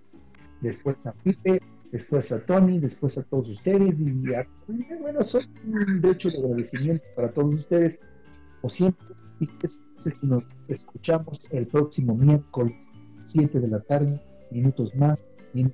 después 0.60 1.06
a 1.06 1.12
Pipe, 1.12 1.62
después 1.92 2.32
a 2.32 2.44
Tony, 2.44 2.78
después 2.80 3.16
a 3.18 3.22
todos 3.22 3.48
ustedes 3.48 3.96
y 3.98 4.34
a, 4.34 4.46
bueno, 5.00 5.22
son 5.22 5.42
de 6.00 6.10
hecho 6.10 6.28
de 6.30 6.38
agradecimiento 6.38 7.08
para 7.14 7.32
todos 7.32 7.54
ustedes, 7.54 7.98
o 8.62 8.68
siempre, 8.68 9.06
y 9.38 9.46
que 9.46 9.68
nos 10.22 10.44
escuchamos 10.68 11.44
el 11.50 11.66
próximo 11.66 12.16
miércoles, 12.16 12.88
7 13.22 13.60
de 13.60 13.68
la 13.68 13.80
tarde, 13.80 14.20
minutos 14.50 14.94
más, 14.96 15.24
menos. 15.52 15.72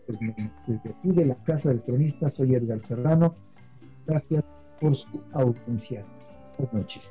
Desde 0.66 0.90
aquí 0.90 1.10
de 1.10 1.26
la 1.26 1.36
Casa 1.44 1.70
del 1.70 1.82
Cronista, 1.82 2.28
soy 2.30 2.54
Edgar 2.54 2.82
Serrano. 2.82 3.34
Gracias 4.06 4.44
por 4.80 4.96
su 4.96 5.22
audiencia. 5.32 6.04
Buenas 6.58 6.74
noches. 6.74 7.02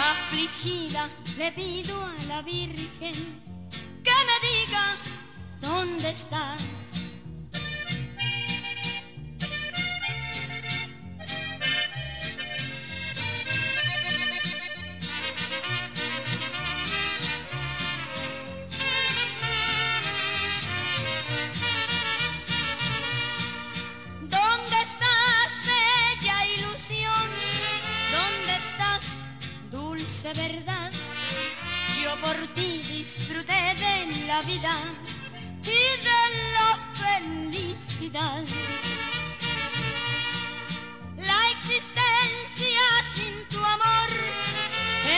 Afligida 0.00 1.10
le 1.36 1.52
pido 1.52 1.94
a 2.02 2.24
la 2.28 2.42
Virgen 2.42 3.14
que 4.02 4.16
me 4.28 4.36
diga 4.48 4.96
dónde 5.60 6.10
estás. 6.10 7.09
de 30.34 30.48
verdad. 30.48 30.92
Yo 32.02 32.14
por 32.20 32.36
ti 32.54 32.82
disfruté 32.86 33.52
de 33.52 34.26
la 34.26 34.40
vida 34.42 34.74
y 35.62 35.82
de 36.08 36.22
la 36.56 36.78
felicidad. 36.94 38.42
La 41.16 41.50
existencia 41.50 42.80
sin 43.02 43.48
tu 43.48 43.58
amor 43.58 44.10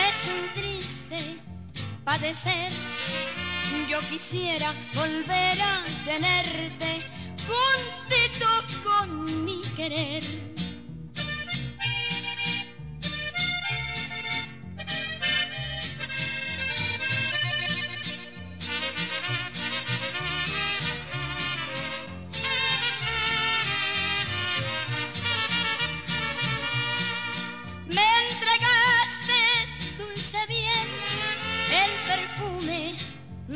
es 0.07 0.29
un 0.35 0.61
triste 0.61 1.37
padecer. 2.03 2.71
Yo 3.87 3.99
quisiera 4.09 4.73
volver 4.95 5.61
a 5.61 5.83
tenerte 6.05 7.03
juntito 7.47 8.47
con 8.83 9.45
mi 9.45 9.61
querer. 9.75 10.52